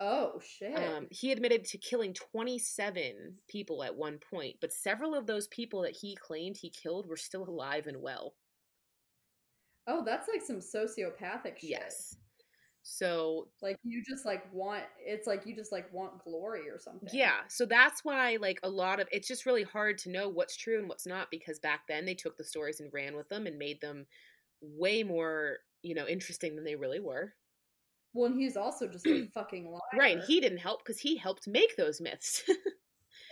oh 0.01 0.41
shit. 0.41 0.77
Um, 0.77 1.07
he 1.11 1.33
admitted 1.33 1.65
to 1.67 1.79
killing 1.79 2.15
27 2.15 3.39
people 3.49 3.83
at 3.83 3.97
one 3.97 4.19
point, 4.19 4.57
but 4.61 4.73
several 4.73 5.15
of 5.15 5.27
those 5.27 5.49
people 5.49 5.83
that 5.83 5.97
he 6.01 6.17
claimed 6.17 6.57
he 6.57 6.71
killed 6.71 7.09
were 7.09 7.17
still 7.17 7.49
alive 7.49 7.87
and 7.87 8.01
well. 8.03 8.35
oh, 9.87 10.03
that's 10.05 10.29
like 10.29 10.43
some 10.43 10.59
sociopathic 10.61 11.59
shit. 11.59 11.71
Yes. 11.71 12.17
So 12.91 13.51
Like 13.61 13.77
you 13.83 14.03
just 14.09 14.25
like 14.25 14.53
want 14.53 14.85
it's 14.99 15.27
like 15.27 15.45
you 15.47 15.55
just 15.55 15.73
like 15.73 15.93
want 15.93 16.23
glory 16.23 16.71
or 16.71 16.79
something. 16.79 17.11
Yeah, 17.13 17.43
so 17.49 17.65
that's 17.65 18.05
why 18.05 18.37
like 18.41 18.59
a 18.63 18.69
lot 18.69 19.01
of 19.01 19.09
it's 19.13 19.29
just 19.29 19.47
really 19.47 19.63
hard 19.63 19.99
to 19.99 20.11
know 20.11 20.29
what's 20.29 20.57
true 20.57 20.79
and 20.79 20.89
what's 20.89 21.07
not 21.07 21.31
because 21.31 21.59
back 21.59 21.87
then 21.87 22.05
they 22.05 22.15
took 22.15 22.37
the 22.37 22.45
stories 22.45 22.81
and 22.81 22.93
ran 22.93 23.17
with 23.17 23.29
them 23.29 23.47
and 23.47 23.59
made 23.59 23.81
them 23.81 24.07
way 24.63 25.05
more, 25.05 25.59
you 25.83 25.95
know, 25.95 26.07
interesting 26.09 26.57
than 26.57 26.65
they 26.65 26.77
really 26.77 27.01
were. 27.01 27.35
Well, 28.13 28.27
and 28.27 28.41
he's 28.41 28.57
also 28.57 28.87
just 28.89 29.11
a 29.11 29.19
fucking 29.35 29.71
liar. 29.71 29.81
Right, 29.93 30.17
and 30.17 30.23
he 30.25 30.41
didn't 30.41 30.59
help 30.59 30.85
cuz 30.85 31.01
he 31.01 31.17
helped 31.17 31.47
make 31.47 31.77
those 31.77 32.01
myths. 32.01 32.43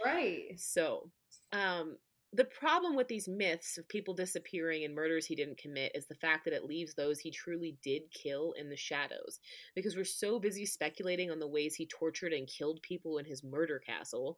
Right. 0.02 0.56
so, 0.56 1.10
um 1.52 1.98
the 2.36 2.44
problem 2.44 2.94
with 2.96 3.08
these 3.08 3.26
myths 3.28 3.78
of 3.78 3.88
people 3.88 4.14
disappearing 4.14 4.84
and 4.84 4.94
murders 4.94 5.26
he 5.26 5.34
didn't 5.34 5.58
commit 5.58 5.92
is 5.94 6.06
the 6.06 6.14
fact 6.14 6.44
that 6.44 6.54
it 6.54 6.64
leaves 6.64 6.94
those 6.94 7.18
he 7.18 7.30
truly 7.30 7.76
did 7.82 8.02
kill 8.12 8.52
in 8.58 8.68
the 8.68 8.76
shadows 8.76 9.40
because 9.74 9.96
we're 9.96 10.04
so 10.04 10.38
busy 10.38 10.66
speculating 10.66 11.30
on 11.30 11.38
the 11.40 11.46
ways 11.48 11.74
he 11.74 11.86
tortured 11.86 12.32
and 12.32 12.46
killed 12.46 12.80
people 12.82 13.18
in 13.18 13.24
his 13.24 13.42
murder 13.42 13.78
castle 13.78 14.36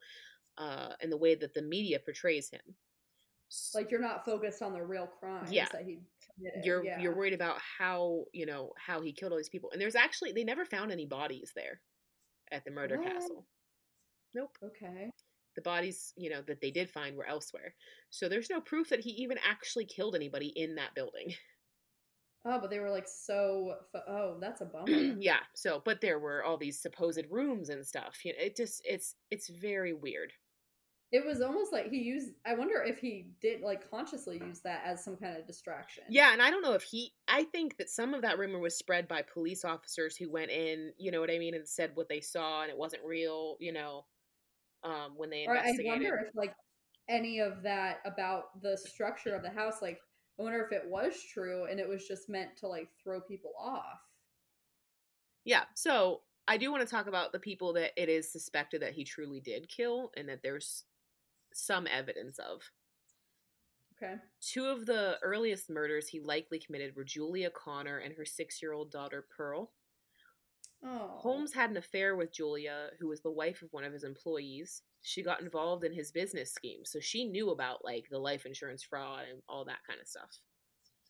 uh, 0.58 0.90
and 1.02 1.10
the 1.12 1.16
way 1.16 1.34
that 1.34 1.54
the 1.54 1.62
media 1.62 1.98
portrays 1.98 2.48
him. 2.50 2.60
Like 3.74 3.90
you're 3.90 4.00
not 4.00 4.24
focused 4.24 4.60
on 4.62 4.72
the 4.72 4.82
real 4.82 5.06
crimes 5.20 5.50
Yeah. 5.50 5.66
that 5.72 5.82
he 5.82 5.98
committed. 6.36 6.64
you're 6.64 6.84
yeah. 6.84 7.00
you're 7.00 7.16
worried 7.16 7.32
about 7.32 7.56
how 7.78 8.24
you 8.32 8.44
know 8.46 8.72
how 8.76 9.00
he 9.00 9.12
killed 9.12 9.32
all 9.32 9.38
these 9.38 9.48
people 9.48 9.70
and 9.72 9.80
there's 9.80 9.94
actually 9.96 10.32
they 10.32 10.44
never 10.44 10.64
found 10.66 10.92
any 10.92 11.06
bodies 11.06 11.52
there 11.56 11.80
at 12.52 12.64
the 12.64 12.70
murder 12.70 12.98
What? 12.98 13.06
castle 13.12 13.46
nope 14.34 14.56
Okay. 14.62 15.10
The 15.58 15.62
bodies 15.62 16.12
you 16.16 16.30
know 16.30 16.40
that 16.46 16.60
they 16.60 16.70
did 16.70 16.88
find 16.88 17.16
were 17.16 17.26
elsewhere 17.26 17.74
so 18.10 18.28
there's 18.28 18.48
no 18.48 18.60
proof 18.60 18.88
that 18.88 19.00
he 19.00 19.10
even 19.10 19.36
actually 19.44 19.84
killed 19.84 20.14
anybody 20.14 20.52
in 20.54 20.76
that 20.76 20.94
building 20.94 21.34
Oh, 22.44 22.58
but 22.60 22.70
they 22.70 22.78
were 22.78 22.88
like 22.88 23.08
so. 23.08 23.74
Oh, 24.08 24.38
that's 24.40 24.60
a 24.60 24.64
bummer. 24.72 24.86
yeah 25.18 25.40
so 25.54 25.82
but 25.84 26.00
there 26.00 26.20
were 26.20 26.44
all 26.44 26.56
these 26.56 26.78
supposed 26.80 27.24
rooms 27.30 27.68
and 27.68 27.84
stuff 27.84 28.24
you 28.24 28.32
know 28.32 28.38
it 28.42 28.56
just 28.56 28.80
it's 28.84 29.16
it's 29.32 29.48
very 29.48 29.92
weird 29.92 30.32
it 31.10 31.24
was 31.24 31.40
almost 31.40 31.72
like 31.72 31.88
he 31.90 31.96
used. 32.02 32.32
I 32.46 32.54
wonder 32.54 32.82
if 32.82 32.98
he 32.98 33.28
did 33.40 33.62
like 33.62 33.90
consciously 33.90 34.38
use 34.46 34.60
that 34.60 34.82
as 34.84 35.02
some 35.02 35.16
kind 35.16 35.36
of 35.38 35.46
distraction. 35.46 36.04
yeah 36.08 36.32
and 36.32 36.40
i 36.40 36.50
don't 36.50 36.62
know 36.62 36.74
if 36.74 36.82
he 36.82 37.12
i 37.26 37.44
think 37.44 37.76
that 37.78 37.90
some 37.90 38.14
of 38.14 38.22
that 38.22 38.38
rumor 38.38 38.60
was 38.60 38.76
spread 38.78 39.08
by 39.08 39.22
police 39.22 39.64
officers 39.64 40.16
who 40.16 40.30
went 40.30 40.50
in 40.50 40.92
you 40.96 41.10
know 41.10 41.20
what 41.20 41.30
i 41.30 41.38
mean 41.38 41.54
and 41.54 41.66
said 41.68 41.90
what 41.94 42.08
they 42.08 42.20
saw 42.20 42.62
and 42.62 42.70
it 42.70 42.78
wasn't 42.78 43.02
real 43.04 43.56
you 43.58 43.72
know 43.72 44.04
um 44.84 45.12
when 45.16 45.30
they 45.30 45.46
Or 45.46 45.56
I 45.56 45.74
wonder 45.84 46.24
if 46.26 46.34
like 46.34 46.54
any 47.08 47.40
of 47.40 47.62
that 47.62 47.98
about 48.04 48.60
the 48.62 48.76
structure 48.76 49.34
of 49.34 49.42
the 49.42 49.50
house, 49.50 49.80
like 49.80 49.98
I 50.38 50.42
wonder 50.42 50.64
if 50.64 50.72
it 50.72 50.88
was 50.88 51.14
true 51.32 51.64
and 51.64 51.80
it 51.80 51.88
was 51.88 52.06
just 52.06 52.28
meant 52.28 52.50
to 52.58 52.68
like 52.68 52.88
throw 53.02 53.20
people 53.20 53.52
off. 53.58 54.00
Yeah. 55.44 55.64
So 55.74 56.20
I 56.46 56.56
do 56.56 56.70
want 56.70 56.82
to 56.82 56.90
talk 56.90 57.06
about 57.06 57.32
the 57.32 57.38
people 57.38 57.72
that 57.74 57.92
it 58.00 58.08
is 58.08 58.30
suspected 58.30 58.82
that 58.82 58.92
he 58.92 59.04
truly 59.04 59.40
did 59.40 59.68
kill 59.68 60.10
and 60.16 60.28
that 60.28 60.42
there's 60.42 60.84
some 61.52 61.86
evidence 61.86 62.38
of. 62.38 62.70
Okay. 64.00 64.14
Two 64.40 64.66
of 64.66 64.86
the 64.86 65.16
earliest 65.22 65.68
murders 65.68 66.08
he 66.08 66.20
likely 66.20 66.58
committed 66.58 66.94
were 66.94 67.04
Julia 67.04 67.50
Conner 67.50 67.98
and 67.98 68.14
her 68.14 68.24
six 68.24 68.62
year 68.62 68.72
old 68.72 68.90
daughter 68.90 69.26
Pearl. 69.36 69.72
Oh. 70.84 71.16
Holmes 71.18 71.52
had 71.52 71.70
an 71.70 71.76
affair 71.76 72.16
with 72.16 72.32
Julia, 72.32 72.90
who 73.00 73.08
was 73.08 73.20
the 73.20 73.30
wife 73.30 73.62
of 73.62 73.72
one 73.72 73.84
of 73.84 73.92
his 73.92 74.04
employees. 74.04 74.82
She 75.02 75.22
got 75.22 75.40
involved 75.40 75.84
in 75.84 75.92
his 75.92 76.12
business 76.12 76.52
scheme, 76.52 76.84
so 76.84 77.00
she 77.00 77.24
knew 77.24 77.50
about 77.50 77.84
like 77.84 78.06
the 78.10 78.18
life 78.18 78.46
insurance 78.46 78.82
fraud 78.82 79.24
and 79.30 79.42
all 79.48 79.64
that 79.64 79.84
kind 79.86 80.00
of 80.00 80.06
stuff. 80.06 80.30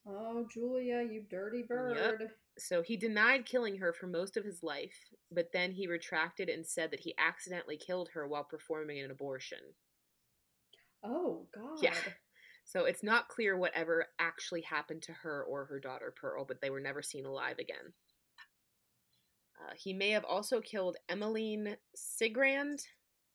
Oh, 0.06 0.46
Julia, 0.50 1.02
you 1.02 1.22
dirty 1.28 1.64
bird. 1.68 2.30
So 2.56 2.82
he 2.82 2.96
denied 2.96 3.44
killing 3.44 3.76
her 3.78 3.92
for 3.92 4.06
most 4.06 4.36
of 4.36 4.44
his 4.44 4.62
life, 4.62 4.96
but 5.30 5.52
then 5.52 5.72
he 5.72 5.86
retracted 5.86 6.48
and 6.48 6.66
said 6.66 6.90
that 6.90 7.00
he 7.00 7.14
accidentally 7.18 7.76
killed 7.76 8.08
her 8.14 8.26
while 8.26 8.44
performing 8.44 9.00
an 9.00 9.10
abortion. 9.10 9.58
Oh 11.04 11.46
God. 11.54 11.78
Yeah. 11.82 11.94
So 12.64 12.84
it's 12.84 13.02
not 13.02 13.28
clear 13.28 13.56
whatever 13.56 14.04
actually 14.18 14.60
happened 14.60 15.00
to 15.04 15.12
her 15.14 15.42
or 15.42 15.64
her 15.64 15.80
daughter 15.80 16.12
Pearl, 16.14 16.44
but 16.44 16.60
they 16.60 16.68
were 16.68 16.80
never 16.80 17.00
seen 17.00 17.24
alive 17.24 17.58
again. 17.58 17.94
Uh, 19.60 19.72
he 19.76 19.92
may 19.92 20.10
have 20.10 20.24
also 20.24 20.60
killed 20.60 20.96
Emmeline 21.08 21.76
Cigrand, 21.96 22.80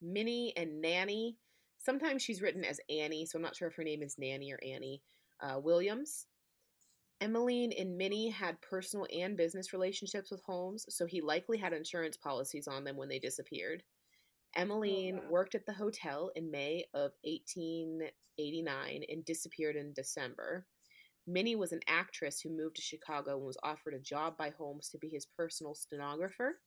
Minnie, 0.02 0.54
and 0.56 0.82
Nanny. 0.82 1.38
Sometimes 1.80 2.22
she's 2.22 2.42
written 2.42 2.64
as 2.64 2.80
Annie, 2.90 3.26
so 3.26 3.38
I'm 3.38 3.44
not 3.44 3.56
sure 3.56 3.68
if 3.68 3.76
her 3.76 3.84
name 3.84 4.02
is 4.02 4.16
Nanny 4.18 4.54
or 4.54 4.60
Annie 4.64 5.02
uh, 5.42 5.60
Williams. 5.60 6.28
Emmeline 7.22 7.72
and 7.72 7.98
Minnie 7.98 8.30
had 8.30 8.62
personal 8.62 9.08
and 9.14 9.38
business 9.38 9.74
relationships 9.74 10.32
with 10.32 10.42
Holmes, 10.44 10.86
so 10.90 11.06
he 11.06 11.22
likely 11.22 11.58
had 11.58 11.74
insurance 11.74 12.18
policies 12.18 12.68
on 12.68 12.84
them 12.84 12.98
when 12.98 13.10
they 13.10 13.20
disappeared. 13.20 13.84
Emmeline 14.56 15.16
wow. 15.16 15.30
worked 15.30 15.56
at 15.56 15.66
the 15.66 15.74
hotel 15.74 16.32
in 16.36 16.52
May 16.52 16.86
of 16.94 17.12
1889 17.24 19.04
and 19.10 19.26
disappeared 19.26 19.76
in 19.76 19.94
December. 19.94 20.66
Minnie 21.26 21.56
was 21.56 21.72
an 21.72 21.80
actress 21.88 22.42
who 22.42 22.50
moved 22.50 22.76
to 22.76 22.82
Chicago 22.82 23.38
and 23.38 23.46
was 23.46 23.58
offered 23.64 23.94
a 23.94 24.00
job 24.00 24.38
by 24.38 24.52
Holmes 24.58 24.90
to 24.90 24.98
be 24.98 25.10
his 25.10 25.26
personal 25.26 25.74
stenographer. 25.74 26.60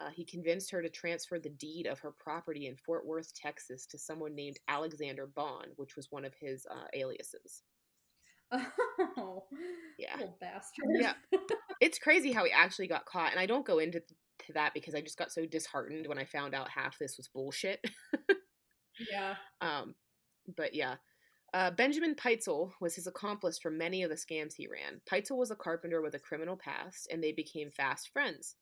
Uh, 0.00 0.10
he 0.10 0.24
convinced 0.24 0.72
her 0.72 0.82
to 0.82 0.88
transfer 0.88 1.38
the 1.38 1.50
deed 1.50 1.86
of 1.86 2.00
her 2.00 2.10
property 2.10 2.66
in 2.66 2.76
Fort 2.76 3.06
Worth, 3.06 3.32
Texas, 3.34 3.86
to 3.86 3.98
someone 3.98 4.34
named 4.34 4.58
Alexander 4.66 5.26
Bond, 5.26 5.68
which 5.76 5.94
was 5.94 6.08
one 6.10 6.24
of 6.24 6.34
his 6.40 6.66
uh, 6.68 6.86
aliases. 6.94 7.62
Oh. 8.52 9.44
Yeah. 9.98 10.16
Little 10.16 10.36
bastard. 10.40 10.84
Yeah. 11.00 11.14
It's 11.80 11.98
crazy 11.98 12.32
how 12.32 12.44
he 12.44 12.52
actually 12.52 12.86
got 12.86 13.04
caught, 13.04 13.32
and 13.32 13.40
I 13.40 13.46
don't 13.46 13.66
go 13.66 13.78
into 13.78 14.00
to 14.46 14.52
that 14.54 14.72
because 14.74 14.94
I 14.94 15.00
just 15.00 15.18
got 15.18 15.32
so 15.32 15.44
disheartened 15.44 16.06
when 16.06 16.18
I 16.18 16.24
found 16.24 16.54
out 16.54 16.70
half 16.70 16.98
this 16.98 17.16
was 17.16 17.28
bullshit. 17.28 17.84
yeah. 19.10 19.34
Um, 19.60 19.94
but 20.56 20.74
yeah. 20.74 20.94
Uh, 21.54 21.70
Benjamin 21.70 22.16
Pitezel 22.16 22.72
was 22.80 22.96
his 22.96 23.06
accomplice 23.06 23.60
for 23.60 23.70
many 23.70 24.02
of 24.02 24.10
the 24.10 24.16
scams 24.16 24.54
he 24.54 24.66
ran. 24.66 25.00
Pitezel 25.08 25.36
was 25.36 25.52
a 25.52 25.56
carpenter 25.56 26.02
with 26.02 26.16
a 26.16 26.18
criminal 26.18 26.56
past, 26.56 27.06
and 27.12 27.22
they 27.22 27.30
became 27.30 27.70
fast 27.70 28.08
friends. 28.12 28.56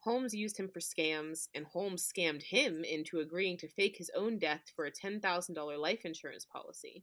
Holmes 0.00 0.34
used 0.34 0.58
him 0.58 0.68
for 0.68 0.80
scams, 0.80 1.48
and 1.54 1.64
Holmes 1.64 2.06
scammed 2.06 2.42
him 2.42 2.84
into 2.84 3.20
agreeing 3.20 3.56
to 3.56 3.68
fake 3.68 3.96
his 3.96 4.10
own 4.14 4.38
death 4.38 4.70
for 4.76 4.84
a 4.84 4.92
$10,000 4.92 5.78
life 5.78 6.04
insurance 6.04 6.44
policy. 6.44 7.02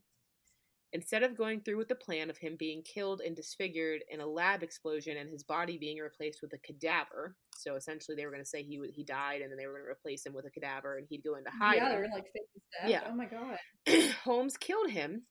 Instead 0.92 1.22
of 1.22 1.36
going 1.36 1.60
through 1.60 1.76
with 1.76 1.88
the 1.88 1.94
plan 1.94 2.30
of 2.30 2.38
him 2.38 2.56
being 2.56 2.82
killed 2.82 3.20
and 3.20 3.34
disfigured 3.34 4.02
in 4.08 4.20
a 4.20 4.26
lab 4.26 4.62
explosion 4.62 5.16
and 5.16 5.28
his 5.28 5.42
body 5.42 5.76
being 5.76 5.98
replaced 5.98 6.40
with 6.40 6.52
a 6.52 6.58
cadaver, 6.58 7.34
so 7.50 7.74
essentially 7.74 8.16
they 8.16 8.24
were 8.24 8.30
going 8.30 8.42
to 8.42 8.48
say 8.48 8.62
he 8.62 8.80
he 8.92 9.04
died 9.04 9.42
and 9.42 9.50
then 9.50 9.58
they 9.58 9.66
were 9.66 9.72
going 9.72 9.84
to 9.84 9.90
replace 9.90 10.24
him 10.24 10.32
with 10.32 10.46
a 10.46 10.50
cadaver 10.50 10.96
and 10.96 11.06
he'd 11.10 11.24
go 11.24 11.34
into 11.34 11.50
hiding. 11.50 11.82
Yeah, 11.82 11.88
they're 11.88 12.02
gonna 12.02 12.14
like 12.14 12.32
fake 12.32 12.62
death. 12.80 12.90
Yeah. 12.90 13.00
Oh 13.08 13.14
my 13.14 13.26
god. 13.26 14.12
Holmes 14.24 14.56
killed 14.56 14.90
him 14.90 15.22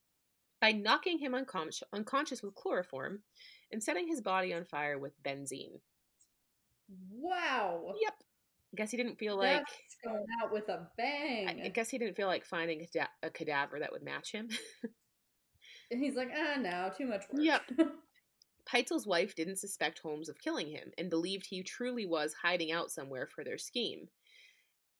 by 0.61 0.71
knocking 0.71 1.19
him 1.19 1.33
unconscious, 1.33 1.83
unconscious 1.93 2.43
with 2.43 2.55
chloroform 2.55 3.21
and 3.71 3.81
setting 3.81 4.07
his 4.07 4.21
body 4.21 4.53
on 4.53 4.65
fire 4.65 4.99
with 4.99 5.13
benzene. 5.23 5.79
Wow. 7.11 7.93
Yep. 8.01 8.13
I 8.73 8.75
guess 8.75 8.91
he 8.91 8.97
didn't 8.97 9.17
feel 9.17 9.37
like. 9.37 9.63
Going 10.03 10.25
out 10.43 10.51
with 10.51 10.67
a 10.69 10.87
bang. 10.97 11.47
I 11.47 11.65
I 11.65 11.69
guess 11.69 11.89
he 11.89 11.97
didn't 11.97 12.15
feel 12.17 12.27
like 12.27 12.45
finding 12.45 12.81
a, 12.81 12.87
da- 12.93 13.07
a 13.23 13.29
cadaver 13.29 13.79
that 13.79 13.91
would 13.91 14.03
match 14.03 14.31
him. 14.31 14.49
and 15.91 16.03
he's 16.03 16.15
like, 16.15 16.29
ah, 16.35 16.59
no, 16.59 16.91
too 16.97 17.07
much 17.07 17.23
work. 17.31 17.41
Yep. 17.43 17.61
Pitezel's 18.65 19.05
wife 19.05 19.35
didn't 19.35 19.57
suspect 19.59 19.99
Holmes 19.99 20.27
of 20.27 20.39
killing 20.39 20.67
him 20.69 20.91
and 20.97 21.09
believed 21.09 21.45
he 21.45 21.61
truly 21.61 22.05
was 22.05 22.33
hiding 22.41 22.71
out 22.71 22.89
somewhere 22.89 23.27
for 23.27 23.43
their 23.43 23.59
scheme. 23.59 24.07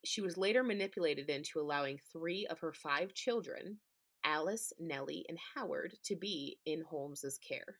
She 0.04 0.20
was 0.20 0.36
later 0.36 0.62
manipulated 0.62 1.28
into 1.28 1.58
allowing 1.58 1.98
three 2.12 2.46
of 2.48 2.60
her 2.60 2.72
five 2.72 3.12
children, 3.12 3.78
Alice, 4.24 4.72
Nellie, 4.78 5.24
and 5.28 5.36
Howard, 5.56 5.94
to 6.04 6.14
be 6.14 6.58
in 6.64 6.82
Holmes's 6.88 7.38
care. 7.38 7.78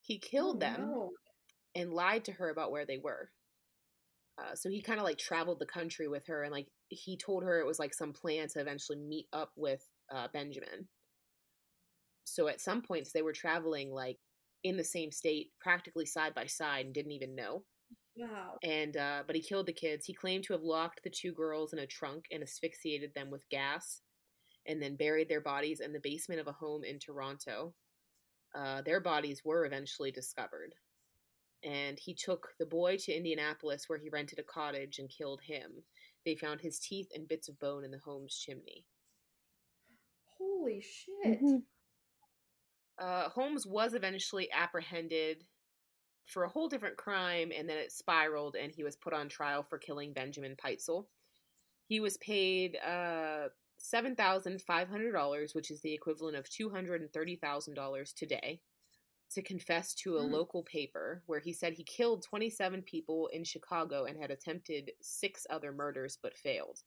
He 0.00 0.18
killed 0.18 0.56
Oh, 0.56 0.58
them 0.58 0.80
no. 0.90 1.10
and 1.76 1.92
lied 1.92 2.24
to 2.24 2.32
her 2.32 2.50
about 2.50 2.72
where 2.72 2.84
they 2.84 2.98
were. 2.98 3.30
Uh, 4.36 4.56
so 4.56 4.68
he 4.68 4.82
kind 4.82 4.98
of 4.98 5.04
like 5.04 5.18
traveled 5.18 5.60
the 5.60 5.66
country 5.66 6.08
with 6.08 6.26
her 6.26 6.42
and 6.42 6.50
like 6.52 6.66
he 6.88 7.16
told 7.16 7.44
her 7.44 7.60
it 7.60 7.66
was 7.66 7.78
like 7.78 7.94
some 7.94 8.12
plan 8.12 8.48
to 8.48 8.58
eventually 8.60 8.98
meet 8.98 9.26
up 9.32 9.52
with 9.56 9.82
uh, 10.12 10.26
Benjamin. 10.32 10.88
So 12.24 12.48
at 12.48 12.60
some 12.60 12.82
points 12.82 13.12
they 13.12 13.22
were 13.22 13.32
traveling 13.32 13.92
like 13.92 14.18
in 14.64 14.76
the 14.76 14.84
same 14.84 15.12
state, 15.12 15.52
practically 15.60 16.06
side 16.06 16.34
by 16.34 16.46
side, 16.46 16.86
and 16.86 16.94
didn't 16.94 17.12
even 17.12 17.34
know. 17.34 17.64
Wow. 18.16 18.58
And 18.62 18.96
uh, 18.96 19.22
but 19.26 19.36
he 19.36 19.42
killed 19.42 19.66
the 19.66 19.72
kids. 19.72 20.06
He 20.06 20.14
claimed 20.14 20.44
to 20.44 20.52
have 20.52 20.62
locked 20.62 21.02
the 21.02 21.10
two 21.10 21.32
girls 21.32 21.72
in 21.72 21.80
a 21.80 21.86
trunk 21.86 22.26
and 22.30 22.42
asphyxiated 22.42 23.12
them 23.14 23.30
with 23.30 23.48
gas, 23.50 24.00
and 24.66 24.80
then 24.80 24.96
buried 24.96 25.28
their 25.28 25.40
bodies 25.40 25.80
in 25.80 25.92
the 25.92 26.00
basement 26.00 26.40
of 26.40 26.46
a 26.46 26.52
home 26.52 26.84
in 26.84 26.98
Toronto. 26.98 27.74
Uh, 28.54 28.82
their 28.82 29.00
bodies 29.00 29.42
were 29.44 29.66
eventually 29.66 30.12
discovered, 30.12 30.74
and 31.64 31.98
he 31.98 32.14
took 32.14 32.54
the 32.58 32.66
boy 32.66 32.96
to 32.98 33.12
Indianapolis, 33.12 33.88
where 33.88 33.98
he 33.98 34.08
rented 34.08 34.38
a 34.38 34.44
cottage 34.44 34.98
and 34.98 35.10
killed 35.10 35.40
him. 35.42 35.82
They 36.24 36.36
found 36.36 36.60
his 36.60 36.78
teeth 36.78 37.08
and 37.14 37.28
bits 37.28 37.48
of 37.48 37.58
bone 37.58 37.84
in 37.84 37.90
the 37.90 37.98
home's 37.98 38.34
chimney. 38.36 38.86
Holy 40.38 40.80
shit. 40.80 41.42
Mm-hmm. 41.42 41.56
Uh, 42.98 43.28
Holmes 43.28 43.66
was 43.66 43.94
eventually 43.94 44.48
apprehended 44.52 45.44
for 46.26 46.44
a 46.44 46.48
whole 46.48 46.68
different 46.68 46.96
crime, 46.96 47.52
and 47.56 47.68
then 47.68 47.76
it 47.76 47.92
spiraled, 47.92 48.56
and 48.56 48.72
he 48.72 48.84
was 48.84 48.96
put 48.96 49.12
on 49.12 49.28
trial 49.28 49.62
for 49.62 49.78
killing 49.78 50.12
Benjamin 50.12 50.56
Pitezel. 50.56 51.06
He 51.86 52.00
was 52.00 52.16
paid 52.18 52.76
uh, 52.76 53.48
seven 53.78 54.16
thousand 54.16 54.62
five 54.62 54.88
hundred 54.88 55.12
dollars, 55.12 55.54
which 55.54 55.70
is 55.70 55.80
the 55.82 55.92
equivalent 55.92 56.36
of 56.36 56.48
two 56.48 56.70
hundred 56.70 57.02
and 57.02 57.12
thirty 57.12 57.36
thousand 57.36 57.74
dollars 57.74 58.12
today, 58.12 58.60
to 59.32 59.42
confess 59.42 59.94
to 59.96 60.16
a 60.16 60.22
Mm. 60.22 60.30
local 60.30 60.62
paper 60.62 61.22
where 61.26 61.40
he 61.40 61.52
said 61.52 61.74
he 61.74 61.84
killed 61.84 62.22
twenty 62.22 62.48
seven 62.48 62.80
people 62.82 63.26
in 63.32 63.44
Chicago 63.44 64.04
and 64.04 64.18
had 64.18 64.30
attempted 64.30 64.92
six 65.02 65.46
other 65.50 65.72
murders 65.72 66.16
but 66.22 66.36
failed. 66.36 66.80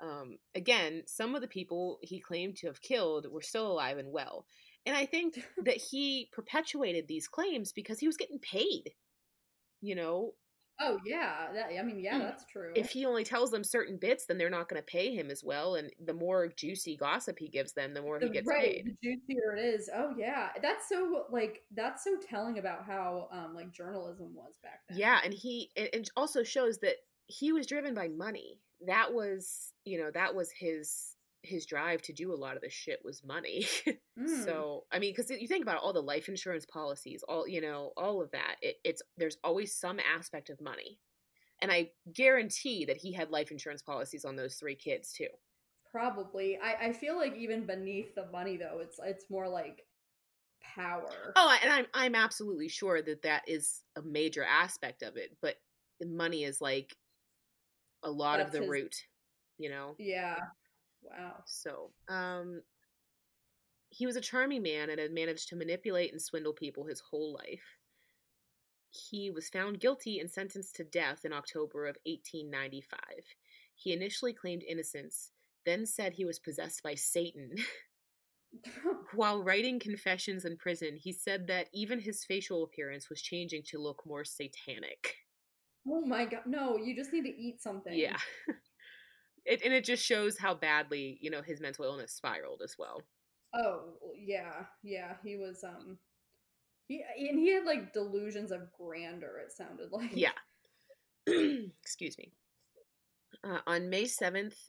Um, 0.00 0.38
again, 0.54 1.02
some 1.06 1.34
of 1.34 1.42
the 1.42 1.48
people 1.48 1.98
he 2.00 2.20
claimed 2.20 2.56
to 2.56 2.68
have 2.68 2.80
killed 2.80 3.26
were 3.30 3.42
still 3.42 3.70
alive 3.70 3.98
and 3.98 4.10
well. 4.10 4.46
And 4.86 4.96
I 4.96 5.06
think 5.06 5.44
that 5.64 5.76
he 5.76 6.28
perpetuated 6.32 7.06
these 7.08 7.28
claims 7.28 7.72
because 7.72 7.98
he 7.98 8.06
was 8.06 8.16
getting 8.16 8.38
paid. 8.38 8.92
You 9.80 9.94
know, 9.94 10.34
Oh 10.82 10.98
yeah, 11.04 11.48
that 11.52 11.68
I 11.78 11.82
mean 11.82 11.98
yeah, 12.00 12.14
Mm. 12.14 12.20
that's 12.20 12.44
true. 12.46 12.72
if 12.74 12.90
he 12.90 13.04
only 13.04 13.22
tells 13.24 13.50
them 13.50 13.64
certain 13.64 13.98
bits, 13.98 14.24
then 14.26 14.38
they're 14.38 14.48
not 14.48 14.68
going 14.68 14.80
to 14.80 14.86
pay 14.86 15.14
him 15.14 15.30
as 15.30 15.44
well. 15.44 15.74
And 15.74 15.90
the 16.02 16.14
more 16.14 16.48
juicy 16.48 16.96
gossip 16.96 17.38
he 17.38 17.48
gives 17.48 17.72
them, 17.74 17.92
the 17.92 18.00
more 18.02 18.18
he 18.18 18.30
gets 18.30 18.46
right, 18.48 18.82
paid. 18.82 18.86
the 18.86 18.96
juicier 19.02 19.56
it 19.56 19.64
is. 19.74 19.90
Oh 19.94 20.14
yeah, 20.16 20.48
that's 20.62 20.88
so 20.88 21.26
like 21.30 21.62
that's 21.74 22.04
so 22.04 22.16
telling 22.16 22.58
about 22.58 22.84
how 22.86 23.28
um 23.30 23.54
like 23.54 23.72
journalism 23.72 24.34
was 24.34 24.54
back 24.62 24.80
then. 24.88 24.98
Yeah, 24.98 25.20
and 25.22 25.34
he 25.34 25.70
it, 25.76 25.94
it 25.94 26.10
also 26.16 26.42
shows 26.42 26.78
that 26.78 26.96
he 27.26 27.52
was 27.52 27.66
driven 27.66 27.94
by 27.94 28.08
money. 28.08 28.58
That 28.86 29.12
was, 29.12 29.72
you 29.84 29.98
know, 29.98 30.10
that 30.12 30.34
was 30.34 30.50
his 30.50 31.16
his 31.42 31.64
drive 31.66 32.02
to 32.02 32.12
do 32.12 32.32
a 32.32 32.36
lot 32.36 32.56
of 32.56 32.62
this 32.62 32.72
shit 32.72 33.00
was 33.04 33.22
money. 33.24 33.66
Mm. 34.18 34.44
So, 34.44 34.84
I 34.92 34.98
mean, 34.98 35.14
because 35.16 35.30
you 35.30 35.48
think 35.48 35.62
about 35.62 35.80
all 35.82 35.94
the 35.94 36.02
life 36.02 36.28
insurance 36.28 36.66
policies, 36.66 37.22
all 37.26 37.48
you 37.48 37.62
know, 37.62 37.92
all 37.96 38.20
of 38.20 38.30
that. 38.32 38.56
It, 38.60 38.76
it's 38.84 39.00
there's 39.16 39.38
always 39.42 39.74
some 39.74 39.98
aspect 39.98 40.50
of 40.50 40.60
money, 40.60 40.98
and 41.62 41.72
I 41.72 41.92
guarantee 42.12 42.84
that 42.84 42.98
he 42.98 43.14
had 43.14 43.30
life 43.30 43.50
insurance 43.50 43.80
policies 43.80 44.26
on 44.26 44.36
those 44.36 44.56
three 44.56 44.74
kids 44.74 45.14
too. 45.14 45.28
probably. 45.90 46.58
I 46.62 46.88
I 46.88 46.92
feel 46.92 47.16
like 47.16 47.34
even 47.36 47.64
beneath 47.64 48.14
the 48.14 48.26
money 48.30 48.58
though, 48.58 48.80
it's 48.82 49.00
it's 49.02 49.24
more 49.30 49.48
like 49.48 49.86
power. 50.74 51.32
Oh, 51.36 51.56
and 51.62 51.72
I'm 51.72 51.86
I'm 51.94 52.14
absolutely 52.14 52.68
sure 52.68 53.00
that 53.00 53.22
that 53.22 53.44
is 53.46 53.80
a 53.96 54.02
major 54.02 54.44
aspect 54.44 55.02
of 55.02 55.16
it, 55.16 55.36
but 55.40 55.54
money 56.04 56.44
is 56.44 56.60
like 56.60 56.94
a 58.02 58.10
lot 58.10 58.40
of 58.40 58.52
the 58.52 58.60
his- 58.60 58.68
root, 58.68 58.94
you 59.56 59.70
know. 59.70 59.94
Yeah. 59.98 60.36
Wow. 61.02 61.42
So, 61.46 61.90
um, 62.08 62.62
he 63.90 64.06
was 64.06 64.16
a 64.16 64.20
charming 64.20 64.62
man 64.62 64.90
and 64.90 65.00
had 65.00 65.12
managed 65.12 65.48
to 65.48 65.56
manipulate 65.56 66.12
and 66.12 66.22
swindle 66.22 66.52
people 66.52 66.86
his 66.86 67.00
whole 67.00 67.32
life. 67.34 67.78
He 68.90 69.30
was 69.30 69.48
found 69.48 69.80
guilty 69.80 70.18
and 70.18 70.30
sentenced 70.30 70.76
to 70.76 70.84
death 70.84 71.24
in 71.24 71.32
October 71.32 71.86
of 71.86 71.96
1895. 72.06 73.00
He 73.74 73.92
initially 73.92 74.32
claimed 74.32 74.62
innocence, 74.62 75.32
then 75.64 75.86
said 75.86 76.12
he 76.12 76.24
was 76.24 76.38
possessed 76.38 76.82
by 76.82 76.94
Satan. 76.94 77.54
While 79.14 79.42
writing 79.42 79.78
confessions 79.78 80.44
in 80.44 80.56
prison, 80.56 80.96
he 80.96 81.12
said 81.12 81.46
that 81.48 81.68
even 81.72 82.00
his 82.00 82.24
facial 82.24 82.64
appearance 82.64 83.08
was 83.08 83.22
changing 83.22 83.62
to 83.66 83.78
look 83.78 84.02
more 84.06 84.24
satanic. 84.24 85.16
oh 85.88 86.04
my 86.04 86.24
god. 86.24 86.42
No, 86.46 86.76
you 86.76 86.94
just 86.96 87.12
need 87.12 87.24
to 87.24 87.40
eat 87.40 87.62
something. 87.62 87.96
Yeah. 87.96 88.16
It, 89.44 89.62
and 89.64 89.72
it 89.72 89.84
just 89.84 90.04
shows 90.04 90.38
how 90.38 90.54
badly, 90.54 91.18
you 91.20 91.30
know, 91.30 91.42
his 91.42 91.60
mental 91.60 91.84
illness 91.84 92.12
spiraled 92.12 92.62
as 92.62 92.76
well. 92.78 93.02
Oh 93.54 93.94
yeah, 94.16 94.64
yeah. 94.82 95.14
He 95.24 95.36
was 95.36 95.64
um 95.64 95.98
he 96.86 97.02
and 97.16 97.38
he 97.38 97.52
had 97.52 97.64
like 97.64 97.92
delusions 97.92 98.52
of 98.52 98.72
grandeur, 98.72 99.38
it 99.44 99.52
sounded 99.52 99.88
like. 99.92 100.10
Yeah. 100.12 100.30
Excuse 101.26 102.16
me. 102.18 102.32
Uh, 103.44 103.58
on 103.66 103.88
May 103.88 104.04
7th, 104.04 104.68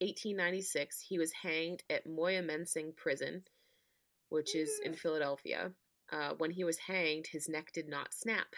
1896, 0.00 1.04
he 1.08 1.18
was 1.18 1.32
hanged 1.42 1.82
at 1.90 2.06
Moyamensing 2.06 2.96
Prison, 2.96 3.42
which 4.28 4.54
is 4.54 4.80
in. 4.84 4.94
Philadelphia. 4.94 5.72
Uh, 6.10 6.34
when 6.38 6.50
he 6.50 6.64
was 6.64 6.78
hanged, 6.78 7.26
his 7.26 7.48
neck 7.48 7.72
did 7.72 7.88
not 7.88 8.12
snap. 8.12 8.54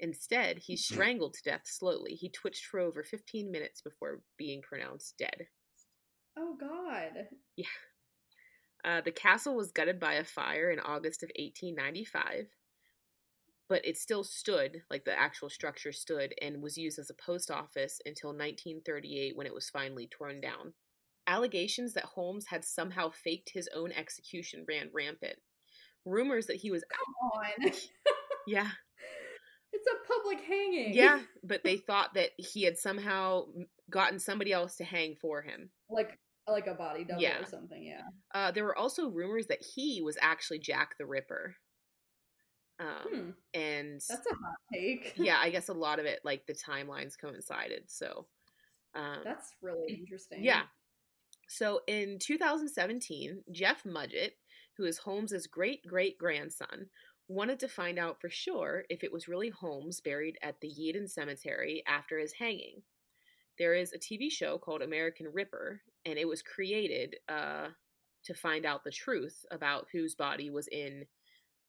Instead, 0.00 0.58
he 0.58 0.76
strangled 0.76 1.34
to 1.34 1.42
death 1.42 1.62
slowly. 1.64 2.14
He 2.14 2.28
twitched 2.28 2.66
for 2.66 2.80
over 2.80 3.04
15 3.04 3.50
minutes 3.50 3.80
before 3.80 4.22
being 4.36 4.62
pronounced 4.62 5.16
dead. 5.18 5.46
Oh 6.36 6.56
god. 6.58 7.28
Yeah. 7.56 7.66
Uh, 8.84 9.00
the 9.00 9.12
castle 9.12 9.54
was 9.54 9.70
gutted 9.70 10.00
by 10.00 10.14
a 10.14 10.24
fire 10.24 10.70
in 10.70 10.80
August 10.80 11.22
of 11.22 11.28
1895, 11.38 12.48
but 13.68 13.86
it 13.86 13.96
still 13.96 14.24
stood, 14.24 14.82
like 14.90 15.04
the 15.04 15.16
actual 15.16 15.48
structure 15.48 15.92
stood, 15.92 16.34
and 16.42 16.60
was 16.60 16.76
used 16.76 16.98
as 16.98 17.08
a 17.08 17.14
post 17.14 17.50
office 17.50 18.00
until 18.04 18.30
1938 18.30 19.36
when 19.36 19.46
it 19.46 19.54
was 19.54 19.70
finally 19.70 20.08
torn 20.08 20.40
down. 20.40 20.72
Allegations 21.28 21.94
that 21.94 22.04
Holmes 22.04 22.46
had 22.48 22.64
somehow 22.64 23.10
faked 23.10 23.50
his 23.54 23.68
own 23.72 23.92
execution 23.92 24.64
ran 24.66 24.90
rampant. 24.92 25.38
Rumors 26.04 26.46
that 26.46 26.56
he 26.56 26.72
was, 26.72 26.82
Come 26.90 27.30
on. 27.32 27.72
yeah, 28.48 28.70
it's 29.84 29.88
a 29.88 30.12
public 30.12 30.40
hanging. 30.46 30.94
yeah, 30.94 31.20
but 31.44 31.62
they 31.64 31.76
thought 31.76 32.14
that 32.14 32.30
he 32.38 32.62
had 32.62 32.78
somehow 32.78 33.44
gotten 33.90 34.18
somebody 34.18 34.52
else 34.52 34.76
to 34.76 34.84
hang 34.84 35.16
for 35.20 35.42
him. 35.42 35.70
like 35.90 36.18
like 36.48 36.66
a 36.66 36.74
body 36.74 37.04
double 37.04 37.22
Yeah. 37.22 37.40
or 37.40 37.46
something, 37.46 37.84
yeah. 37.84 38.02
Uh, 38.34 38.50
there 38.50 38.64
were 38.64 38.76
also 38.76 39.08
rumors 39.08 39.46
that 39.46 39.62
he 39.62 40.02
was 40.02 40.18
actually 40.20 40.58
Jack 40.58 40.96
the 40.98 41.06
Ripper. 41.06 41.54
Um, 42.80 42.86
Hmm. 43.08 43.30
and 43.54 44.00
That's 44.08 44.26
a 44.26 44.34
hot 44.34 44.56
take. 44.72 45.12
yeah, 45.16 45.38
I 45.40 45.50
guess 45.50 45.68
a 45.68 45.72
lot 45.72 46.00
of 46.00 46.06
it, 46.06 46.18
like 46.24 46.46
the 46.46 46.54
timelines 46.54 47.16
coincided. 47.20 47.84
So, 47.86 48.26
um, 48.94 49.18
That's 49.24 49.54
really 49.62 49.92
interesting. 49.94 50.42
yeah. 50.42 50.62
So 51.48 51.82
in 51.86 52.18
2017, 52.18 53.44
Jeff 53.52 53.84
Mudgett, 53.84 54.32
who 54.76 54.84
is 54.84 54.98
Holmes's 54.98 55.46
great 55.46 55.86
great 55.86 56.18
grandson, 56.18 56.88
wanted 57.32 57.58
to 57.60 57.68
find 57.68 57.98
out 57.98 58.20
for 58.20 58.28
sure 58.28 58.84
if 58.88 59.02
it 59.02 59.12
was 59.12 59.28
really 59.28 59.48
Holmes 59.48 60.00
buried 60.00 60.36
at 60.42 60.60
the 60.60 60.68
Yeadon 60.68 61.10
Cemetery 61.10 61.82
after 61.86 62.18
his 62.18 62.34
hanging. 62.34 62.82
There 63.58 63.74
is 63.74 63.92
a 63.92 63.98
TV 63.98 64.30
show 64.30 64.58
called 64.58 64.82
American 64.82 65.28
Ripper, 65.32 65.80
and 66.04 66.18
it 66.18 66.28
was 66.28 66.42
created 66.42 67.16
uh, 67.28 67.68
to 68.24 68.34
find 68.34 68.64
out 68.64 68.84
the 68.84 68.90
truth 68.90 69.44
about 69.50 69.88
whose 69.92 70.14
body 70.14 70.50
was 70.50 70.68
in 70.68 71.04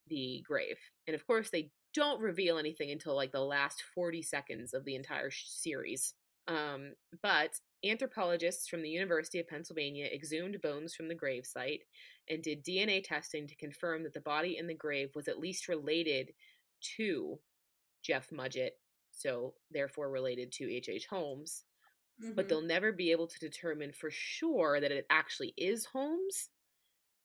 the 0.07 0.43
grave. 0.45 0.78
And 1.07 1.16
of 1.16 1.26
course, 1.26 1.49
they 1.49 1.72
don't 1.93 2.22
reveal 2.22 2.57
anything 2.57 2.91
until 2.91 3.16
like 3.16 3.32
the 3.32 3.39
last 3.39 3.84
40 3.95 4.22
seconds 4.22 4.74
of 4.74 4.86
the 4.86 4.95
entire 4.95 5.32
series. 5.32 6.14
Um, 6.47 6.93
but 7.22 7.51
anthropologists 7.84 8.67
from 8.67 8.81
the 8.81 8.89
University 8.89 9.39
of 9.39 9.47
Pennsylvania 9.47 10.05
exhumed 10.05 10.61
bones 10.61 10.95
from 10.95 11.07
the 11.07 11.15
grave 11.15 11.45
site 11.45 11.81
and 12.29 12.41
did 12.43 12.63
DNA 12.63 13.03
testing 13.03 13.47
to 13.47 13.55
confirm 13.55 14.03
that 14.03 14.13
the 14.13 14.21
body 14.21 14.57
in 14.57 14.67
the 14.67 14.73
grave 14.73 15.09
was 15.15 15.27
at 15.27 15.39
least 15.39 15.67
related 15.67 16.34
to 16.97 17.39
Jeff 18.03 18.29
Mudgett, 18.31 18.71
so 19.11 19.55
therefore 19.71 20.09
related 20.09 20.51
to 20.53 20.71
H.H. 20.71 20.89
H. 20.89 21.07
Holmes. 21.07 21.65
But 22.36 22.45
Mhm. 22.45 22.49
they'll 22.49 22.61
never 22.61 22.91
be 22.91 23.11
able 23.11 23.27
to 23.27 23.39
determine 23.39 23.91
for 23.93 24.09
sure 24.11 24.79
that 24.79 24.91
it 24.91 25.05
actually 25.09 25.53
is 25.57 25.86
Holmes. 25.86 26.49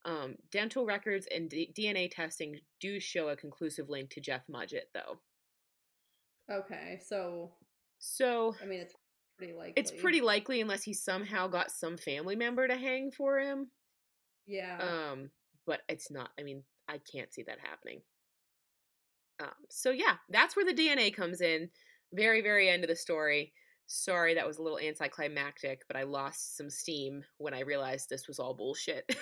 Um, 0.05 0.37
dental 0.51 0.87
records 0.87 1.27
and 1.27 1.51
D- 1.51 1.73
DNA 1.77 2.09
testing 2.09 2.61
do 2.81 2.99
show 3.01 3.29
a 3.29 3.37
conclusive 3.37 3.89
link 3.91 4.11
to 4.11 4.21
Jeff 4.21 4.47
Mudgett, 4.49 4.93
though. 4.95 5.21
Okay, 6.51 6.99
so 7.05 7.53
So 7.99 8.55
I 8.63 8.65
mean 8.67 8.81
it's 8.81 8.95
pretty 9.39 9.55
likely. 9.55 9.73
it's 9.77 9.91
pretty 9.91 10.21
likely, 10.21 10.61
unless 10.61 10.83
he 10.83 10.93
somehow 10.93 11.49
got 11.49 11.71
some 11.71 11.97
family 11.97 12.37
member 12.37 12.69
to 12.69 12.77
hang 12.77 13.11
for 13.11 13.39
him. 13.39 13.71
Yeah. 14.47 14.79
Um, 14.81 15.31
but 15.67 15.81
it's 15.89 16.11
not. 16.11 16.31
I 16.39 16.43
mean, 16.43 16.63
I 16.89 16.99
can't 17.11 17.33
see 17.33 17.45
that 17.45 17.59
happening. 17.61 18.01
Um, 19.41 19.49
so 19.71 19.91
yeah, 19.91 20.17
that's 20.29 20.57
where 20.57 20.67
the 20.67 20.75
DNA 20.75 21.15
comes 21.15 21.41
in. 21.41 21.71
Very, 22.13 22.41
very 22.43 22.69
end 22.69 22.85
of 22.85 22.89
the 22.89 22.97
story. 22.97 23.53
Sorry, 23.87 24.35
that 24.35 24.47
was 24.47 24.59
a 24.59 24.63
little 24.63 24.79
anticlimactic, 24.79 25.83
but 25.87 25.97
I 25.97 26.03
lost 26.03 26.57
some 26.57 26.69
steam 26.69 27.23
when 27.39 27.55
I 27.55 27.61
realized 27.61 28.09
this 28.11 28.29
was 28.29 28.39
all 28.39 28.55
bullshit. 28.55 29.05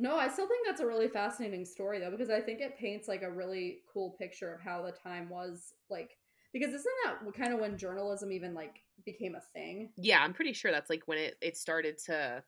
No, 0.00 0.16
I 0.16 0.28
still 0.28 0.46
think 0.46 0.64
that's 0.64 0.80
a 0.80 0.86
really 0.86 1.08
fascinating 1.08 1.64
story 1.64 1.98
though, 1.98 2.12
because 2.12 2.30
I 2.30 2.40
think 2.40 2.60
it 2.60 2.78
paints 2.78 3.08
like 3.08 3.22
a 3.22 3.30
really 3.30 3.78
cool 3.92 4.14
picture 4.16 4.54
of 4.54 4.60
how 4.60 4.82
the 4.82 4.92
time 4.92 5.28
was 5.28 5.74
like 5.90 6.10
because 6.52 6.72
isn't 6.72 6.84
that 7.04 7.34
kind 7.34 7.52
of 7.52 7.60
when 7.60 7.76
journalism 7.76 8.32
even 8.32 8.54
like 8.54 8.82
became 9.04 9.34
a 9.34 9.42
thing? 9.52 9.90
Yeah, 9.96 10.22
I'm 10.22 10.32
pretty 10.32 10.52
sure 10.52 10.70
that's 10.70 10.90
like 10.90 11.02
when 11.06 11.18
it, 11.18 11.36
it 11.40 11.56
started 11.56 11.98
to 12.06 12.42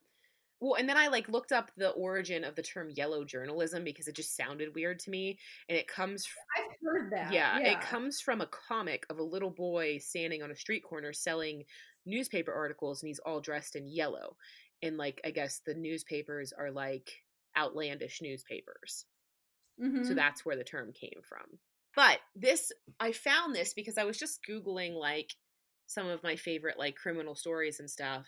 well, 0.61 0.75
and 0.75 0.87
then 0.87 0.99
I 0.99 1.09
like 1.09 1.29
looked 1.29 1.53
up 1.53 1.71
the 1.77 1.91
origin 1.91 2.45
of 2.45 2.55
the 2.55 2.63
term 2.63 2.91
yellow 2.91 3.25
journalism 3.25 3.83
because 3.83 4.09
it 4.09 4.15
just 4.15 4.37
sounded 4.37 4.75
weird 4.75 4.99
to 5.01 5.11
me. 5.11 5.39
And 5.69 5.79
it 5.79 5.89
comes 5.89 6.27
from, 6.27 6.43
I've 6.59 6.77
heard 6.83 7.13
that. 7.13 7.33
Yeah, 7.33 7.59
yeah, 7.59 7.73
it 7.73 7.81
comes 7.81 8.21
from 8.21 8.43
a 8.43 8.49
comic 8.69 9.07
of 9.09 9.19
a 9.19 9.23
little 9.23 9.51
boy 9.51 9.99
standing 9.99 10.43
on 10.43 10.51
a 10.51 10.57
street 10.57 10.85
corner 10.85 11.15
selling 11.15 11.65
newspaper 12.05 12.53
articles 12.53 13.03
and 13.03 13.09
he's 13.09 13.21
all 13.21 13.41
dressed 13.41 13.75
in 13.75 13.89
yellow. 13.89 14.37
And 14.83 14.99
like 14.99 15.21
I 15.25 15.31
guess 15.31 15.63
the 15.65 15.75
newspapers 15.75 16.53
are 16.53 16.71
like 16.71 17.11
outlandish 17.57 18.21
newspapers. 18.21 19.07
Mm-hmm. 19.83 20.05
So 20.05 20.15
that's 20.15 20.45
where 20.45 20.57
the 20.57 20.65
term 20.65 20.93
came 20.93 21.21
from. 21.27 21.59
But 21.97 22.19
this 22.35 22.73
I 22.99 23.13
found 23.13 23.55
this 23.55 23.75
because 23.75 23.99
I 23.99 24.05
was 24.05 24.19
just 24.19 24.41
googling 24.49 24.95
like 24.95 25.35
some 25.87 26.07
of 26.07 26.23
my 26.23 26.37
favorite 26.37 26.79
like 26.79 26.97
criminal 26.97 27.35
stories 27.35 27.81
and 27.81 27.91
stuff. 27.91 28.27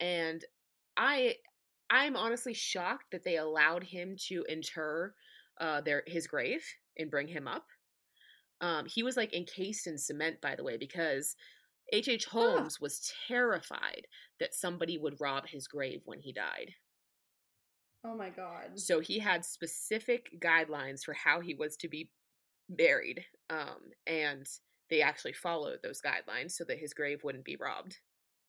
And 0.00 0.44
I 0.96 1.36
I'm 1.90 2.16
honestly 2.16 2.54
shocked 2.54 3.06
that 3.12 3.24
they 3.24 3.36
allowed 3.36 3.84
him 3.84 4.16
to 4.28 4.44
inter 4.48 5.14
uh 5.60 5.80
their 5.80 6.02
his 6.06 6.26
grave 6.26 6.64
and 6.98 7.10
bring 7.10 7.28
him 7.28 7.48
up. 7.48 7.66
Um 8.60 8.86
he 8.86 9.02
was 9.02 9.16
like 9.16 9.34
encased 9.34 9.86
in 9.86 9.96
cement 9.96 10.40
by 10.40 10.54
the 10.54 10.64
way 10.64 10.76
because 10.76 11.34
H.H. 11.90 12.08
H. 12.08 12.24
Holmes 12.26 12.76
oh. 12.78 12.82
was 12.82 13.12
terrified 13.26 14.06
that 14.40 14.54
somebody 14.54 14.98
would 14.98 15.20
rob 15.20 15.46
his 15.46 15.66
grave 15.66 16.02
when 16.04 16.20
he 16.20 16.34
died. 16.34 16.74
Oh 18.04 18.14
my 18.14 18.28
god. 18.28 18.78
So 18.78 19.00
he 19.00 19.18
had 19.18 19.44
specific 19.44 20.28
guidelines 20.38 21.02
for 21.02 21.14
how 21.14 21.40
he 21.40 21.54
was 21.54 21.76
to 21.78 21.88
be 21.88 22.10
buried. 22.68 23.24
Um 23.50 23.90
and 24.06 24.46
they 24.90 25.02
actually 25.02 25.32
followed 25.32 25.80
those 25.82 26.00
guidelines 26.00 26.52
so 26.52 26.64
that 26.64 26.78
his 26.78 26.94
grave 26.94 27.22
wouldn't 27.22 27.44
be 27.44 27.56
robbed. 27.56 27.98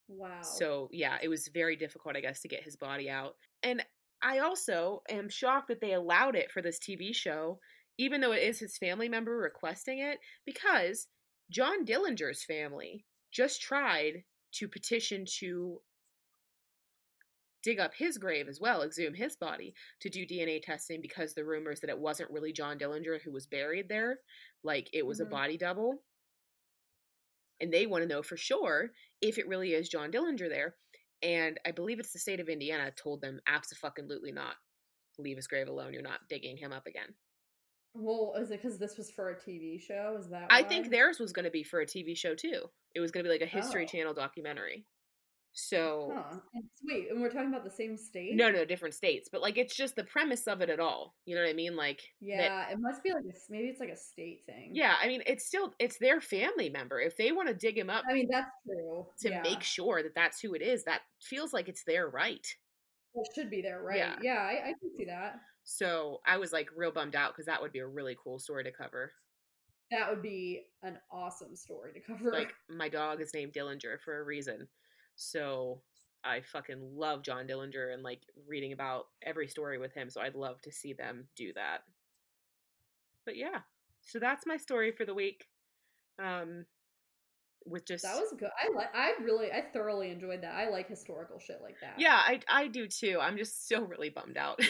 Wow. 0.07 0.41
So, 0.41 0.89
yeah, 0.91 1.17
it 1.21 1.27
was 1.27 1.49
very 1.53 1.75
difficult, 1.75 2.15
I 2.15 2.21
guess, 2.21 2.41
to 2.41 2.47
get 2.47 2.63
his 2.63 2.75
body 2.75 3.09
out. 3.09 3.35
And 3.61 3.83
I 4.21 4.39
also 4.39 5.01
am 5.09 5.29
shocked 5.29 5.67
that 5.67 5.81
they 5.81 5.93
allowed 5.93 6.35
it 6.35 6.51
for 6.51 6.61
this 6.61 6.79
TV 6.79 7.13
show, 7.15 7.59
even 7.97 8.21
though 8.21 8.31
it 8.31 8.43
is 8.43 8.59
his 8.59 8.77
family 8.77 9.07
member 9.07 9.37
requesting 9.37 9.99
it, 9.99 10.19
because 10.45 11.07
John 11.51 11.85
Dillinger's 11.85 12.43
family 12.43 13.05
just 13.31 13.61
tried 13.61 14.23
to 14.53 14.67
petition 14.67 15.25
to 15.39 15.81
dig 17.63 17.79
up 17.79 17.93
his 17.95 18.17
grave 18.17 18.47
as 18.47 18.59
well, 18.59 18.81
exhume 18.81 19.13
his 19.13 19.35
body 19.35 19.73
to 20.01 20.09
do 20.09 20.25
DNA 20.25 20.61
testing 20.61 21.01
because 21.01 21.33
the 21.33 21.45
rumors 21.45 21.79
that 21.81 21.89
it 21.89 21.99
wasn't 21.99 22.31
really 22.31 22.53
John 22.53 22.77
Dillinger 22.77 23.21
who 23.23 23.31
was 23.31 23.47
buried 23.47 23.89
there, 23.89 24.19
like 24.63 24.89
it 24.93 25.05
was 25.05 25.19
mm-hmm. 25.19 25.27
a 25.27 25.35
body 25.35 25.57
double 25.57 26.01
and 27.61 27.73
they 27.73 27.85
want 27.85 28.03
to 28.03 28.07
know 28.07 28.21
for 28.21 28.37
sure 28.37 28.91
if 29.21 29.37
it 29.37 29.47
really 29.47 29.73
is 29.73 29.89
John 29.89 30.11
Dillinger 30.11 30.49
there. 30.49 30.75
And 31.21 31.59
I 31.65 31.71
believe 31.71 31.99
it's 31.99 32.13
the 32.13 32.19
state 32.19 32.39
of 32.39 32.47
Indiana 32.47 32.91
told 32.91 33.21
them 33.21 33.39
absolutely 33.47 34.31
not. 34.31 34.55
Leave 35.17 35.35
his 35.35 35.47
grave 35.47 35.67
alone. 35.67 35.91
You're 35.91 36.01
not 36.01 36.21
digging 36.29 36.55
him 36.55 36.71
up 36.71 36.87
again. 36.87 37.13
Well, 37.93 38.35
is 38.39 38.51
it 38.51 38.61
because 38.61 38.77
this 38.77 38.97
was 38.97 39.11
for 39.11 39.31
a 39.31 39.35
TV 39.35 39.81
show? 39.81 40.15
Is 40.17 40.29
that? 40.29 40.49
Why? 40.49 40.59
I 40.59 40.63
think 40.63 40.89
theirs 40.89 41.19
was 41.19 41.33
going 41.33 41.45
to 41.45 41.51
be 41.51 41.63
for 41.63 41.81
a 41.81 41.85
TV 41.85 42.15
show 42.15 42.35
too. 42.35 42.61
It 42.95 43.01
was 43.01 43.11
going 43.11 43.25
to 43.25 43.29
be 43.29 43.33
like 43.33 43.41
a 43.41 43.45
History 43.45 43.83
oh. 43.83 43.87
Channel 43.87 44.13
documentary. 44.13 44.85
So 45.53 46.13
huh. 46.15 46.37
wait, 46.83 47.07
and 47.09 47.21
we're 47.21 47.31
talking 47.31 47.49
about 47.49 47.63
the 47.63 47.71
same 47.71 47.97
state? 47.97 48.35
No, 48.35 48.51
no, 48.51 48.65
different 48.65 48.93
states. 48.93 49.29
But 49.31 49.41
like, 49.41 49.57
it's 49.57 49.75
just 49.75 49.95
the 49.95 50.03
premise 50.03 50.47
of 50.47 50.61
it 50.61 50.69
at 50.69 50.79
all. 50.79 51.15
You 51.25 51.35
know 51.35 51.41
what 51.41 51.49
I 51.49 51.53
mean? 51.53 51.75
Like, 51.75 52.01
yeah, 52.21 52.65
that, 52.65 52.71
it 52.71 52.77
must 52.79 53.03
be 53.03 53.11
like 53.11 53.23
a, 53.23 53.33
maybe 53.49 53.67
it's 53.67 53.79
like 53.79 53.89
a 53.89 53.97
state 53.97 54.43
thing. 54.45 54.71
Yeah, 54.73 54.95
I 55.01 55.07
mean, 55.07 55.21
it's 55.25 55.45
still 55.45 55.73
it's 55.79 55.97
their 55.97 56.21
family 56.21 56.69
member. 56.69 56.99
If 56.99 57.17
they 57.17 57.31
want 57.31 57.49
to 57.49 57.53
dig 57.53 57.77
him 57.77 57.89
up, 57.89 58.03
I 58.09 58.13
mean, 58.13 58.29
that's 58.31 58.51
true. 58.65 59.07
To 59.21 59.29
yeah. 59.29 59.41
make 59.41 59.63
sure 59.63 60.03
that 60.03 60.15
that's 60.15 60.39
who 60.39 60.53
it 60.53 60.61
is, 60.61 60.83
that 60.85 61.01
feels 61.21 61.51
like 61.51 61.67
it's 61.67 61.83
their 61.83 62.07
right. 62.07 62.45
It 63.15 63.27
should 63.33 63.49
be 63.49 63.61
their 63.61 63.81
right. 63.81 63.97
Yeah, 63.97 64.15
yeah, 64.21 64.39
I, 64.39 64.69
I 64.69 64.73
can 64.79 64.91
see 64.97 65.05
that. 65.05 65.39
So 65.63 66.19
I 66.25 66.37
was 66.37 66.53
like 66.53 66.69
real 66.75 66.91
bummed 66.91 67.15
out 67.15 67.33
because 67.33 67.47
that 67.47 67.61
would 67.61 67.71
be 67.71 67.79
a 67.79 67.87
really 67.87 68.15
cool 68.23 68.39
story 68.39 68.63
to 68.63 68.71
cover. 68.71 69.11
That 69.91 70.09
would 70.09 70.21
be 70.21 70.67
an 70.83 70.97
awesome 71.11 71.55
story 71.55 71.93
to 71.93 71.99
cover. 71.99 72.31
Like 72.31 72.53
my 72.69 72.89
dog 72.89 73.21
is 73.21 73.33
named 73.33 73.53
Dillinger 73.53 73.99
for 74.05 74.19
a 74.19 74.23
reason. 74.23 74.67
So 75.19 75.81
I 76.23 76.39
fucking 76.39 76.79
love 76.95 77.23
John 77.23 77.45
Dillinger 77.45 77.93
and 77.93 78.03
like 78.03 78.21
reading 78.47 78.71
about 78.71 79.07
every 79.21 79.49
story 79.49 79.77
with 79.77 79.93
him. 79.93 80.09
So 80.09 80.21
I'd 80.21 80.33
love 80.33 80.61
to 80.61 80.71
see 80.71 80.93
them 80.93 81.27
do 81.35 81.51
that. 81.53 81.79
But 83.25 83.35
yeah, 83.35 83.59
so 84.01 84.17
that's 84.17 84.45
my 84.47 84.55
story 84.55 84.93
for 84.93 85.03
the 85.05 85.13
week. 85.13 85.45
Um, 86.23 86.65
with 87.65 87.85
just 87.85 88.03
that 88.03 88.15
was 88.15 88.33
good. 88.39 88.49
I 88.57 88.73
like. 88.73 88.95
I 88.95 89.11
really, 89.21 89.51
I 89.51 89.65
thoroughly 89.73 90.09
enjoyed 90.09 90.41
that. 90.43 90.55
I 90.55 90.69
like 90.69 90.87
historical 90.87 91.37
shit 91.37 91.59
like 91.61 91.75
that. 91.81 91.95
Yeah, 91.97 92.15
I 92.15 92.39
I 92.47 92.67
do 92.67 92.87
too. 92.87 93.19
I'm 93.21 93.37
just 93.37 93.65
still 93.65 93.85
really 93.85 94.09
bummed 94.09 94.37
out. 94.37 94.61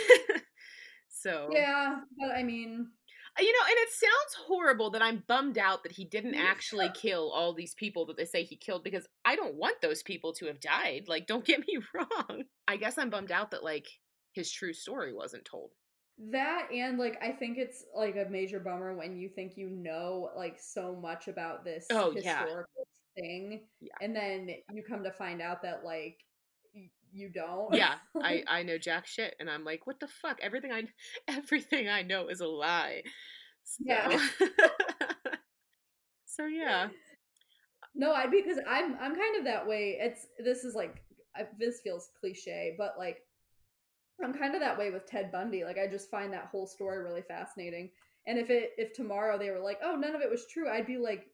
so 1.09 1.49
yeah, 1.51 1.97
but 2.19 2.31
I 2.35 2.41
mean, 2.41 2.87
Uh, 3.39 3.41
you 3.41 3.53
know, 3.53 3.65
and 3.67 3.77
it 3.77 3.89
sounds 3.89 4.47
horrible 4.47 4.89
that 4.91 5.01
I'm 5.01 5.23
bummed 5.27 5.57
out 5.57 5.83
that 5.83 5.91
he 5.91 6.05
didn't 6.05 6.35
actually 6.35 6.89
kill 6.93 7.31
all 7.31 7.53
these 7.53 7.73
people 7.73 8.05
that 8.07 8.17
they 8.17 8.25
say 8.25 8.43
he 8.43 8.55
killed 8.55 8.83
because 8.83 9.07
I 9.25 9.35
don't 9.35 9.55
want 9.55 9.81
those 9.81 10.03
people 10.03 10.33
to 10.33 10.47
have 10.47 10.59
died. 10.59 11.05
Like, 11.07 11.27
don't 11.27 11.45
get 11.45 11.59
me 11.59 11.77
wrong. 11.93 12.43
I 12.67 12.77
guess 12.77 12.97
I'm 12.97 13.09
bummed 13.09 13.31
out 13.31 13.51
that 13.51 13.63
like 13.63 13.87
his 14.33 14.51
true 14.51 14.73
story 14.73 15.13
wasn't 15.13 15.45
told. 15.45 15.71
That 16.31 16.67
and 16.73 16.99
like 16.99 17.17
I 17.21 17.31
think 17.31 17.57
it's 17.57 17.85
like 17.95 18.17
a 18.17 18.29
major 18.29 18.59
bummer 18.59 18.93
when 18.93 19.17
you 19.17 19.29
think 19.29 19.53
you 19.55 19.69
know 19.69 20.29
like 20.35 20.57
so 20.59 20.93
much 21.01 21.29
about 21.29 21.63
this 21.63 21.85
oh, 21.93 22.11
historical 22.11 22.65
yeah. 23.15 23.21
thing 23.21 23.61
yeah. 23.79 23.93
and 24.01 24.13
then 24.13 24.49
you 24.73 24.83
come 24.83 25.01
to 25.05 25.11
find 25.13 25.41
out 25.41 25.61
that 25.61 25.85
like 25.85 26.17
you 27.13 27.29
don't. 27.29 27.73
yeah, 27.73 27.95
I 28.21 28.43
I 28.47 28.63
know 28.63 28.77
jack 28.77 29.07
shit, 29.07 29.35
and 29.39 29.49
I'm 29.49 29.63
like, 29.63 29.87
what 29.87 29.99
the 29.99 30.07
fuck? 30.07 30.39
Everything 30.41 30.71
I 30.71 30.83
everything 31.27 31.89
I 31.89 32.01
know 32.01 32.27
is 32.27 32.41
a 32.41 32.47
lie. 32.47 33.03
So. 33.65 33.83
Yeah. 33.85 34.19
so 36.25 36.45
yeah. 36.47 36.87
No, 37.93 38.13
I 38.13 38.25
because 38.25 38.57
I'm 38.67 38.95
I'm 38.99 39.15
kind 39.15 39.37
of 39.37 39.43
that 39.43 39.67
way. 39.67 39.95
It's 39.99 40.25
this 40.43 40.63
is 40.63 40.73
like 40.73 41.03
I, 41.35 41.45
this 41.59 41.79
feels 41.83 42.09
cliche, 42.19 42.73
but 42.79 42.95
like 42.97 43.19
I'm 44.23 44.33
kind 44.33 44.55
of 44.55 44.61
that 44.61 44.75
way 44.75 44.89
with 44.89 45.05
Ted 45.05 45.31
Bundy. 45.31 45.65
Like 45.65 45.77
I 45.77 45.85
just 45.85 46.09
find 46.09 46.33
that 46.33 46.47
whole 46.51 46.65
story 46.65 47.03
really 47.03 47.21
fascinating. 47.21 47.91
And 48.25 48.39
if 48.39 48.49
it 48.49 48.71
if 48.79 48.91
tomorrow 48.93 49.37
they 49.37 49.51
were 49.51 49.59
like, 49.59 49.77
oh, 49.83 49.95
none 49.95 50.15
of 50.15 50.21
it 50.21 50.31
was 50.31 50.47
true, 50.51 50.67
I'd 50.67 50.87
be 50.87 50.97
like, 50.97 51.27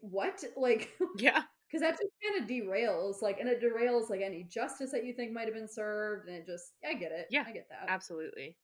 what? 0.00 0.42
Like, 0.56 0.90
yeah 1.16 1.42
because 1.68 1.82
that 1.82 1.98
just 1.98 2.10
kind 2.24 2.42
of 2.42 2.48
derails 2.48 3.20
like 3.20 3.38
and 3.40 3.48
it 3.48 3.62
derails 3.62 4.08
like 4.08 4.20
any 4.22 4.44
justice 4.44 4.90
that 4.90 5.04
you 5.04 5.12
think 5.12 5.32
might 5.32 5.44
have 5.44 5.54
been 5.54 5.68
served 5.68 6.28
and 6.28 6.36
it 6.36 6.46
just 6.46 6.72
i 6.88 6.94
get 6.94 7.12
it 7.12 7.26
yeah 7.30 7.44
i 7.46 7.52
get 7.52 7.68
that. 7.68 7.86
absolutely. 7.88 8.56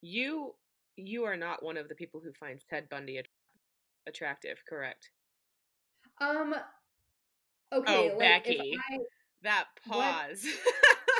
You 0.00 0.54
you 0.96 1.24
are 1.24 1.36
not 1.36 1.62
one 1.62 1.76
of 1.76 1.88
the 1.88 1.94
people 1.94 2.20
who 2.24 2.32
finds 2.32 2.64
ted 2.68 2.88
bundy 2.88 3.20
attractive 4.06 4.62
correct? 4.68 5.10
Um 6.20 6.54
okay 7.72 8.10
oh 8.12 8.16
like, 8.16 8.18
becky 8.18 8.76
I, 8.90 8.98
that 9.42 9.66
pause. 9.86 10.46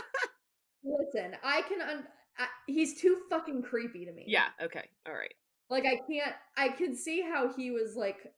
Listen 0.85 1.37
i 1.43 1.63
can 1.63 1.83
un- 1.83 2.07
I, 2.39 2.47
he's 2.67 3.01
too 3.01 3.19
fucking 3.29 3.63
creepy 3.63 4.05
to 4.05 4.13
me. 4.13 4.25
Yeah 4.29 4.47
okay 4.63 4.89
all 5.07 5.15
right. 5.15 5.35
Like 5.71 5.85
i 5.85 6.01
can't 6.11 6.35
i 6.57 6.69
can 6.69 6.97
see 6.97 7.21
how 7.21 7.53
he 7.53 7.71
was 7.71 7.97
like 7.97 8.33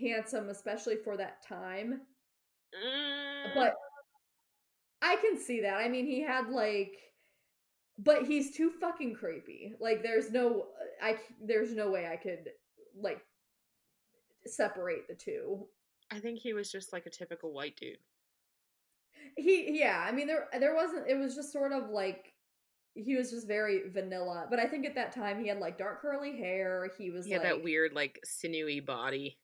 handsome 0.00 0.48
especially 0.48 0.96
for 1.04 1.16
that 1.16 1.46
time 1.46 2.00
Mm. 2.74 3.54
But 3.54 3.74
I 5.02 5.16
can 5.16 5.38
see 5.38 5.60
that. 5.60 5.74
I 5.74 5.88
mean, 5.88 6.06
he 6.06 6.22
had 6.22 6.48
like 6.48 6.98
but 7.98 8.26
he's 8.26 8.56
too 8.56 8.70
fucking 8.70 9.14
creepy. 9.14 9.74
Like 9.80 10.02
there's 10.02 10.30
no 10.30 10.66
I 11.02 11.18
there's 11.40 11.72
no 11.72 11.90
way 11.90 12.08
I 12.10 12.16
could 12.16 12.50
like 13.00 13.20
separate 14.46 15.06
the 15.08 15.14
two. 15.14 15.66
I 16.10 16.18
think 16.18 16.38
he 16.38 16.52
was 16.52 16.70
just 16.70 16.92
like 16.92 17.06
a 17.06 17.10
typical 17.10 17.52
white 17.52 17.76
dude. 17.76 17.98
He 19.36 19.78
yeah, 19.78 20.04
I 20.06 20.12
mean 20.12 20.26
there 20.26 20.48
there 20.58 20.74
wasn't 20.74 21.08
it 21.08 21.16
was 21.16 21.34
just 21.34 21.52
sort 21.52 21.72
of 21.72 21.90
like 21.90 22.32
he 22.94 23.16
was 23.16 23.30
just 23.30 23.46
very 23.46 23.88
vanilla. 23.90 24.46
But 24.50 24.58
I 24.58 24.66
think 24.66 24.86
at 24.86 24.94
that 24.96 25.12
time 25.12 25.40
he 25.40 25.48
had 25.48 25.58
like 25.58 25.78
dark 25.78 26.02
curly 26.02 26.36
hair. 26.36 26.90
He 26.98 27.10
was 27.10 27.26
he 27.26 27.32
had 27.32 27.42
like, 27.42 27.50
that 27.50 27.62
weird 27.62 27.92
like 27.92 28.18
sinewy 28.24 28.80
body. 28.80 29.38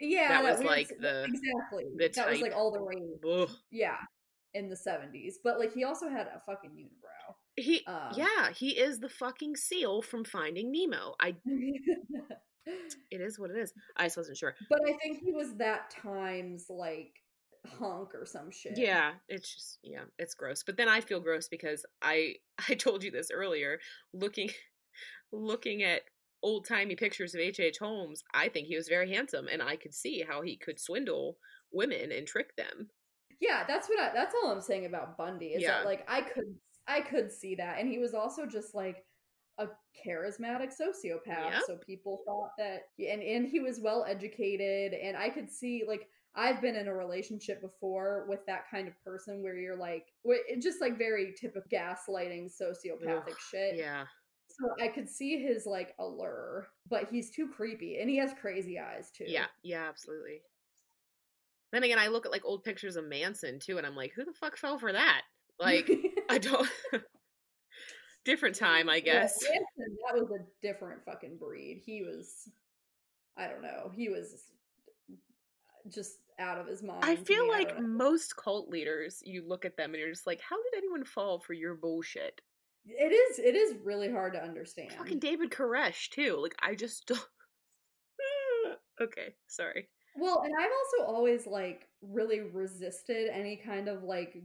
Yeah, 0.00 0.28
that, 0.28 0.42
that 0.42 0.58
was 0.58 0.66
like 0.66 0.88
the 0.88 1.24
exactly 1.24 1.84
the 1.96 2.12
that 2.14 2.30
was 2.30 2.40
like 2.40 2.54
all 2.54 2.70
the 2.70 2.80
rage. 2.80 3.20
Ugh. 3.28 3.50
Yeah, 3.70 3.96
in 4.54 4.68
the 4.68 4.76
seventies, 4.76 5.38
but 5.42 5.58
like 5.58 5.72
he 5.72 5.84
also 5.84 6.08
had 6.08 6.26
a 6.26 6.40
fucking 6.46 6.70
unibrow. 6.70 7.34
He 7.56 7.82
um, 7.86 8.12
yeah, 8.14 8.50
he 8.54 8.70
is 8.70 9.00
the 9.00 9.08
fucking 9.08 9.56
seal 9.56 10.02
from 10.02 10.24
Finding 10.24 10.70
Nemo. 10.70 11.14
I 11.20 11.36
it 12.66 13.20
is 13.20 13.38
what 13.38 13.50
it 13.50 13.56
is. 13.56 13.72
I 13.96 14.04
just 14.04 14.16
wasn't 14.16 14.36
sure, 14.36 14.54
but 14.68 14.80
I 14.86 14.92
think 14.94 15.20
he 15.24 15.32
was 15.32 15.54
that 15.56 15.90
times 15.90 16.66
like 16.68 17.12
hunk 17.78 18.14
or 18.14 18.26
some 18.26 18.50
shit. 18.50 18.76
Yeah, 18.76 19.12
it's 19.28 19.54
just 19.54 19.78
yeah, 19.82 20.04
it's 20.18 20.34
gross. 20.34 20.62
But 20.62 20.76
then 20.76 20.88
I 20.88 21.00
feel 21.00 21.20
gross 21.20 21.48
because 21.48 21.84
I 22.02 22.34
I 22.68 22.74
told 22.74 23.02
you 23.02 23.10
this 23.10 23.30
earlier. 23.30 23.78
Looking 24.12 24.50
looking 25.32 25.82
at 25.82 26.02
old 26.42 26.66
timey 26.66 26.96
pictures 26.96 27.34
of 27.34 27.40
H. 27.40 27.60
H. 27.60 27.78
Holmes, 27.78 28.22
I 28.34 28.48
think 28.48 28.66
he 28.66 28.76
was 28.76 28.88
very 28.88 29.12
handsome, 29.12 29.48
and 29.48 29.62
I 29.62 29.76
could 29.76 29.94
see 29.94 30.24
how 30.28 30.42
he 30.42 30.56
could 30.56 30.78
swindle 30.80 31.38
women 31.72 32.12
and 32.12 32.26
trick 32.26 32.54
them. 32.56 32.88
Yeah, 33.40 33.64
that's 33.66 33.88
what 33.88 34.00
I, 34.00 34.12
that's 34.14 34.34
all 34.34 34.50
I'm 34.50 34.60
saying 34.60 34.86
about 34.86 35.18
Bundy 35.18 35.48
is 35.48 35.62
Yeah. 35.62 35.78
that 35.78 35.84
like 35.84 36.04
I 36.08 36.22
could 36.22 36.54
I 36.88 37.00
could 37.00 37.32
see 37.32 37.54
that, 37.56 37.78
and 37.78 37.88
he 37.88 37.98
was 37.98 38.14
also 38.14 38.46
just 38.46 38.74
like 38.74 39.04
a 39.58 39.66
charismatic 40.06 40.72
sociopath. 40.72 41.52
Yep. 41.52 41.62
So 41.66 41.76
people 41.84 42.20
thought 42.26 42.50
that, 42.58 42.82
and 42.98 43.22
and 43.22 43.46
he 43.46 43.60
was 43.60 43.80
well 43.80 44.04
educated, 44.08 44.94
and 44.94 45.16
I 45.16 45.28
could 45.30 45.50
see 45.50 45.84
like 45.86 46.08
I've 46.34 46.60
been 46.60 46.76
in 46.76 46.86
a 46.88 46.94
relationship 46.94 47.62
before 47.62 48.26
with 48.28 48.44
that 48.46 48.70
kind 48.70 48.86
of 48.88 48.94
person 49.02 49.42
where 49.42 49.56
you're 49.56 49.76
like, 49.76 50.06
just 50.60 50.82
like 50.82 50.98
very 50.98 51.34
typical 51.40 51.62
gaslighting 51.72 52.50
sociopathic 52.50 53.28
Ugh, 53.28 53.36
shit. 53.50 53.76
Yeah. 53.76 54.04
So 54.48 54.68
I 54.82 54.88
could 54.88 55.08
see 55.08 55.42
his 55.42 55.66
like 55.66 55.94
allure, 55.98 56.68
but 56.88 57.08
he's 57.10 57.30
too 57.30 57.48
creepy, 57.48 57.98
and 57.98 58.08
he 58.08 58.16
has 58.18 58.32
crazy 58.40 58.78
eyes 58.78 59.10
too. 59.10 59.24
Yeah, 59.26 59.46
yeah, 59.62 59.86
absolutely. 59.88 60.40
Then 61.72 61.82
again, 61.84 61.98
I 61.98 62.08
look 62.08 62.24
at 62.24 62.32
like 62.32 62.44
old 62.44 62.64
pictures 62.64 62.96
of 62.96 63.06
Manson 63.06 63.58
too, 63.58 63.76
and 63.76 63.86
I'm 63.86 63.96
like, 63.96 64.12
who 64.14 64.24
the 64.24 64.32
fuck 64.32 64.56
fell 64.56 64.78
for 64.78 64.92
that? 64.92 65.22
Like, 65.58 65.90
I 66.28 66.36
don't. 66.36 66.68
Different 68.26 68.56
time, 68.56 68.90
I 68.90 68.96
Yeah, 68.96 69.22
guess. 69.22 69.42
Manson, 69.42 69.96
that 70.06 70.20
was 70.20 70.30
a 70.30 70.44
different 70.60 71.02
fucking 71.06 71.38
breed. 71.38 71.80
He 71.82 72.02
was, 72.02 72.50
I 73.38 73.48
don't 73.48 73.62
know, 73.62 73.90
he 73.96 74.10
was 74.10 74.44
just 75.88 76.18
out 76.38 76.58
of 76.58 76.66
his 76.66 76.82
mind. 76.82 77.02
I 77.02 77.16
feel 77.16 77.44
me, 77.44 77.50
like 77.52 77.68
don't 77.70 77.88
most 77.96 78.36
cult 78.36 78.68
leaders, 78.68 79.22
you 79.24 79.48
look 79.48 79.64
at 79.64 79.78
them 79.78 79.94
and 79.94 80.00
you're 80.00 80.10
just 80.10 80.26
like, 80.26 80.42
how 80.42 80.56
did 80.56 80.76
anyone 80.76 81.04
fall 81.04 81.40
for 81.40 81.54
your 81.54 81.74
bullshit? 81.74 82.42
It 82.86 83.12
is 83.12 83.38
it 83.38 83.54
is 83.54 83.74
really 83.84 84.10
hard 84.10 84.32
to 84.34 84.42
understand. 84.42 84.92
Fucking 84.92 85.18
David 85.18 85.50
Koresh 85.50 86.10
too. 86.10 86.38
Like, 86.40 86.54
I 86.62 86.74
just 86.74 87.06
don't. 87.06 87.20
okay, 89.00 89.34
sorry. 89.46 89.88
Well, 90.16 90.42
and 90.44 90.54
I've 90.58 90.70
also 90.70 91.12
always 91.12 91.46
like 91.46 91.88
really 92.00 92.40
resisted 92.40 93.28
any 93.32 93.56
kind 93.56 93.88
of 93.88 94.02
like 94.02 94.36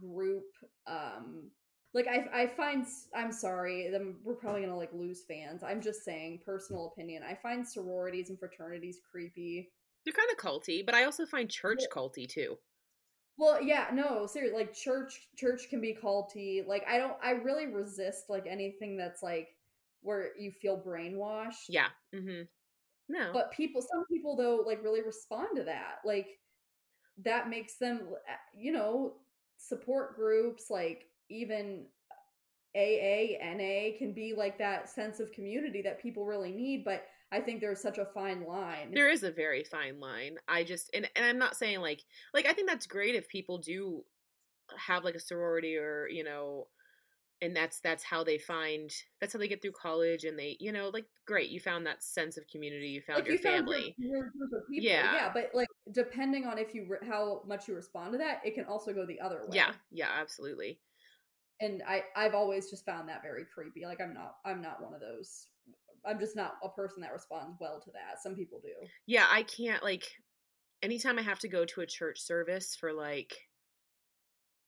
group 0.00 0.44
um 0.86 1.50
like 1.94 2.06
I 2.08 2.42
I 2.42 2.46
find 2.46 2.86
I'm 3.14 3.32
sorry, 3.32 3.88
Then 3.90 4.16
we're 4.22 4.34
probably 4.34 4.60
going 4.60 4.72
to 4.72 4.76
like 4.76 4.92
lose 4.92 5.24
fans. 5.26 5.62
I'm 5.62 5.80
just 5.80 6.04
saying 6.04 6.40
personal 6.44 6.92
opinion. 6.92 7.22
I 7.22 7.34
find 7.34 7.66
sororities 7.66 8.30
and 8.30 8.38
fraternities 8.38 8.98
creepy. 9.10 9.70
They're 10.04 10.12
kind 10.12 10.30
of 10.30 10.36
culty, 10.36 10.84
but 10.84 10.94
I 10.94 11.04
also 11.04 11.26
find 11.26 11.50
church 11.50 11.80
Yeah. 11.80 11.86
culty 11.94 12.28
too. 12.28 12.58
Well, 13.38 13.62
yeah, 13.62 13.88
no, 13.92 14.26
seriously, 14.26 14.58
like 14.58 14.74
church 14.74 15.28
church 15.36 15.68
can 15.68 15.80
be 15.80 15.96
culty. 16.00 16.66
Like 16.66 16.84
I 16.88 16.98
don't 16.98 17.16
I 17.22 17.32
really 17.32 17.66
resist 17.66 18.30
like 18.30 18.46
anything 18.46 18.96
that's 18.96 19.22
like 19.22 19.48
where 20.02 20.30
you 20.38 20.50
feel 20.50 20.80
brainwashed. 20.80 21.66
Yeah. 21.68 21.88
Mm-hmm. 22.14 22.42
No. 23.08 23.30
But 23.32 23.52
people 23.52 23.82
some 23.82 24.04
people 24.10 24.36
though 24.36 24.62
like 24.66 24.82
really 24.82 25.02
respond 25.02 25.48
to 25.56 25.64
that. 25.64 25.96
Like 26.04 26.38
that 27.24 27.50
makes 27.50 27.76
them 27.76 28.08
you 28.54 28.72
know, 28.72 29.14
support 29.58 30.16
groups 30.16 30.70
like 30.70 31.06
even 31.28 31.84
AA, 32.74 33.36
NA 33.42 33.96
can 33.98 34.12
be 34.12 34.34
like 34.36 34.58
that 34.58 34.88
sense 34.88 35.20
of 35.20 35.32
community 35.32 35.82
that 35.82 36.00
people 36.00 36.24
really 36.24 36.52
need, 36.52 36.84
but 36.84 37.04
I 37.32 37.40
think 37.40 37.60
there's 37.60 37.80
such 37.80 37.98
a 37.98 38.06
fine 38.06 38.44
line. 38.46 38.92
there 38.94 39.10
is 39.10 39.22
a 39.22 39.30
very 39.30 39.64
fine 39.64 40.00
line. 40.00 40.38
I 40.48 40.64
just 40.64 40.90
and 40.94 41.08
and 41.16 41.24
I'm 41.24 41.38
not 41.38 41.56
saying 41.56 41.80
like 41.80 42.02
like 42.32 42.46
I 42.46 42.52
think 42.52 42.68
that's 42.68 42.86
great 42.86 43.14
if 43.14 43.28
people 43.28 43.58
do 43.58 44.04
have 44.76 45.04
like 45.04 45.14
a 45.14 45.20
sorority 45.20 45.76
or 45.76 46.08
you 46.08 46.24
know 46.24 46.66
and 47.42 47.54
that's 47.54 47.80
that's 47.80 48.02
how 48.02 48.24
they 48.24 48.38
find 48.38 48.90
that's 49.20 49.32
how 49.32 49.38
they 49.38 49.48
get 49.48 49.60
through 49.60 49.72
college 49.72 50.24
and 50.24 50.38
they 50.38 50.56
you 50.58 50.72
know 50.72 50.88
like 50.88 51.04
great 51.26 51.50
you 51.50 51.60
found 51.60 51.86
that 51.86 52.02
sense 52.02 52.36
of 52.36 52.44
community 52.48 52.88
you 52.88 53.00
found 53.02 53.18
like 53.18 53.26
your 53.26 53.36
you 53.36 53.42
found 53.42 53.56
family 53.56 53.94
your, 53.98 54.16
your 54.16 54.30
group 54.30 54.50
of 54.54 54.68
people. 54.68 54.90
Yeah. 54.90 55.14
yeah, 55.14 55.30
but 55.32 55.50
like 55.52 55.68
depending 55.92 56.46
on 56.46 56.58
if 56.58 56.74
you 56.74 56.86
re- 56.88 57.06
how 57.06 57.42
much 57.46 57.68
you 57.68 57.74
respond 57.74 58.12
to 58.12 58.18
that, 58.18 58.40
it 58.44 58.54
can 58.54 58.64
also 58.64 58.92
go 58.92 59.04
the 59.06 59.20
other 59.20 59.42
way. 59.42 59.56
yeah 59.56 59.72
yeah 59.90 60.08
absolutely 60.18 60.80
and 61.60 61.82
I 61.86 62.04
I've 62.14 62.34
always 62.34 62.70
just 62.70 62.84
found 62.84 63.08
that 63.08 63.22
very 63.22 63.44
creepy. 63.52 63.84
Like 63.84 64.00
I'm 64.00 64.14
not 64.14 64.36
I'm 64.44 64.60
not 64.60 64.82
one 64.82 64.94
of 64.94 65.00
those. 65.00 65.46
I'm 66.06 66.18
just 66.20 66.36
not 66.36 66.54
a 66.62 66.68
person 66.68 67.02
that 67.02 67.12
responds 67.12 67.56
well 67.60 67.80
to 67.80 67.90
that. 67.92 68.22
Some 68.22 68.34
people 68.36 68.60
do. 68.62 68.86
yeah 69.06 69.26
I 69.30 69.42
can't 69.42 69.82
like 69.82 70.04
anytime 70.82 71.18
I 71.18 71.22
have 71.22 71.38
to 71.40 71.48
go 71.48 71.64
to 71.64 71.80
a 71.80 71.86
church 71.86 72.20
service 72.20 72.76
for 72.78 72.92
like 72.92 73.34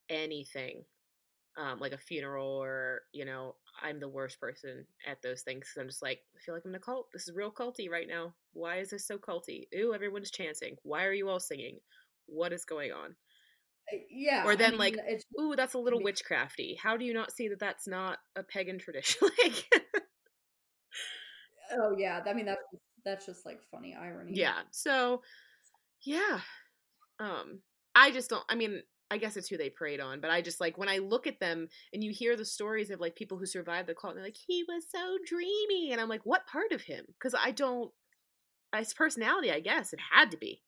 anything 0.09 0.83
um 1.57 1.79
like 1.79 1.91
a 1.91 1.97
funeral 1.97 2.47
or 2.47 3.01
you 3.13 3.25
know 3.25 3.55
I'm 3.81 3.99
the 3.99 4.09
worst 4.09 4.39
person 4.39 4.85
at 5.07 5.21
those 5.21 5.41
things 5.41 5.67
'cause 5.73 5.81
I'm 5.81 5.87
just 5.87 6.01
like 6.01 6.21
I 6.35 6.39
feel 6.39 6.53
like 6.55 6.63
I'm 6.65 6.71
in 6.71 6.75
a 6.75 6.79
cult. 6.79 7.07
This 7.13 7.27
is 7.27 7.35
real 7.35 7.51
culty 7.51 7.89
right 7.89 8.07
now. 8.07 8.33
Why 8.53 8.77
is 8.79 8.89
this 8.89 9.07
so 9.07 9.17
culty? 9.17 9.67
Ooh 9.75 9.93
everyone's 9.93 10.31
chanting. 10.31 10.75
Why 10.83 11.05
are 11.05 11.13
you 11.13 11.29
all 11.29 11.39
singing? 11.39 11.79
What 12.25 12.53
is 12.53 12.65
going 12.65 12.91
on? 12.91 13.15
Yeah. 14.11 14.43
Or 14.45 14.51
I 14.51 14.55
then, 14.55 14.77
like, 14.77 14.93
mean, 14.95 15.03
it's 15.07 15.25
ooh 15.39 15.55
that's 15.55 15.73
a 15.73 15.79
little 15.79 15.99
witchcrafty. 16.01 16.77
How 16.77 16.95
do 16.97 17.05
you 17.05 17.13
not 17.13 17.31
see 17.31 17.47
that 17.49 17.59
that's 17.59 17.87
not 17.87 18.19
a 18.35 18.43
pagan 18.43 18.77
tradition? 18.79 19.29
Like 19.43 19.65
oh 21.73 21.95
yeah. 21.97 22.21
I 22.25 22.33
mean 22.33 22.45
that's 22.45 22.61
that's 23.05 23.25
just 23.25 23.45
like 23.45 23.59
funny 23.71 23.95
irony. 23.99 24.33
yeah 24.35 24.59
so 24.71 25.21
yeah 26.05 26.39
um 27.19 27.59
i 27.95 28.11
just 28.11 28.29
don't 28.29 28.43
i 28.49 28.55
mean 28.55 28.81
i 29.09 29.17
guess 29.17 29.37
it's 29.37 29.47
who 29.47 29.55
they 29.57 29.69
preyed 29.69 30.01
on 30.01 30.19
but 30.19 30.29
i 30.29 30.41
just 30.41 30.59
like 30.59 30.77
when 30.77 30.89
i 30.89 30.97
look 30.97 31.25
at 31.25 31.39
them 31.39 31.67
and 31.93 32.03
you 32.03 32.11
hear 32.11 32.35
the 32.35 32.43
stories 32.43 32.89
of 32.89 32.99
like 32.99 33.15
people 33.15 33.37
who 33.37 33.45
survived 33.45 33.87
the 33.87 33.95
cult 33.95 34.11
and 34.11 34.17
they're 34.17 34.27
like 34.27 34.35
he 34.47 34.63
was 34.67 34.83
so 34.93 35.17
dreamy 35.25 35.91
and 35.93 36.01
i'm 36.01 36.09
like 36.09 36.25
what 36.25 36.45
part 36.45 36.71
of 36.73 36.81
him 36.81 37.05
because 37.17 37.33
i 37.41 37.51
don't 37.51 37.91
his 38.75 38.93
personality 38.93 39.49
i 39.51 39.61
guess 39.61 39.93
it 39.93 39.99
had 40.11 40.29
to 40.31 40.37
be 40.37 40.61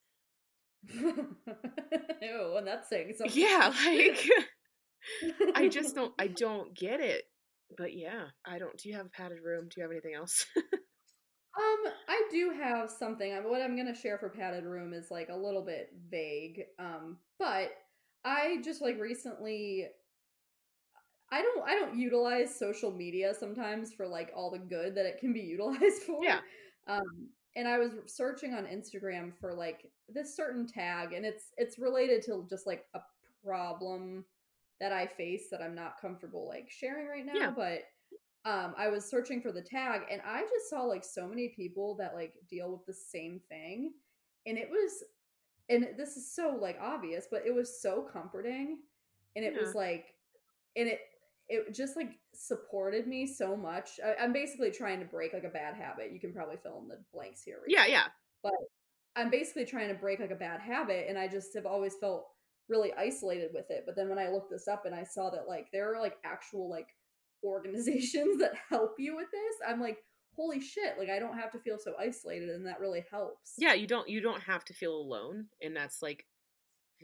Ew, 0.93 2.55
and 2.57 2.65
that's 2.67 2.89
saying 2.89 3.13
something. 3.17 3.41
yeah 3.41 3.73
like 3.85 4.29
i 5.55 5.67
just 5.67 5.95
don't 5.95 6.13
i 6.17 6.27
don't 6.27 6.73
get 6.75 6.99
it 7.01 7.23
but 7.77 7.93
yeah 7.95 8.23
i 8.45 8.57
don't 8.57 8.77
do 8.77 8.89
you 8.89 8.95
have 8.95 9.05
a 9.05 9.09
padded 9.09 9.39
room 9.43 9.67
do 9.69 9.75
you 9.77 9.83
have 9.83 9.91
anything 9.91 10.13
else 10.15 10.45
Um, 11.57 11.93
I 12.07 12.27
do 12.31 12.51
have 12.51 12.89
something. 12.89 13.31
I- 13.33 13.39
What 13.41 13.61
I'm 13.61 13.75
gonna 13.75 13.95
share 13.95 14.17
for 14.17 14.29
padded 14.29 14.63
room 14.63 14.93
is 14.93 15.11
like 15.11 15.29
a 15.29 15.35
little 15.35 15.61
bit 15.63 15.93
vague. 16.09 16.65
Um, 16.79 17.19
but 17.39 17.71
I 18.23 18.61
just 18.63 18.81
like 18.81 18.99
recently. 18.99 19.87
I 21.33 21.41
don't. 21.41 21.63
I 21.67 21.75
don't 21.75 21.97
utilize 21.97 22.53
social 22.53 22.91
media 22.91 23.33
sometimes 23.33 23.93
for 23.93 24.05
like 24.07 24.31
all 24.35 24.51
the 24.51 24.59
good 24.59 24.95
that 24.95 25.05
it 25.05 25.19
can 25.19 25.31
be 25.33 25.39
utilized 25.55 26.03
for. 26.03 26.23
Yeah. 26.23 26.39
Um, 26.87 27.29
and 27.55 27.67
I 27.67 27.77
was 27.79 27.91
searching 28.07 28.53
on 28.53 28.65
Instagram 28.65 29.33
for 29.39 29.53
like 29.53 29.89
this 30.09 30.35
certain 30.35 30.67
tag, 30.67 31.13
and 31.13 31.25
it's 31.25 31.45
it's 31.57 31.79
related 31.79 32.21
to 32.23 32.45
just 32.49 32.67
like 32.67 32.85
a 32.93 32.99
problem 33.45 34.25
that 34.81 34.91
I 34.91 35.07
face 35.07 35.47
that 35.51 35.61
I'm 35.61 35.75
not 35.75 35.99
comfortable 36.01 36.47
like 36.47 36.69
sharing 36.69 37.07
right 37.07 37.25
now. 37.25 37.33
Yeah. 37.35 37.51
But 37.55 37.83
um 38.45 38.73
I 38.77 38.87
was 38.89 39.05
searching 39.05 39.41
for 39.41 39.51
the 39.51 39.61
tag 39.61 40.01
and 40.11 40.21
I 40.25 40.41
just 40.41 40.69
saw 40.69 40.83
like 40.83 41.03
so 41.03 41.27
many 41.27 41.49
people 41.49 41.95
that 41.95 42.15
like 42.15 42.33
deal 42.49 42.71
with 42.71 42.85
the 42.85 42.93
same 42.93 43.39
thing 43.49 43.93
and 44.45 44.57
it 44.57 44.69
was 44.69 45.03
and 45.69 45.87
this 45.97 46.17
is 46.17 46.33
so 46.33 46.57
like 46.59 46.77
obvious 46.81 47.27
but 47.29 47.43
it 47.45 47.53
was 47.53 47.81
so 47.81 48.07
comforting 48.11 48.79
and 49.35 49.45
it 49.45 49.53
was 49.59 49.75
like 49.75 50.15
and 50.75 50.87
it 50.87 50.99
it 51.49 51.73
just 51.75 51.95
like 51.97 52.13
supported 52.33 53.07
me 53.07 53.27
so 53.27 53.55
much. 53.57 53.99
I, 54.03 54.23
i'm 54.23 54.33
basically 54.33 54.71
trying 54.71 54.99
to 54.99 55.05
break 55.05 55.33
like 55.33 55.43
a 55.43 55.49
bad 55.49 55.75
habit. 55.75 56.11
You 56.11 56.19
can 56.19 56.33
probably 56.33 56.57
fill 56.63 56.79
in 56.81 56.87
the 56.87 56.99
blanks 57.13 57.43
here 57.43 57.59
yeah 57.67 57.81
Rachel. 57.81 57.93
yeah 57.93 58.51
i'm 59.15 59.29
basically 59.29 59.65
trying 59.65 59.89
to 59.89 59.93
break 59.93 60.19
like 60.19 60.31
a 60.31 60.35
bad 60.35 60.61
habit 60.61 61.05
and 61.09 61.17
i 61.17 61.27
just 61.27 61.53
have 61.53 61.65
always 61.65 61.95
felt 61.99 62.27
really 62.69 62.93
isolated 62.93 63.51
with 63.53 63.69
it 63.69 63.83
but 63.85 63.95
then 63.95 64.07
when 64.07 64.17
i 64.17 64.29
looked 64.29 64.49
this 64.49 64.67
up 64.67 64.85
and 64.85 64.95
i 64.95 65.03
saw 65.03 65.29
that 65.29 65.47
like 65.47 65.67
there 65.71 65.93
are 65.93 66.01
like 66.01 66.15
actual 66.23 66.69
like 66.69 66.87
organizations 67.43 68.37
that 68.39 68.53
help 68.69 68.95
you 68.97 69.15
with 69.15 69.27
this 69.31 69.55
i'm 69.67 69.81
like 69.81 69.97
holy 70.35 70.61
shit 70.61 70.97
like 70.97 71.09
i 71.09 71.19
don't 71.19 71.37
have 71.37 71.51
to 71.51 71.59
feel 71.59 71.77
so 71.77 71.93
isolated 71.99 72.49
and 72.49 72.65
that 72.65 72.79
really 72.79 73.03
helps. 73.11 73.53
Yeah 73.57 73.73
you 73.73 73.85
don't 73.85 74.07
you 74.09 74.21
don't 74.21 74.41
have 74.41 74.63
to 74.65 74.73
feel 74.73 74.95
alone 74.95 75.47
and 75.61 75.75
that's 75.75 76.01
like 76.01 76.25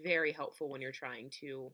very 0.04 0.32
helpful 0.32 0.70
when 0.70 0.82
you're 0.82 0.92
trying 0.92 1.30
to 1.42 1.72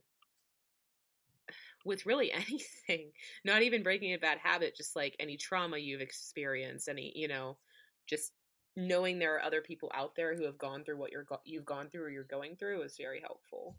with 1.84 2.06
really 2.06 2.32
anything 2.88 3.12
not 3.44 3.62
even 3.62 3.82
breaking 3.82 4.14
a 4.14 4.18
bad 4.18 4.38
habit 4.38 4.76
just 4.76 4.96
like 4.96 5.14
any 5.20 5.36
trauma 5.36 5.78
you've 5.78 6.00
experienced 6.00 6.88
any 6.88 7.12
you 7.14 7.28
know 7.28 7.56
just 8.06 8.32
knowing 8.76 9.18
there 9.18 9.36
are 9.36 9.42
other 9.42 9.60
people 9.60 9.90
out 9.94 10.16
there 10.16 10.36
who 10.36 10.44
have 10.44 10.58
gone 10.58 10.82
through 10.84 10.98
what 10.98 11.12
you're 11.12 11.24
go- 11.24 11.40
you've 11.44 11.64
gone 11.64 11.88
through 11.88 12.02
or 12.02 12.10
you're 12.10 12.24
going 12.24 12.56
through 12.56 12.82
is 12.82 12.96
very 12.98 13.20
helpful 13.20 13.76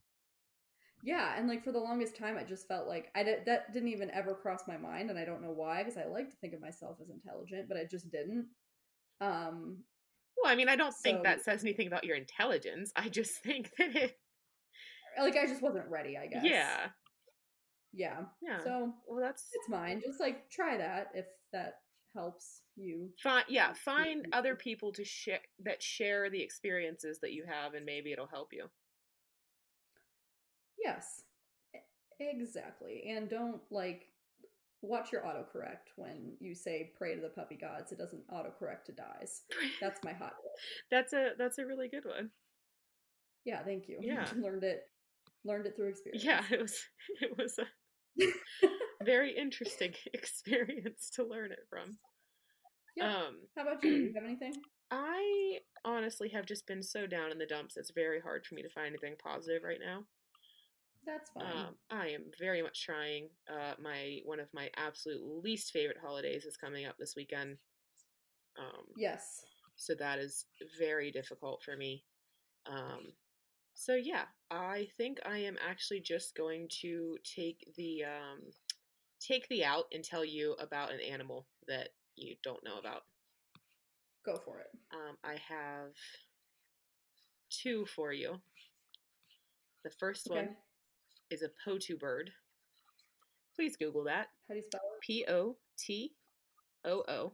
yeah 1.05 1.35
and 1.37 1.47
like 1.47 1.63
for 1.63 1.71
the 1.71 1.79
longest 1.79 2.17
time 2.17 2.37
i 2.37 2.43
just 2.43 2.67
felt 2.67 2.87
like 2.87 3.09
i 3.15 3.23
did, 3.23 3.45
that 3.45 3.71
didn't 3.73 3.89
even 3.89 4.11
ever 4.11 4.33
cross 4.33 4.63
my 4.67 4.77
mind 4.77 5.09
and 5.09 5.19
i 5.19 5.23
don't 5.23 5.41
know 5.41 5.51
why 5.51 5.83
because 5.83 5.97
i 5.97 6.05
like 6.05 6.29
to 6.29 6.35
think 6.37 6.53
of 6.53 6.61
myself 6.61 6.97
as 7.01 7.09
intelligent 7.09 7.67
but 7.67 7.77
i 7.77 7.85
just 7.89 8.11
didn't 8.11 8.47
um 9.21 9.77
well 10.41 10.51
i 10.51 10.55
mean 10.55 10.67
i 10.67 10.75
don't 10.75 10.95
think 11.03 11.23
that 11.23 11.41
says 11.41 11.63
anything 11.63 11.87
about 11.87 12.03
your 12.03 12.17
intelligence 12.17 12.91
i 12.95 13.07
just 13.07 13.31
think 13.43 13.71
that 13.77 13.95
it 13.95 14.17
like 15.19 15.37
I 15.37 15.45
just 15.45 15.61
wasn't 15.61 15.87
ready, 15.89 16.17
I 16.17 16.27
guess. 16.27 16.43
Yeah. 16.43 16.87
Yeah. 17.93 18.21
Yeah. 18.41 18.63
So 18.63 18.93
well, 19.07 19.21
that's 19.21 19.47
it's 19.53 19.69
mine. 19.69 20.01
Just 20.05 20.19
like 20.19 20.49
try 20.49 20.77
that 20.77 21.09
if 21.13 21.25
that 21.53 21.75
helps 22.13 22.61
you. 22.75 23.09
Find 23.21 23.45
Yeah, 23.47 23.73
find 23.73 24.27
other 24.33 24.55
people 24.55 24.91
to 24.93 25.05
share 25.05 25.39
that 25.63 25.81
share 25.81 26.29
the 26.29 26.41
experiences 26.41 27.19
that 27.21 27.31
you 27.31 27.45
have, 27.47 27.73
and 27.73 27.85
maybe 27.85 28.11
it'll 28.11 28.27
help 28.27 28.49
you. 28.51 28.65
Yes. 30.85 31.23
Exactly. 32.19 33.03
And 33.09 33.27
don't 33.29 33.61
like 33.71 34.07
watch 34.81 35.11
your 35.11 35.21
autocorrect 35.23 35.91
when 35.95 36.33
you 36.39 36.53
say 36.53 36.91
pray 36.95 37.15
to 37.15 37.21
the 37.21 37.29
puppy 37.29 37.55
gods. 37.55 37.91
It 37.91 37.97
doesn't 37.97 38.27
autocorrect 38.29 38.85
to 38.85 38.91
dies. 38.91 39.41
That's 39.81 39.99
my 40.03 40.13
hot 40.13 40.33
tip. 40.41 40.51
That's 40.91 41.13
a 41.13 41.31
that's 41.37 41.57
a 41.57 41.65
really 41.65 41.89
good 41.89 42.05
one. 42.05 42.29
Yeah, 43.45 43.63
thank 43.63 43.87
you. 43.87 43.97
Yeah. 44.01 44.25
learned 44.37 44.63
it 44.63 44.83
learned 45.43 45.65
it 45.65 45.75
through 45.75 45.89
experience. 45.89 46.23
Yeah, 46.23 46.43
it 46.51 46.61
was 46.61 46.75
it 47.21 47.37
was 47.37 47.59
a 47.59 49.03
very 49.03 49.35
interesting 49.35 49.93
experience 50.13 51.09
to 51.15 51.23
learn 51.23 51.51
it 51.51 51.65
from. 51.69 51.97
Yeah. 52.95 53.09
Um, 53.09 53.35
How 53.57 53.63
about 53.63 53.83
you? 53.83 53.91
Do 53.91 53.97
you 53.97 54.13
have 54.15 54.23
anything? 54.23 54.53
I 54.91 55.57
honestly 55.83 56.29
have 56.29 56.45
just 56.45 56.67
been 56.67 56.83
so 56.83 57.07
down 57.07 57.31
in 57.31 57.39
the 57.39 57.45
dumps. 57.45 57.75
It's 57.75 57.91
very 57.91 58.21
hard 58.21 58.45
for 58.45 58.55
me 58.55 58.61
to 58.61 58.69
find 58.69 58.87
anything 58.87 59.15
positive 59.21 59.63
right 59.63 59.79
now. 59.83 60.05
That's 61.05 61.29
fine. 61.31 61.45
Um, 61.45 61.75
I 61.89 62.07
am 62.09 62.25
very 62.39 62.61
much 62.61 62.83
trying. 62.83 63.29
Uh, 63.49 63.73
my 63.81 64.19
one 64.25 64.39
of 64.39 64.47
my 64.53 64.69
absolute 64.75 65.21
least 65.43 65.71
favorite 65.71 65.97
holidays 66.01 66.45
is 66.45 66.57
coming 66.57 66.85
up 66.85 66.95
this 66.97 67.13
weekend. 67.15 67.57
Um, 68.57 68.85
yes. 68.97 69.41
so 69.75 69.93
that 69.99 70.17
is 70.19 70.45
very 70.79 71.11
difficult 71.11 71.61
for 71.63 71.75
me. 71.75 72.03
Um, 72.65 73.13
so 73.73 73.95
yeah, 73.95 74.23
I 74.49 74.87
think 74.97 75.19
I 75.25 75.39
am 75.39 75.57
actually 75.67 75.99
just 75.99 76.35
going 76.35 76.69
to 76.81 77.17
take 77.23 77.73
the 77.75 78.05
um, 78.05 78.39
take 79.19 79.47
the 79.49 79.65
out 79.65 79.85
and 79.91 80.03
tell 80.03 80.23
you 80.25 80.53
about 80.59 80.93
an 80.93 80.99
animal 81.01 81.45
that 81.67 81.89
you 82.15 82.35
don't 82.43 82.63
know 82.63 82.79
about. 82.79 83.03
Go 84.25 84.37
for 84.43 84.59
it. 84.59 84.67
Um, 84.93 85.17
I 85.23 85.33
have 85.47 85.91
two 87.49 87.85
for 87.85 88.11
you. 88.13 88.35
The 89.83 89.91
first 89.91 90.27
Okay. 90.31 90.39
one 90.39 90.55
is 91.29 91.41
a 91.41 91.49
potoo 91.65 91.97
bird. 91.99 92.31
Please 93.55 93.75
Google 93.77 94.03
that. 94.05 94.27
How 94.47 94.53
do 94.53 94.55
you 94.57 94.63
spell 94.63 94.81
it? 94.95 95.01
P 95.01 95.25
O 95.27 95.57
T 95.77 96.13
O 96.85 97.03
O. 97.07 97.33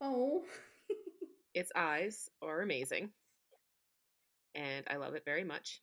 Oh. 0.00 0.44
Its 1.54 1.72
eyes 1.74 2.28
are 2.40 2.60
amazing, 2.60 3.10
and 4.54 4.84
I 4.88 4.96
love 4.96 5.14
it 5.14 5.24
very 5.24 5.44
much. 5.44 5.80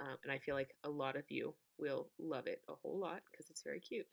Um, 0.00 0.16
and 0.22 0.32
I 0.32 0.38
feel 0.38 0.54
like 0.54 0.74
a 0.84 0.90
lot 0.90 1.16
of 1.16 1.24
you 1.28 1.54
will 1.78 2.08
love 2.18 2.46
it 2.46 2.62
a 2.68 2.74
whole 2.74 2.98
lot 2.98 3.20
because 3.30 3.50
it's 3.50 3.62
very 3.62 3.80
cute. 3.80 4.06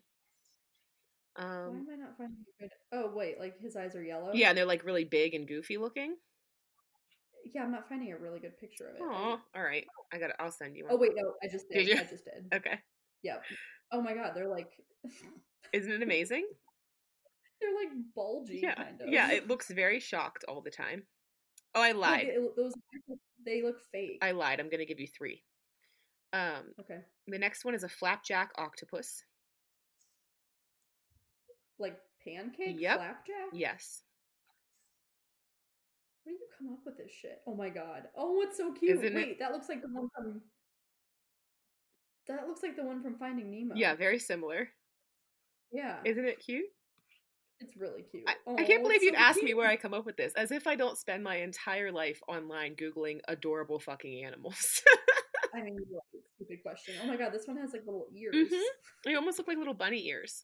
Why 1.34 1.44
Um, 1.44 1.86
am 1.88 1.88
I 1.92 1.96
not 1.96 2.16
finding 2.16 2.44
good? 2.60 2.70
Oh 2.92 3.10
wait, 3.14 3.38
like 3.40 3.58
his 3.60 3.76
eyes 3.76 3.94
are 3.96 4.02
yellow. 4.02 4.32
yeah, 4.34 4.48
and 4.50 4.58
they're 4.58 4.64
like 4.66 4.84
really 4.84 5.04
big 5.04 5.34
and 5.34 5.46
goofy 5.48 5.78
looking. 5.78 6.16
Yeah, 7.54 7.62
I'm 7.62 7.72
not 7.72 7.88
finding 7.88 8.12
a 8.12 8.18
really 8.18 8.40
good 8.40 8.58
picture 8.58 8.88
of 8.88 8.96
it. 8.96 9.02
Oh, 9.02 9.38
all 9.54 9.62
right. 9.62 9.84
I 10.12 10.18
got. 10.18 10.28
to 10.28 10.42
I'll 10.42 10.50
send 10.50 10.76
you 10.76 10.84
one. 10.84 10.94
Oh 10.94 10.96
wait, 10.96 11.12
no, 11.14 11.32
I 11.42 11.48
just 11.50 11.68
Did 11.70 11.86
did. 11.86 11.98
I 11.98 12.04
just 12.04 12.24
did. 12.24 12.54
Okay. 12.54 12.78
Yep. 13.22 13.42
Oh 13.92 14.00
my 14.02 14.14
god, 14.14 14.32
they're 14.34 14.48
like 14.48 14.70
Isn't 15.72 15.92
it 15.92 16.02
amazing? 16.02 16.46
they're 17.60 17.74
like 17.74 17.88
bulgy 18.14 18.60
yeah. 18.62 18.74
kind 18.74 19.00
of. 19.00 19.08
Yeah. 19.08 19.30
It 19.32 19.48
looks 19.48 19.70
very 19.70 20.00
shocked 20.00 20.44
all 20.48 20.60
the 20.60 20.70
time. 20.70 21.04
Oh, 21.74 21.82
I 21.82 21.92
lied. 21.92 22.26
it- 22.28 22.56
those 22.56 22.72
they 23.44 23.62
look 23.62 23.76
fake. 23.92 24.18
I 24.22 24.32
lied. 24.32 24.60
I'm 24.60 24.68
gonna 24.68 24.84
give 24.84 25.00
you 25.00 25.06
three. 25.06 25.42
Um, 26.32 26.72
okay. 26.80 26.98
the 27.28 27.38
next 27.38 27.64
one 27.64 27.74
is 27.74 27.84
a 27.84 27.88
flapjack 27.88 28.50
octopus. 28.58 29.22
Like 31.78 31.96
pancake 32.24 32.80
Yep. 32.80 32.96
flapjack? 32.96 33.46
Yes. 33.52 34.02
Where 36.26 36.34
do 36.34 36.40
you 36.40 36.48
come 36.58 36.72
up 36.72 36.80
with 36.84 36.96
this 36.98 37.12
shit? 37.12 37.40
Oh 37.46 37.54
my 37.54 37.68
god. 37.68 38.08
Oh, 38.16 38.42
it's 38.42 38.56
so 38.56 38.72
cute. 38.72 38.96
Isn't 38.96 39.06
it- 39.06 39.14
Wait, 39.14 39.38
that 39.38 39.52
looks 39.52 39.68
like 39.68 39.80
the 39.80 39.86
one 39.88 40.08
from 40.12 40.42
That 42.26 42.48
looks 42.48 42.64
like 42.64 42.74
the 42.74 42.82
one 42.82 43.00
from 43.00 43.16
Finding 43.16 43.48
Nemo. 43.48 43.76
Yeah, 43.76 43.94
very 43.94 44.18
similar. 44.18 44.68
Yeah. 45.70 45.98
Isn't 46.04 46.24
it 46.24 46.40
cute? 46.40 46.66
it's 47.60 47.76
really 47.76 48.02
cute. 48.10 48.24
I, 48.26 48.34
oh, 48.46 48.56
I 48.58 48.64
can't 48.64 48.82
believe 48.82 49.02
you'd 49.04 49.14
so 49.14 49.20
ask 49.20 49.40
me 49.40 49.54
where 49.54 49.68
I 49.68 49.76
come 49.76 49.94
up 49.94 50.04
with 50.04 50.16
this, 50.16 50.34
as 50.34 50.50
if 50.50 50.66
I 50.66 50.74
don't 50.74 50.98
spend 50.98 51.22
my 51.22 51.36
entire 51.36 51.90
life 51.92 52.20
online 52.28 52.74
googling 52.74 53.20
adorable 53.28 53.78
fucking 53.78 54.24
animals. 54.24 54.82
I 55.54 55.62
mean, 55.62 55.78
stupid 56.34 56.58
question. 56.62 56.96
Oh 57.02 57.06
my 57.06 57.16
god, 57.16 57.32
this 57.32 57.46
one 57.46 57.56
has 57.58 57.72
like 57.72 57.82
little 57.86 58.08
ears. 58.14 58.34
Mhm. 58.34 58.62
they 59.04 59.14
almost 59.14 59.38
look 59.38 59.46
like 59.48 59.56
little 59.58 59.72
bunny 59.74 60.06
ears. 60.08 60.42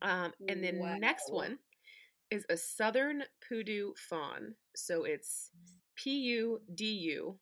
Um, 0.00 0.32
and 0.48 0.62
then 0.62 0.78
next 1.00 1.30
one 1.32 1.58
is 2.30 2.44
a 2.48 2.56
southern 2.56 3.24
Pudu 3.48 3.96
fawn. 4.08 4.54
So 4.74 5.04
it's 5.04 5.50
P 5.96 6.10
U 6.18 6.60
D 6.74 6.84
U, 6.86 7.38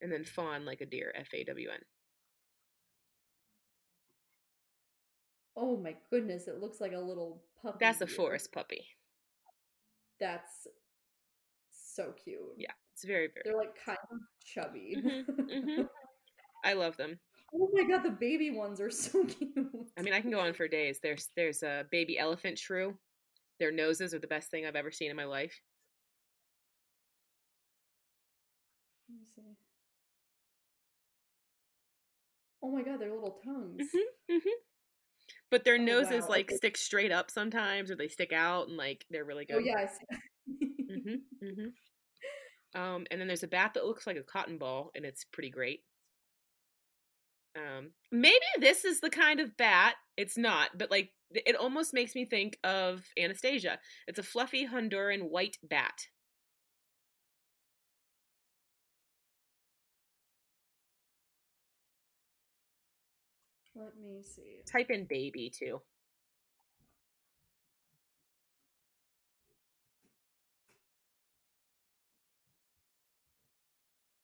and 0.00 0.12
then 0.12 0.24
fawn 0.24 0.64
like 0.64 0.80
a 0.80 0.86
deer, 0.86 1.12
F 1.16 1.28
A 1.34 1.44
W 1.44 1.68
N. 1.70 1.80
Oh 5.56 5.76
my 5.76 5.94
goodness, 6.10 6.48
it 6.48 6.60
looks 6.60 6.80
like 6.80 6.92
a 6.92 6.98
little 6.98 7.42
puppy. 7.62 7.78
That's 7.80 8.00
a 8.00 8.06
forest 8.06 8.52
puppy. 8.52 8.84
That's 10.18 10.66
so 11.70 12.12
cute. 12.24 12.40
Yeah, 12.56 12.72
it's 12.94 13.04
very 13.04 13.28
very. 13.34 13.42
They're 13.44 13.56
like 13.56 13.76
kind 13.84 13.98
of 14.10 14.18
chubby. 14.44 14.96
Mhm, 14.96 15.24
mhm. 15.26 15.88
I 16.64 16.74
love 16.74 16.96
them. 16.96 17.18
oh 17.54 17.68
my 17.72 17.88
god, 17.88 18.02
the 18.04 18.10
baby 18.10 18.50
ones 18.50 18.80
are 18.80 18.90
so 18.90 19.24
cute. 19.24 19.52
I 19.98 20.02
mean, 20.02 20.14
I 20.14 20.20
can 20.20 20.30
go 20.30 20.40
on 20.40 20.54
for 20.54 20.68
days. 20.68 21.00
There's 21.02 21.28
there's 21.36 21.62
a 21.62 21.84
baby 21.90 22.18
elephant 22.18 22.58
shrew. 22.58 22.96
Their 23.62 23.72
noses 23.72 24.14
are 24.14 24.20
the 24.20 24.26
best 24.28 24.50
thing 24.50 24.66
I've 24.66 24.76
ever 24.76 24.92
seen 24.92 25.10
in 25.10 25.16
my 25.16 25.24
life. 25.24 25.62
Let 29.08 29.18
me 29.18 29.24
see. 29.34 29.56
Oh 32.62 32.70
my 32.70 32.82
god, 32.82 33.00
their 33.00 33.12
little 33.12 33.38
tongues. 33.44 33.88
hmm 33.92 34.08
hmm 34.28 34.62
But 35.50 35.64
their 35.64 35.78
Oh, 35.78 35.84
noses 35.84 36.24
wow, 36.24 36.28
like 36.28 36.50
okay. 36.50 36.56
stick 36.56 36.76
straight 36.76 37.12
up 37.12 37.30
sometimes, 37.30 37.90
or 37.90 37.96
they 37.96 38.08
stick 38.08 38.32
out, 38.32 38.68
and 38.68 38.76
like 38.76 39.06
they're 39.10 39.24
really 39.24 39.44
good. 39.44 39.56
Oh 39.56 39.58
yeah, 39.58 39.76
I 39.78 39.86
see. 39.86 40.06
hmm 40.88 41.22
hmm 41.40 41.72
Um, 42.74 43.06
and 43.10 43.20
then 43.20 43.28
there's 43.28 43.42
a 43.42 43.48
bat 43.48 43.74
that 43.74 43.84
looks 43.86 44.06
like 44.06 44.16
a 44.16 44.22
cotton 44.22 44.58
ball, 44.58 44.90
and 44.94 45.04
it's 45.04 45.24
pretty 45.24 45.50
great. 45.50 45.84
Um, 47.56 47.90
maybe 48.10 48.38
this 48.58 48.84
is 48.84 49.00
the 49.00 49.10
kind 49.10 49.40
of 49.40 49.56
bat. 49.56 49.94
It's 50.16 50.38
not, 50.38 50.70
but 50.76 50.90
like 50.90 51.10
it 51.30 51.56
almost 51.56 51.94
makes 51.94 52.14
me 52.14 52.24
think 52.24 52.58
of 52.64 53.04
Anastasia. 53.18 53.78
It's 54.06 54.18
a 54.18 54.22
fluffy 54.22 54.66
Honduran 54.66 55.28
white 55.30 55.58
bat. 55.62 56.08
Let 63.74 63.96
me 63.98 64.22
see. 64.22 64.62
Type 64.66 64.90
in 64.90 65.04
baby 65.04 65.50
too. 65.50 65.82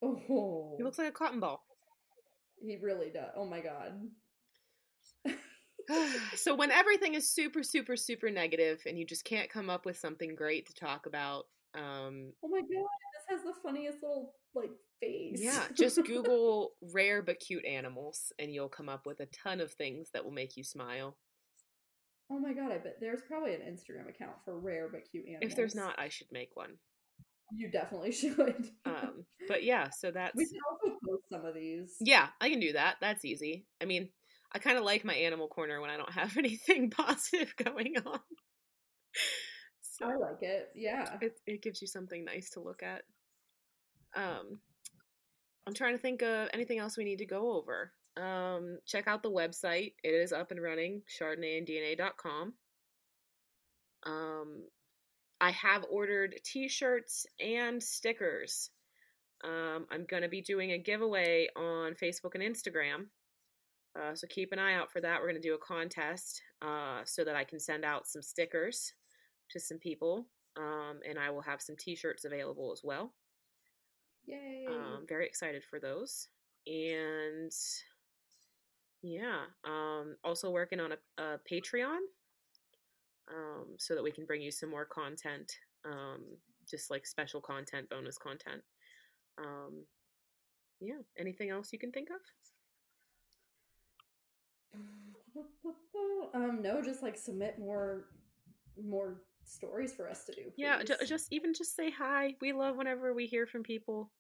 Oh, 0.03 0.75
He 0.77 0.83
looks 0.83 0.99
like 0.99 1.09
a 1.09 1.13
cotton 1.13 1.41
ball. 1.41 1.65
He 2.61 2.77
really 2.77 3.11
does. 3.11 3.31
Oh 3.37 3.45
my 3.45 3.61
god. 3.61 3.93
so 6.37 6.55
when 6.55 6.71
everything 6.71 7.15
is 7.15 7.31
super 7.31 7.63
super 7.63 7.97
super 7.97 8.31
negative 8.31 8.81
and 8.87 8.99
you 8.99 9.07
just 9.07 9.25
can't 9.25 9.51
come 9.51 9.71
up 9.71 9.87
with 9.87 9.97
something 9.97 10.35
great 10.35 10.67
to 10.67 10.75
talk 10.75 11.07
about 11.07 11.45
um 11.75 12.33
Oh 12.43 12.49
my 12.49 12.61
god, 12.61 12.69
this 12.69 13.27
has 13.31 13.43
the 13.43 13.55
funniest 13.63 13.99
little 14.03 14.35
like 14.55 14.71
face. 15.01 15.39
yeah 15.41 15.63
just 15.75 16.05
google 16.05 16.73
rare 16.93 17.23
but 17.23 17.41
cute 17.41 17.65
animals 17.65 18.33
and 18.39 18.53
you'll 18.53 18.69
come 18.69 18.89
up 18.89 19.07
with 19.07 19.21
a 19.21 19.27
ton 19.27 19.61
of 19.61 19.73
things 19.73 20.09
that 20.13 20.25
will 20.25 20.33
make 20.33 20.57
you 20.57 20.65
smile 20.65 21.17
oh 22.31 22.39
my 22.39 22.53
god, 22.53 22.73
I 22.73 22.79
bet 22.79 22.97
there's 23.01 23.23
probably 23.27 23.55
an 23.55 23.63
Instagram 23.63 24.09
account 24.09 24.37
for 24.45 24.59
rare 24.59 24.89
but 24.91 25.03
cute 25.11 25.27
animals. 25.27 25.51
if 25.51 25.57
there's 25.57 25.75
not 25.75 25.99
i 25.99 26.09
should 26.09 26.29
make 26.33 26.51
one 26.55 26.75
you 27.55 27.71
definitely 27.71 28.13
should. 28.13 28.71
um 28.85 29.25
but 29.49 29.63
yeah 29.65 29.89
so 29.91 30.11
that's 30.11 30.37
we 30.37 30.45
can 30.47 30.59
also 30.71 30.97
post 31.07 31.25
some 31.33 31.45
of 31.45 31.55
these. 31.55 31.97
yeah 32.01 32.29
i 32.41 32.49
can 32.51 32.61
do 32.61 32.73
that 32.73 32.97
that's 33.01 33.25
easy 33.25 33.67
i 33.83 33.85
mean 33.85 34.09
i 34.53 34.59
kind 34.59 34.79
of 34.79 34.85
like 34.85 35.05
my 35.05 35.15
animal 35.15 35.49
corner 35.49 35.81
when 35.81 35.91
i 35.91 35.97
don't 35.97 36.13
have 36.13 36.37
anything 36.39 36.91
positive 36.91 37.55
going 37.63 37.95
on 38.05 38.21
so 39.81 40.07
I 40.07 40.15
like 40.15 40.43
it. 40.43 40.69
Yeah. 40.77 41.17
it, 41.21 41.33
it 41.45 41.61
gives 41.63 41.83
you 41.83 41.89
something 41.89 42.25
nice 42.25 42.51
to 42.51 42.61
look 42.61 42.83
at 42.85 43.03
um 44.17 44.61
i'm 45.67 45.75
trying 45.75 45.95
to 45.95 45.99
think 46.01 46.23
of 46.23 46.49
anything 46.55 46.79
else 46.79 46.97
we 46.97 47.05
need 47.05 47.19
to 47.19 47.27
go 47.27 47.53
over 47.57 47.93
um 48.17 48.79
check 48.87 49.09
out 49.09 49.23
the 49.23 49.31
website 49.31 49.95
it 50.05 50.11
is 50.15 50.33
up 50.33 50.51
and 50.51 50.63
running 50.63 51.03
chardonnayanddna.com 51.21 52.53
um 54.07 54.63
I 55.41 55.51
have 55.53 55.85
ordered 55.91 56.35
t-shirts 56.45 57.27
and 57.41 57.83
stickers. 57.83 58.71
Um, 59.45 59.87
I'm 59.91 60.05
going 60.05 60.23
to 60.23 60.29
be 60.29 60.43
doing 60.43 60.73
a 60.73 60.79
giveaway 60.79 61.49
on 61.57 61.95
Facebook 61.95 62.35
and 62.35 62.43
Instagram. 62.43 63.07
Uh, 63.99 64.15
so 64.15 64.27
keep 64.29 64.53
an 64.53 64.59
eye 64.59 64.75
out 64.75 64.91
for 64.91 65.01
that. 65.01 65.21
We're 65.21 65.29
going 65.29 65.41
to 65.41 65.49
do 65.49 65.55
a 65.55 65.59
contest 65.59 66.43
uh, 66.63 67.01
so 67.05 67.25
that 67.25 67.37
I 67.37 67.45
can 67.45 67.61
send 67.61 67.85
out 67.85 68.07
some 68.07 68.23
stickers 68.23 68.93
to 69.51 69.61
some 69.61 69.79
people. 69.79 70.27
Um, 70.57 71.01
and 71.09 71.19
I 71.19 71.31
will 71.31 71.43
have 71.43 71.63
some 71.63 71.77
t 71.79 71.95
shirts 71.95 72.25
available 72.25 72.73
as 72.73 72.81
well. 72.83 73.13
Yay. 74.27 74.67
Um, 74.69 75.07
very 75.09 75.27
excited 75.27 75.63
for 75.65 75.79
those. 75.79 76.29
And 76.67 77.53
yeah, 79.03 79.43
um, 79.65 80.17
also 80.25 80.51
working 80.51 80.81
on 80.81 80.93
a, 80.93 81.23
a 81.23 81.39
Patreon 81.51 81.99
um, 83.31 83.67
so 83.79 83.95
that 83.95 84.03
we 84.03 84.11
can 84.11 84.25
bring 84.25 84.43
you 84.43 84.51
some 84.51 84.71
more 84.71 84.85
content, 84.85 85.53
um, 85.85 86.25
just 86.69 86.91
like 86.91 87.07
special 87.07 87.41
content, 87.41 87.89
bonus 87.89 88.19
content. 88.19 88.63
Um, 89.39 89.85
yeah, 90.81 90.99
anything 91.19 91.51
else 91.51 91.73
you 91.73 91.79
can 91.79 91.93
think 91.93 92.09
of? 92.11 92.21
Um, 96.35 96.61
no, 96.63 96.83
just 96.83 97.03
like 97.03 97.17
submit 97.17 97.59
more 97.59 98.05
more 98.77 99.23
stories 99.45 99.95
for 99.95 100.09
us 100.09 100.25
to 100.25 100.35
do. 100.35 100.53
Yeah, 100.57 100.83
ju- 100.83 101.07
just 101.07 101.33
even 101.33 101.55
just 101.55 101.75
say 101.75 101.91
hi. 101.91 102.35
We 102.41 102.53
love 102.53 102.77
whenever 102.77 103.15
we 103.15 103.27
hear 103.27 103.47
from 103.47 103.63
people. 103.63 104.11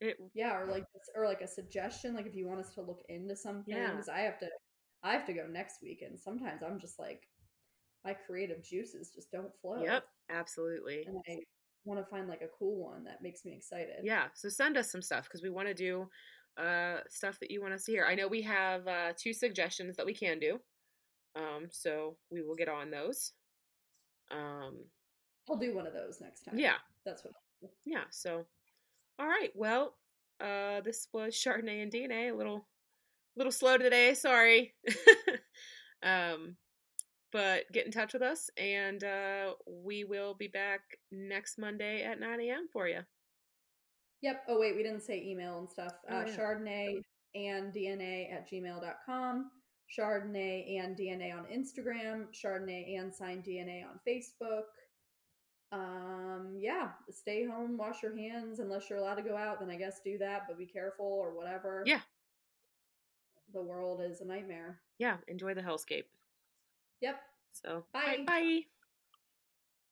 It 0.00 0.16
yeah, 0.34 0.56
or 0.56 0.66
like 0.66 0.84
or 1.14 1.26
like 1.26 1.40
a 1.40 1.46
suggestion, 1.46 2.14
like 2.14 2.26
if 2.26 2.34
you 2.34 2.46
want 2.46 2.60
us 2.60 2.70
to 2.74 2.82
look 2.82 3.02
into 3.08 3.36
something. 3.36 3.74
Yeah. 3.74 3.90
Because 3.90 4.08
I 4.08 4.20
have 4.20 4.38
to, 4.38 4.48
I 5.02 5.12
have 5.12 5.26
to 5.26 5.32
go 5.32 5.46
next 5.46 5.82
week, 5.82 6.02
and 6.02 6.18
sometimes 6.18 6.62
I'm 6.62 6.78
just 6.78 6.98
like, 6.98 7.28
my 8.04 8.14
creative 8.14 8.62
juices 8.62 9.10
just 9.14 9.30
don't 9.30 9.52
flow. 9.60 9.82
Yep, 9.82 10.04
absolutely. 10.30 11.04
And 11.06 11.18
I 11.28 11.38
want 11.84 12.00
to 12.00 12.06
find 12.10 12.28
like 12.28 12.42
a 12.42 12.48
cool 12.58 12.84
one 12.84 13.04
that 13.04 13.22
makes 13.22 13.44
me 13.44 13.54
excited. 13.54 13.96
Yeah, 14.02 14.26
so 14.34 14.48
send 14.48 14.76
us 14.76 14.90
some 14.90 15.02
stuff 15.02 15.24
because 15.24 15.42
we 15.42 15.50
want 15.50 15.68
to 15.68 15.74
do 15.74 16.08
uh 16.56 16.98
stuff 17.08 17.38
that 17.40 17.50
you 17.50 17.60
want 17.62 17.74
us 17.74 17.84
to 17.84 17.92
hear. 17.92 18.04
I 18.04 18.14
know 18.14 18.28
we 18.28 18.42
have 18.42 18.86
uh 18.86 19.12
two 19.16 19.32
suggestions 19.32 19.96
that 19.96 20.06
we 20.06 20.14
can 20.14 20.38
do. 20.38 20.58
Um 21.36 21.68
so 21.70 22.16
we 22.30 22.42
will 22.42 22.56
get 22.56 22.68
on 22.68 22.90
those. 22.90 23.32
Um 24.30 24.84
I'll 25.48 25.56
do 25.56 25.74
one 25.74 25.86
of 25.86 25.94
those 25.94 26.20
next 26.20 26.42
time. 26.42 26.58
yeah, 26.58 26.74
that's 27.06 27.24
what. 27.24 27.32
I'll 27.62 27.68
do. 27.68 27.74
yeah, 27.84 28.04
so 28.10 28.44
all 29.18 29.26
right. 29.26 29.50
Well, 29.54 29.94
uh 30.40 30.80
this 30.82 31.08
was 31.12 31.34
Chardonnay 31.34 31.82
and 31.82 31.92
DNA, 31.92 32.32
a 32.32 32.36
little 32.36 32.66
little 33.36 33.52
slow 33.52 33.78
today, 33.78 34.14
sorry. 34.14 34.74
um 36.02 36.56
but 37.32 37.64
get 37.72 37.86
in 37.86 37.92
touch 37.92 38.12
with 38.12 38.22
us 38.22 38.50
and 38.56 39.04
uh 39.04 39.52
we 39.66 40.04
will 40.04 40.34
be 40.34 40.48
back 40.48 40.80
next 41.12 41.58
Monday 41.58 42.02
at 42.02 42.20
9 42.20 42.40
a.m. 42.40 42.68
for 42.72 42.88
you. 42.88 43.00
Yep. 44.22 44.44
Oh 44.48 44.58
wait, 44.58 44.74
we 44.74 44.82
didn't 44.82 45.02
say 45.02 45.22
email 45.22 45.58
and 45.58 45.68
stuff. 45.68 45.92
Oh, 46.10 46.18
uh, 46.18 46.24
yeah. 46.26 46.36
Chardonnay 46.36 47.00
and 47.34 47.72
DNA 47.72 48.32
at 48.32 48.50
gmail.com. 48.50 49.50
Chardonnay 49.96 50.78
and 50.80 50.96
DNA 50.96 51.32
on 51.32 51.44
Instagram. 51.46 52.26
Chardonnay 52.32 52.98
and 52.98 53.14
sign 53.14 53.42
DNA 53.42 53.84
on 53.84 54.00
Facebook. 54.06 54.64
Um, 55.70 56.56
yeah, 56.58 56.90
stay 57.10 57.44
home, 57.44 57.76
wash 57.76 58.02
your 58.02 58.16
hands 58.16 58.58
unless 58.58 58.88
you're 58.88 58.98
allowed 58.98 59.16
to 59.16 59.22
go 59.22 59.36
out. 59.36 59.60
Then 59.60 59.70
I 59.70 59.76
guess 59.76 60.00
do 60.04 60.18
that, 60.18 60.42
but 60.48 60.58
be 60.58 60.66
careful 60.66 61.06
or 61.06 61.36
whatever. 61.36 61.82
Yeah. 61.86 62.00
The 63.52 63.62
world 63.62 64.00
is 64.02 64.20
a 64.20 64.26
nightmare. 64.26 64.80
Yeah, 64.98 65.16
enjoy 65.26 65.54
the 65.54 65.62
hellscape. 65.62 66.04
Yep. 67.00 67.20
So, 67.52 67.84
Bye. 67.92 68.24
Bye. 68.26 68.62